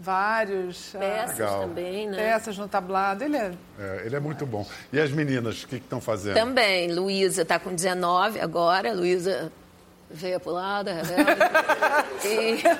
vários. 0.00 0.92
ah, 0.96 0.98
Peças 0.98 1.38
Legal. 1.38 1.60
também, 1.60 2.08
né? 2.08 2.16
Peças 2.16 2.58
no 2.58 2.66
tablado. 2.68 3.22
Ele 3.22 3.36
é. 3.36 3.52
É, 3.78 4.02
ele 4.06 4.16
é 4.16 4.20
muito 4.20 4.44
bom. 4.44 4.66
E 4.92 4.98
as 5.00 5.10
meninas, 5.10 5.62
o 5.62 5.68
que 5.68 5.78
que 5.78 5.84
estão 5.86 6.00
fazendo? 6.00 6.34
Também, 6.34 6.92
Luísa 6.92 7.44
tá 7.44 7.58
com 7.58 7.72
19 7.74 8.40
agora, 8.40 8.92
Luísa 8.92 9.52
veio 10.10 10.38
pro 10.40 10.52
lado, 10.52 10.90
rebelde. 10.90 11.40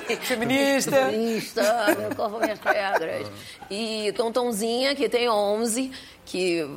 E... 0.09 0.15
Feminista. 0.17 0.91
Feminista, 0.91 1.95
meu 1.99 2.15
corpo, 2.15 2.39
minhas 2.39 2.59
pedras. 2.59 3.27
E 3.69 4.11
Tontonzinha, 4.13 4.95
que 4.95 5.07
tem 5.07 5.29
11, 5.29 5.91
que 6.25 6.67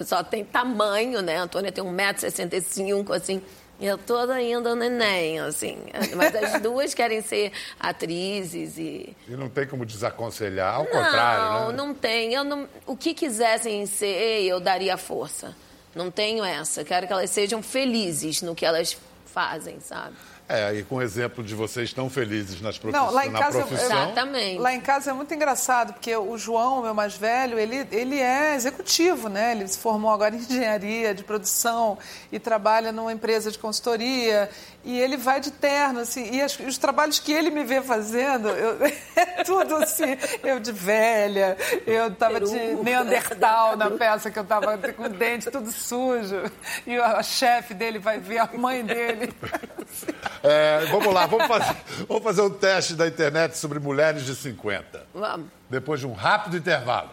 só 0.00 0.22
tem 0.22 0.44
tamanho, 0.44 1.20
né? 1.20 1.38
A 1.38 1.42
Antônia 1.42 1.72
tem 1.72 1.82
1,65m, 1.82 3.14
assim. 3.16 3.42
Eu 3.82 3.98
toda 3.98 4.34
ainda 4.34 4.76
neném, 4.76 5.40
assim. 5.40 5.76
Mas 6.14 6.34
as 6.36 6.60
duas 6.62 6.94
querem 6.94 7.20
ser 7.20 7.52
atrizes 7.80 8.78
e... 8.78 9.16
E 9.26 9.32
não 9.32 9.48
tem 9.48 9.66
como 9.66 9.84
desaconselhar, 9.84 10.74
ao 10.74 10.84
não, 10.84 10.90
contrário, 10.90 11.68
né? 11.68 11.76
não 11.76 11.92
tem. 11.92 12.32
Eu 12.32 12.44
não, 12.44 12.68
o 12.86 12.96
que 12.96 13.12
quisessem 13.12 13.84
ser, 13.86 14.42
eu 14.44 14.60
daria 14.60 14.96
força. 14.96 15.56
Não 15.94 16.10
tenho 16.10 16.44
essa. 16.44 16.84
Quero 16.84 17.08
que 17.08 17.12
elas 17.12 17.30
sejam 17.30 17.60
felizes 17.60 18.40
no 18.40 18.54
que 18.54 18.64
elas 18.64 18.96
fazem, 19.26 19.80
sabe? 19.80 20.14
É, 20.52 20.74
e 20.74 20.82
com 20.82 20.96
o 20.96 21.02
exemplo 21.02 21.42
de 21.42 21.54
vocês 21.54 21.92
tão 21.94 22.10
felizes 22.10 22.60
nas 22.60 22.76
profis... 22.76 23.00
Não, 23.00 23.10
lá 23.10 23.26
em 23.26 23.30
na 23.30 23.38
casa. 23.38 23.60
eu- 23.60 23.66
profissão. 23.66 23.86
Exatamente. 24.04 24.58
Lá 24.58 24.74
em 24.74 24.80
casa 24.82 25.10
é 25.10 25.14
muito 25.14 25.32
engraçado, 25.32 25.94
porque 25.94 26.14
o 26.14 26.36
João, 26.36 26.82
meu 26.82 26.92
mais 26.92 27.14
velho, 27.14 27.58
ele, 27.58 27.86
ele 27.90 28.18
é 28.20 28.54
executivo, 28.54 29.30
né? 29.30 29.52
Ele 29.52 29.66
se 29.66 29.78
formou 29.78 30.10
agora 30.10 30.34
em 30.34 30.38
engenharia 30.44 31.14
de 31.14 31.24
produção 31.24 31.96
e 32.30 32.38
trabalha 32.38 32.92
numa 32.92 33.12
empresa 33.12 33.50
de 33.50 33.58
consultoria. 33.58 34.50
E 34.84 34.98
ele 35.00 35.16
vai 35.16 35.38
de 35.40 35.50
terno, 35.52 36.00
assim. 36.00 36.28
E 36.34 36.42
as- 36.42 36.58
os 36.58 36.76
trabalhos 36.76 37.18
que 37.20 37.32
ele 37.32 37.50
me 37.50 37.62
vê 37.62 37.80
fazendo, 37.80 38.48
eu- 38.48 38.78
é 39.14 39.44
tudo 39.44 39.76
assim. 39.76 40.16
Eu 40.42 40.58
de 40.58 40.72
velha, 40.72 41.56
eu 41.86 42.12
tava 42.14 42.40
de 42.40 42.52
Neandertal 42.82 43.76
na 43.76 43.90
peça 43.90 44.30
que 44.30 44.38
eu 44.38 44.44
tava 44.44 44.76
com 44.78 45.04
o 45.04 45.08
dente 45.08 45.50
tudo 45.50 45.70
sujo. 45.70 46.50
E 46.86 46.96
a 46.98 47.22
chefe 47.22 47.74
dele 47.74 47.98
vai 48.00 48.18
ver 48.18 48.38
a 48.38 48.48
mãe 48.54 48.84
dele. 48.84 49.32
É, 50.44 50.86
vamos 50.90 51.12
lá, 51.14 51.26
vamos 51.26 51.46
fazer, 51.46 51.76
vamos 52.08 52.22
fazer 52.24 52.42
um 52.42 52.50
teste 52.50 52.94
da 52.94 53.06
internet 53.06 53.56
sobre 53.56 53.78
mulheres 53.78 54.24
de 54.24 54.34
50. 54.34 55.06
Vamos. 55.14 55.46
Depois 55.70 56.00
de 56.00 56.06
um 56.06 56.12
rápido 56.12 56.56
intervalo. 56.56 57.10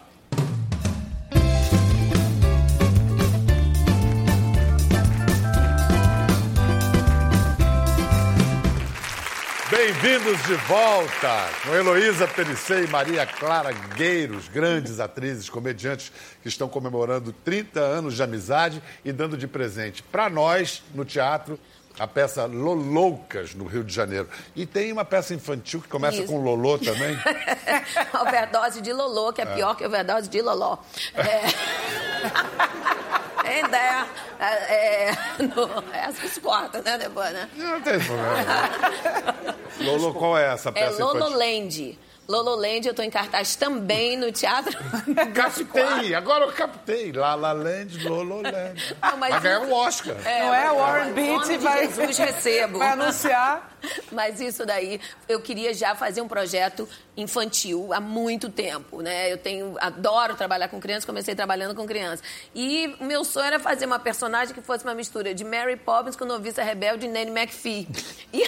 Bem-vindos 9.80 10.44
de 10.44 10.56
volta 10.56 11.50
com 11.64 11.74
Heloísa 11.74 12.28
Perissé 12.28 12.84
e 12.84 12.88
Maria 12.88 13.26
Clara 13.26 13.72
Gueiros, 13.72 14.50
grandes 14.50 15.00
atrizes, 15.00 15.50
comediantes 15.50 16.12
que 16.42 16.50
estão 16.50 16.68
comemorando 16.68 17.32
30 17.32 17.80
anos 17.80 18.14
de 18.18 18.22
amizade 18.22 18.84
e 19.06 19.14
dando 19.14 19.38
de 19.38 19.48
presente 19.48 20.04
para 20.04 20.30
nós, 20.30 20.84
no 20.94 21.06
teatro, 21.06 21.58
a 21.98 22.06
peça 22.06 22.46
Loloucas, 22.46 23.56
no 23.56 23.64
Rio 23.64 23.86
de 23.86 23.96
Janeiro. 23.96 24.28
E 24.54 24.66
tem 24.66 24.92
uma 24.92 25.06
peça 25.06 25.34
infantil 25.34 25.80
que 25.80 25.88
começa 25.88 26.18
Isso. 26.18 26.28
com 26.28 26.44
Lolô 26.44 26.78
também. 26.78 27.18
overdose 28.20 28.82
de 28.82 28.92
Lolô, 28.92 29.32
que 29.32 29.42
é, 29.42 29.46
pior 29.46 29.78
que 29.78 29.86
overdose 29.86 30.28
de 30.28 30.42
Loló. 30.42 30.78
É... 31.16 33.00
Tem 33.50 33.66
ideia. 33.66 34.08
É, 34.40 35.10
é, 35.10 35.12
no, 35.40 35.84
essa 35.94 36.28
se 36.28 36.40
corta, 36.40 36.82
né, 36.82 36.98
depois, 36.98 37.32
né? 37.34 37.50
Não 37.56 37.82
tem 37.82 38.00
problema. 38.00 39.56
Lolo, 39.82 40.14
qual 40.14 40.38
é 40.38 40.54
essa 40.54 40.70
É 40.70 40.72
peça 40.72 41.02
infantil? 41.02 41.20
Lololand. 41.20 42.00
Lololand, 42.30 42.88
eu 42.88 42.94
tô 42.94 43.02
em 43.02 43.10
cartaz 43.10 43.56
também 43.56 44.16
no 44.16 44.32
teatro. 44.32 44.78
Captei, 45.34 46.14
agora 46.14 46.46
eu 46.46 46.52
captei. 46.52 47.12
La 47.12 47.34
La 47.34 47.52
Land, 47.54 48.08
Lolo 48.08 48.44
Land. 48.44 48.96
Não, 49.02 49.18
mas 49.18 49.32
Vai 49.32 49.42
ganhar 49.42 49.62
um 49.62 49.74
Oscar. 49.74 50.16
Não 50.16 50.54
é? 50.54 50.72
Warren 50.72 51.14
Beatty 51.14 51.58
vai- 51.58 51.88
Jesus 51.88 52.18
recebo. 52.20 52.78
vai 52.80 52.90
anunciar. 52.90 53.78
Mas 54.12 54.40
isso 54.42 54.66
daí, 54.66 55.00
eu 55.28 55.40
queria 55.42 55.74
já 55.74 55.96
fazer 55.96 56.22
um 56.22 56.28
projeto 56.28 56.88
infantil 57.18 57.92
há 57.94 58.00
muito 58.00 58.50
tempo, 58.50 59.02
né? 59.02 59.32
Eu 59.32 59.38
tenho, 59.38 59.76
adoro 59.80 60.36
trabalhar 60.36 60.68
com 60.68 60.80
crianças, 60.80 61.06
comecei 61.06 61.34
trabalhando 61.34 61.74
com 61.74 61.88
crianças. 61.88 62.22
E 62.54 62.96
o 63.00 63.06
meu 63.06 63.24
sonho 63.24 63.46
era 63.48 63.60
fazer 63.60 63.86
uma 63.86 63.98
personagem 63.98 64.54
que 64.54 64.62
fosse 64.62 64.84
uma 64.84 64.94
mistura 64.94 65.34
de 65.34 65.44
Mary 65.46 65.78
Poppins 65.78 66.16
com 66.16 66.26
Noviça 66.26 66.62
Rebelde 66.62 67.06
e 67.06 67.10
Nanny 67.10 67.32
McPhee. 67.32 67.88
E... 68.34 68.44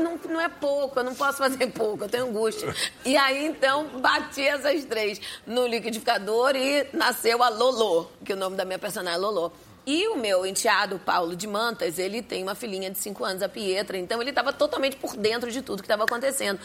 não, 0.00 0.16
não, 0.16 0.40
é 0.40 0.48
pouco, 0.48 0.98
eu 0.98 1.04
não 1.04 1.14
posso 1.14 1.38
fazer 1.38 1.66
pouco, 1.72 2.04
eu 2.04 2.08
tenho 2.08 2.26
angústia. 2.28 2.74
E 3.04 3.16
aí, 3.16 3.46
então, 3.46 3.86
bati 4.00 4.42
essas 4.42 4.84
três 4.84 5.20
no 5.46 5.66
liquidificador 5.66 6.56
e 6.56 6.86
nasceu 6.92 7.42
a 7.42 7.48
Lolo, 7.48 8.10
que 8.24 8.32
o 8.32 8.36
nome 8.36 8.56
da 8.56 8.64
minha 8.64 8.78
personagem 8.78 9.18
é 9.18 9.20
Lolo. 9.20 9.52
E 9.84 10.06
o 10.08 10.16
meu 10.16 10.46
enteado, 10.46 11.00
Paulo 11.00 11.34
de 11.34 11.48
Mantas, 11.48 11.98
ele 11.98 12.22
tem 12.22 12.44
uma 12.44 12.54
filhinha 12.54 12.88
de 12.88 12.98
5 12.98 13.24
anos, 13.24 13.42
a 13.42 13.48
Pietra, 13.48 13.98
então 13.98 14.20
ele 14.20 14.30
estava 14.30 14.52
totalmente 14.52 14.94
por 14.96 15.16
dentro 15.16 15.50
de 15.50 15.60
tudo 15.60 15.82
que 15.82 15.86
estava 15.86 16.04
acontecendo. 16.04 16.60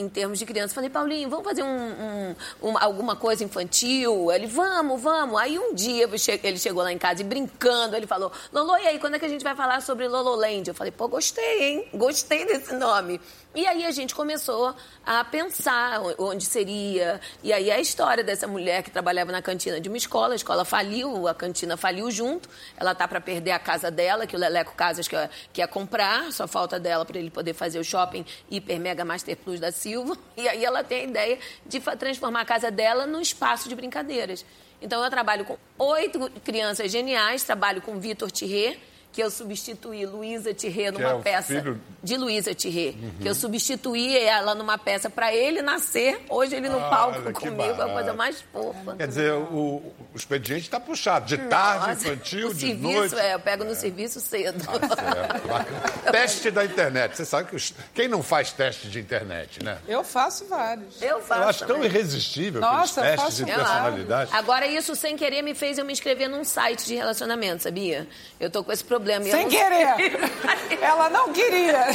Em 0.00 0.08
termos 0.08 0.38
de 0.38 0.46
criança, 0.46 0.74
falei, 0.74 0.88
Paulinho, 0.88 1.28
vamos 1.28 1.44
fazer 1.44 1.62
um, 1.62 1.66
um- 1.68 2.34
um- 2.70 2.78
alguma 2.78 3.14
coisa 3.16 3.44
infantil? 3.44 4.32
Ele, 4.32 4.46
vamos, 4.46 5.00
vamos. 5.00 5.38
Aí 5.38 5.58
um 5.58 5.74
dia 5.74 6.08
ele 6.42 6.58
chegou 6.58 6.82
lá 6.82 6.90
em 6.92 6.96
casa 6.98 7.20
e 7.20 7.24
brincando, 7.24 7.94
ele 7.94 8.06
falou, 8.06 8.32
Lolo, 8.52 8.78
e 8.78 8.86
aí, 8.86 8.98
quando 8.98 9.16
é 9.16 9.18
que 9.18 9.26
a 9.26 9.28
gente 9.28 9.44
vai 9.44 9.54
falar 9.54 9.82
sobre 9.82 10.08
Lololand? 10.08 10.66
Eu 10.68 10.74
falei, 10.74 10.90
pô, 10.90 11.06
gostei, 11.06 11.62
hein? 11.62 11.88
Gostei 11.94 12.46
desse 12.46 12.74
nome. 12.74 13.20
E 13.52 13.66
aí 13.66 13.84
a 13.84 13.90
gente 13.90 14.14
começou 14.14 14.72
a 15.04 15.24
pensar 15.24 16.00
onde 16.18 16.44
seria. 16.44 17.20
E 17.42 17.52
aí 17.52 17.68
a 17.68 17.80
história 17.80 18.22
dessa 18.22 18.46
mulher 18.46 18.84
que 18.84 18.92
trabalhava 18.92 19.32
na 19.32 19.42
cantina 19.42 19.80
de 19.80 19.88
uma 19.88 19.98
escola, 19.98 20.34
a 20.34 20.36
escola 20.36 20.64
faliu, 20.64 21.26
a 21.26 21.34
cantina 21.34 21.76
faliu 21.76 22.08
junto. 22.12 22.48
Ela 22.76 22.94
tá 22.94 23.08
para 23.08 23.20
perder 23.20 23.50
a 23.50 23.58
casa 23.58 23.90
dela, 23.90 24.24
que 24.24 24.36
o 24.36 24.38
Leleco 24.38 24.72
Casas 24.76 25.08
quer, 25.08 25.28
quer 25.52 25.66
comprar, 25.66 26.32
só 26.32 26.46
falta 26.46 26.78
dela 26.78 27.04
para 27.04 27.18
ele 27.18 27.28
poder 27.28 27.52
fazer 27.52 27.80
o 27.80 27.84
shopping 27.84 28.24
Hiper 28.48 28.78
Mega 28.78 29.04
Master 29.04 29.36
Plus 29.36 29.58
da 29.58 29.72
Silva. 29.72 30.16
E 30.36 30.48
aí 30.48 30.64
ela 30.64 30.84
tem 30.84 31.00
a 31.00 31.04
ideia 31.04 31.38
de 31.66 31.80
transformar 31.80 32.42
a 32.42 32.44
casa 32.44 32.70
dela 32.70 33.04
num 33.04 33.20
espaço 33.20 33.68
de 33.68 33.74
brincadeiras. 33.74 34.44
Então 34.80 35.02
eu 35.02 35.10
trabalho 35.10 35.44
com 35.44 35.58
oito 35.76 36.30
crianças 36.44 36.90
geniais, 36.90 37.42
trabalho 37.42 37.82
com 37.82 37.98
Vitor 37.98 38.30
Thierry, 38.30 38.80
que 39.12 39.20
eu 39.22 39.30
substituí 39.30 40.06
Luísa 40.06 40.54
Que 40.54 40.90
numa 40.92 41.10
é 41.10 41.18
peça 41.18 41.48
filho- 41.54 41.80
de 42.02 42.16
Luísa 42.16 42.54
Thierry. 42.54 42.96
Uhum. 43.02 43.10
Que 43.20 43.28
eu 43.28 43.34
substituí 43.34 44.16
ela 44.16 44.54
numa 44.54 44.78
peça 44.78 45.10
para 45.10 45.34
ele 45.34 45.60
nascer. 45.62 46.24
Hoje 46.28 46.54
ele 46.54 46.68
no 46.68 46.78
Olha, 46.78 46.88
palco 46.90 47.32
comigo, 47.32 47.60
é 47.62 47.70
a 47.70 47.72
barato. 47.74 47.92
coisa 47.94 48.12
mais 48.14 48.40
fofa. 48.52 48.94
Quer 48.96 49.08
dizer, 49.08 49.32
o, 49.32 49.82
o 50.12 50.16
expediente 50.16 50.62
está 50.62 50.78
puxado. 50.78 51.26
De 51.26 51.36
tarde, 51.38 51.88
Nossa, 51.88 52.08
infantil, 52.08 52.54
de 52.54 52.60
serviço, 52.60 52.82
noite. 52.82 53.14
Ah, 53.16 53.24
É, 53.24 53.34
eu 53.34 53.40
pego 53.40 53.64
no 53.64 53.74
serviço 53.74 54.20
cedo. 54.20 54.64
Bacana. 54.64 55.76
Teste 56.12 56.50
da 56.50 56.64
internet. 56.64 57.16
Você 57.16 57.24
sabe 57.24 57.48
que 57.50 57.56
os- 57.56 57.74
quem 57.92 58.06
não 58.08 58.22
faz 58.22 58.52
teste 58.52 58.88
de 58.88 59.00
internet, 59.00 59.62
né? 59.62 59.78
Eu 59.88 60.04
faço 60.04 60.46
vários. 60.46 61.02
Eu 61.02 61.20
faço 61.20 61.42
Eu 61.42 61.48
acho 61.48 61.58
tão 61.66 61.76
também. 61.76 61.90
irresistível 61.90 62.60
Nossa, 62.60 63.00
aqueles 63.02 63.20
testes 63.20 63.44
de 63.44 63.50
Eu 63.50 63.56
acho. 63.60 63.64
personalidade. 63.64 64.30
Agora, 64.34 64.66
isso 64.66 64.94
sem 64.94 65.16
querer 65.16 65.42
me 65.42 65.54
fez 65.54 65.78
eu 65.78 65.84
me 65.84 65.92
inscrever 65.92 66.28
num 66.28 66.44
site 66.44 66.86
de 66.86 66.94
relacionamento, 66.94 67.62
sabia? 67.64 68.06
Eu 68.38 68.48
tô 68.50 68.62
com 68.64 68.70
esse 68.72 68.84
problema. 68.84 68.99
Eu 69.08 69.22
Sem 69.24 69.42
não- 69.44 69.50
querer. 69.50 70.20
Ela 70.80 71.10
não 71.10 71.32
queria. 71.32 71.90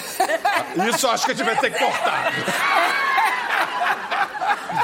Isso 0.89 1.06
eu 1.06 1.12
acho 1.12 1.26
que 1.26 1.32
a 1.32 1.36
gente 1.36 1.45
vai 1.45 1.58
ter 1.58 1.72
que 1.74 1.80
cortar. 1.80 2.32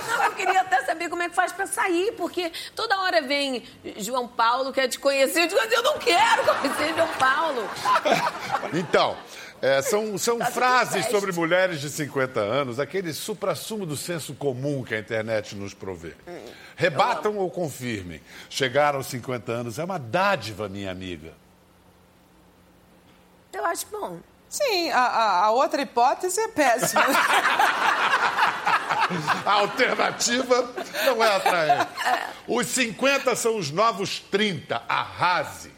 Não, 0.09 0.23
eu 0.25 0.31
queria 0.33 0.61
até 0.61 0.83
saber 0.83 1.09
como 1.09 1.23
é 1.23 1.29
que 1.29 1.35
faz 1.35 1.51
pra 1.51 1.67
sair, 1.67 2.13
porque 2.13 2.51
toda 2.75 2.99
hora 3.01 3.21
vem 3.21 3.63
João 3.97 4.27
Paulo, 4.27 4.71
quer 4.73 4.87
te 4.87 4.99
conhecer. 4.99 5.41
Eu 5.43 5.47
digo, 5.47 5.59
eu 5.59 5.83
não 5.83 5.97
quero 5.99 6.43
conhecer 6.43 6.93
João 6.95 7.07
Paulo. 7.19 7.69
Então, 8.73 9.17
é, 9.61 9.81
são, 9.81 10.17
são 10.17 10.39
Tá 10.39 10.45
frases 10.47 11.05
sobre 11.07 11.31
mulheres 11.31 11.79
de 11.81 11.89
50 11.89 12.39
anos, 12.39 12.79
aquele 12.79 13.13
suprassumo 13.13 13.85
do 13.85 13.95
senso 13.97 14.33
comum 14.33 14.83
que 14.83 14.95
a 14.95 14.99
internet 14.99 15.55
nos 15.55 15.73
provê. 15.73 16.13
Rebatam 16.75 17.37
ou 17.37 17.49
confirmem. 17.51 18.21
Chegar 18.49 18.95
aos 18.95 19.07
50 19.07 19.51
anos 19.51 19.77
é 19.79 19.83
uma 19.83 19.99
dádiva, 19.99 20.67
minha 20.67 20.89
amiga. 20.91 21.33
Eu 23.53 23.65
acho 23.65 23.85
bom. 23.91 24.19
Sim, 24.49 24.91
a, 24.91 24.99
a- 24.99 25.45
a 25.45 25.51
outra 25.51 25.81
hipótese 25.81 26.39
é 26.41 26.47
péssima. 26.49 27.01
A 29.45 29.51
alternativa 29.53 30.69
não 31.05 31.21
é 31.23 31.35
atraente. 31.35 31.87
Os 32.47 32.67
50 32.67 33.35
são 33.35 33.57
os 33.57 33.69
novos 33.69 34.19
30. 34.21 34.81
Arrase. 34.87 35.71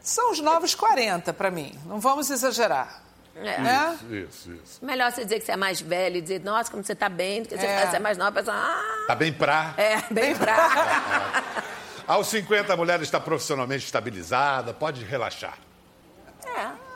São 0.00 0.32
os 0.32 0.40
novos 0.40 0.74
40 0.74 1.32
para 1.32 1.48
mim. 1.50 1.78
Não 1.86 2.00
vamos 2.00 2.28
exagerar. 2.28 3.02
É. 3.36 3.58
Né? 3.60 3.98
Isso, 4.02 4.14
isso, 4.14 4.52
isso. 4.52 4.84
Melhor 4.84 5.12
você 5.12 5.22
dizer 5.24 5.38
que 5.38 5.46
você 5.46 5.52
é 5.52 5.56
mais 5.56 5.80
velho 5.80 6.16
e 6.16 6.20
dizer, 6.20 6.40
nossa, 6.42 6.70
como 6.70 6.82
você 6.82 6.94
tá 6.94 7.08
bem, 7.08 7.42
do 7.42 7.48
que 7.48 7.56
você, 7.56 7.66
É. 7.66 7.86
você 7.86 7.96
é 7.96 8.00
mais 8.00 8.18
nova, 8.18 8.32
pessoa, 8.32 8.56
ah, 8.56 9.04
Tá 9.06 9.14
bem 9.14 9.32
pra. 9.32 9.74
é, 9.76 10.02
bem 10.12 10.34
pra. 10.36 11.62
Aos 12.06 12.26
50, 12.28 12.72
a 12.72 12.76
mulher 12.76 13.00
está 13.02 13.18
profissionalmente 13.20 13.84
estabilizada, 13.84 14.72
pode 14.74 15.04
relaxar. 15.04 15.56
É. 16.44 16.92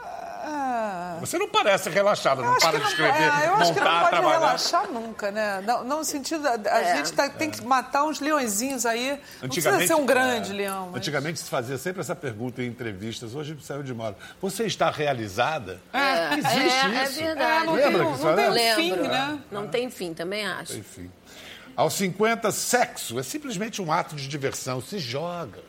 Ah, 0.48 1.16
Você 1.18 1.38
não 1.38 1.48
parece 1.48 1.90
relaxada, 1.90 2.40
não 2.40 2.54
para 2.58 2.72
que 2.72 2.76
de 2.76 2.82
não- 2.84 2.88
escrever, 2.90 3.22
é, 3.22 3.48
eu 3.48 3.54
acho 3.54 3.72
que 3.74 3.80
não 3.80 3.84
montar, 3.86 3.98
pode 4.00 4.10
trabalhar. 4.10 4.38
relaxar 4.38 4.88
nunca, 4.92 5.30
né? 5.32 5.60
Não, 5.66 5.82
não 5.82 5.98
no 5.98 6.04
sentido. 6.04 6.46
A, 6.46 6.52
a 6.52 6.80
É. 6.82 6.96
gente 6.98 7.12
tá- 7.14 7.28
tem 7.28 7.50
que 7.50 7.64
matar 7.64 8.04
uns 8.04 8.20
leõezinhos 8.20 8.86
aí. 8.86 9.18
Não 9.42 9.48
precisa 9.48 9.84
ser 9.84 9.94
um 9.94 10.06
grande 10.06 10.52
é, 10.52 10.54
leão. 10.54 10.86
mas- 10.86 10.96
Antigamente 10.98 11.40
se 11.40 11.50
fazia 11.50 11.76
sempre 11.78 12.00
essa 12.00 12.14
pergunta 12.14 12.62
em 12.62 12.66
entrevistas, 12.66 13.34
hoje 13.34 13.56
saiu 13.60 13.82
de 13.82 13.92
moda. 13.92 14.16
Você 14.40 14.64
está 14.66 14.88
realizada? 14.88 15.80
É, 15.92 16.34
Existe 16.34 16.58
é, 16.58 16.98
é 17.00 17.04
isso. 17.04 17.12
verdade. 17.14 17.62
É, 17.62 17.64
não 17.66 17.72
Lembra 17.74 17.90
tem- 17.90 17.98
não 18.02 18.34
tem 18.54 18.72
um 18.72 18.74
fim, 18.76 18.90
né? 19.08 19.38
Não 19.50 19.66
tem 19.68 19.90
fim, 19.90 20.14
também 20.14 20.46
acho. 20.46 20.76
Enfim. 20.76 21.10
Aos 21.76 21.92
50, 21.94 22.50
sexo 22.52 23.18
é 23.18 23.22
simplesmente 23.22 23.82
um 23.82 23.92
ato 23.92 24.16
de 24.16 24.26
diversão, 24.26 24.80
se 24.80 24.98
joga. 24.98 25.62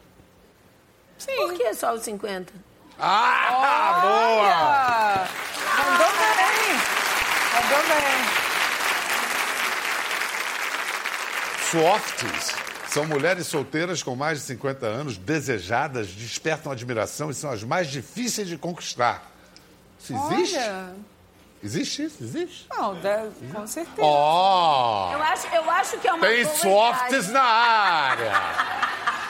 Por 1.26 1.54
que 1.54 1.74
só 1.74 1.94
os 1.94 2.04
50? 2.04 2.54
Ah, 2.98 4.00
boa! 4.02 4.54
Ah, 4.54 5.28
mandou 5.78 6.08
bem. 6.18 6.74
Mandou 7.54 7.84
bem. 7.90 8.18
Softies 11.70 12.68
são 12.98 13.06
mulheres 13.06 13.46
solteiras 13.48 14.02
com 14.02 14.16
mais 14.16 14.40
de 14.40 14.46
50 14.46 14.86
anos, 14.88 15.18
desejadas, 15.18 16.08
despertam 16.08 16.72
admiração 16.72 17.30
e 17.30 17.34
são 17.34 17.52
as 17.52 17.64
mais 17.64 17.90
difíceis 17.90 18.48
de 18.48 18.58
conquistar. 18.58 19.30
Isso 20.00 20.14
existe? 20.16 20.58
Olha. 20.58 20.96
Existe 21.64 22.04
isso? 22.06 22.24
Existe? 22.24 22.68
Não, 22.70 22.94
deve- 22.96 23.32
com 23.54 23.66
certeza. 23.66 24.02
Ó! 24.02 25.12
Eu 25.14 25.22
acho, 25.24 25.48
eu 25.54 25.70
acho 25.72 25.98
que 25.98 26.08
é 26.08 26.14
uma 26.14 26.28
Tem 26.28 26.46
softs 26.46 27.30
na 27.30 27.42
área! 27.44 28.32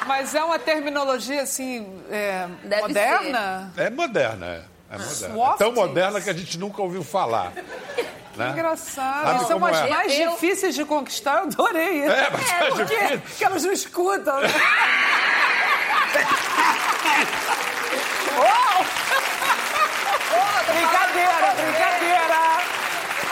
Mas 0.06 0.34
é 0.36 0.44
uma 0.44 0.60
terminologia 0.60 1.42
assim. 1.42 2.02
é, 2.10 2.48
Deve 2.64 2.82
moderna? 2.84 3.74
É 3.78 3.90
moderna, 3.90 4.46
é. 4.46 4.62
É 4.90 4.98
moderna. 4.98 5.54
É 5.54 5.58
tão 5.58 5.72
moderna 5.74 6.22
que 6.22 6.30
a 6.30 6.34
gente 6.34 6.58
nunca 6.58 6.82
ouviu 6.82 7.04
falar. 7.04 7.52
Né? 8.38 8.52
Engraçado. 8.52 9.26
Sabe 9.40 9.48
São 9.48 9.66
as 9.66 9.78
é? 9.78 9.90
mais 9.90 10.14
Eu- 10.20 10.32
difíceis 10.32 10.76
de 10.76 10.86
conquistar, 10.86 11.38
eu 11.40 11.44
adorei 11.44 12.04
isso. 12.04 12.12
É, 12.12 12.30
mas 12.30 12.52
é 12.52 12.66
porque, 12.70 12.84
difícil. 12.96 13.20
porque 13.22 13.44
elas 13.46 13.64
não 13.64 13.72
escutam. 13.74 14.40
né? 14.42 14.48
Uau! 18.38 18.86
brincadeira, 20.68 21.54
brincadeira. 21.56 22.38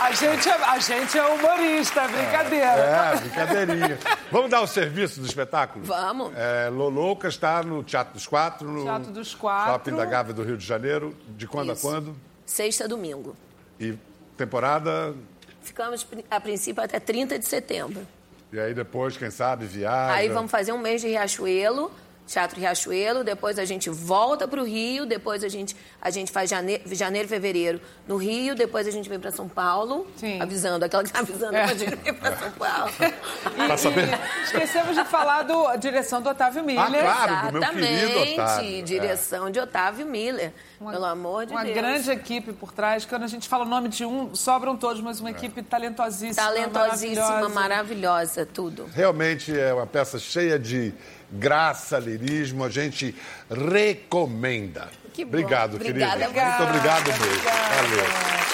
A 0.02 0.12
gente, 0.12 0.50
é, 0.50 0.54
a 0.54 0.80
gente 0.80 1.18
é 1.18 1.26
humorista, 1.26 2.08
brincadeira. 2.08 2.66
É, 2.66 3.16
brincadeirinha. 3.16 4.00
Vamos 4.32 4.52
dar 4.52 4.62
o 4.62 4.68
serviço 4.68 5.20
do 5.20 5.26
espetáculo? 5.26 5.84
Vamos. 5.86 6.32
É, 6.36 6.70
Lolouca 6.70 7.28
está 7.28 7.64
no 7.64 7.84
Teatro 7.84 8.14
dos 8.14 8.28
Quatro, 8.28 8.70
no 8.70 8.84
Teatro 8.84 9.12
dos 9.12 9.34
Quatro. 9.34 9.74
Shopping 9.74 9.96
da 9.96 10.06
Gávea 10.06 10.34
do 10.34 10.44
Rio 10.44 10.58
de 10.58 10.66
Janeiro. 10.66 11.16
De 11.30 11.48
quando 11.48 11.74
Isso. 11.74 11.88
a 11.88 11.92
quando? 11.92 12.16
Sexta, 12.46 12.88
domingo. 12.88 13.36
E 13.80 13.98
temporada. 14.38 15.16
Ficamos, 15.62 16.06
a 16.30 16.40
princípio, 16.40 16.84
até 16.84 17.00
30 17.00 17.40
de 17.40 17.46
setembro. 17.46 18.06
E 18.54 18.60
aí 18.60 18.74
depois, 18.74 19.18
quem 19.18 19.32
sabe, 19.32 19.66
viaja. 19.66 20.14
Aí 20.14 20.30
vamos 20.30 20.52
fazer 20.52 20.72
um 20.72 20.78
mês 20.78 21.02
de 21.02 21.08
Riachuelo, 21.08 21.92
Teatro 22.28 22.60
Riachuelo, 22.60 23.24
depois 23.24 23.60
a 23.60 23.66
gente 23.66 23.90
volta 23.90 24.48
para 24.48 24.60
o 24.60 24.64
Rio, 24.66 25.06
depois 25.06 25.44
a 25.44 25.48
gente, 25.48 25.76
a 26.02 26.10
gente 26.10 26.32
faz 26.32 26.50
janeiro, 26.50 26.84
janeiro, 26.96 27.28
fevereiro 27.28 27.80
no 28.08 28.18
Rio, 28.18 28.56
depois 28.56 28.88
a 28.88 28.92
gente 28.92 29.08
vem 29.08 29.20
para 29.20 29.32
São 29.32 29.48
Paulo, 29.48 30.08
Sim. 30.18 30.42
avisando, 30.42 30.84
aquela 30.86 31.04
que 31.04 31.12
tá 31.12 31.20
avisando 31.20 31.56
É. 31.56 31.66
pra 31.66 31.76
gente 31.76 31.96
vir 31.96 32.14
para 32.16 32.36
São 32.36 32.52
Paulo. 32.52 32.92
Pra 33.56 33.78
saber. 33.78 34.10
Esquecemos 34.44 34.96
de 34.96 35.04
falar 35.06 35.44
da 35.44 35.76
direção 35.76 36.22
do 36.22 36.30
Otávio 36.30 36.64
Miller. 36.64 37.06
Ah, 37.06 37.26
claro, 37.28 37.48
do 37.48 37.54
meu 37.54 37.62
querido 37.70 37.86
Exatamente, 37.86 38.34
Otávio. 38.34 38.80
é. 38.80 38.82
direção 38.82 39.50
de 39.52 39.60
Otávio 39.60 40.06
Miller, 40.06 40.52
pelo 40.80 41.06
amor 41.06 41.46
de 41.46 41.52
Uma 41.54 41.64
Deus. 41.64 41.76
grande 41.76 42.12
equipe 42.12 42.52
por 42.54 42.72
trás. 42.74 43.06
Quando 43.06 43.24
a 43.24 43.28
gente 43.28 43.48
fala 43.48 43.66
o 43.66 43.68
nome 43.68 43.88
de 43.90 44.04
um, 44.06 44.36
sobram 44.36 44.76
todos, 44.76 45.02
mas 45.02 45.20
É. 45.20 45.22
uma 45.22 45.32
equipe 45.32 45.62
talentosíssima. 45.64 46.36
Talentosíssima, 46.36 47.22
maravilhosa. 47.50 47.54
maravilhosa, 47.54 48.46
tudo. 48.52 48.86
Realmente 48.94 49.58
é 49.58 49.74
uma 49.74 49.88
peça 49.88 50.20
cheia 50.20 50.58
de 50.60 50.94
graça, 51.32 52.00
lirismo. 52.00 52.64
A 52.64 52.70
gente 52.70 53.16
recomenda. 53.50 54.90
Que 55.14 55.24
bom. 55.24 55.30
Obrigado, 55.30 55.76
Obrigada, 55.76 56.28
querido. 56.28 56.46
Muito 56.46 56.64
obrigado 56.64 57.08
mesmo. 57.08 57.44
Valeu. 57.76 58.06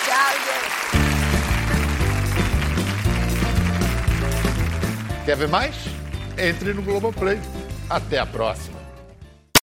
Tchau. 0.05 0.31
Quer 5.25 5.37
ver 5.37 5.47
mais? 5.47 5.75
Entre 6.37 6.73
no 6.73 6.81
Globoplay. 6.81 7.39
Até 7.89 8.19
a 8.19 8.25
próxima. 8.25 8.70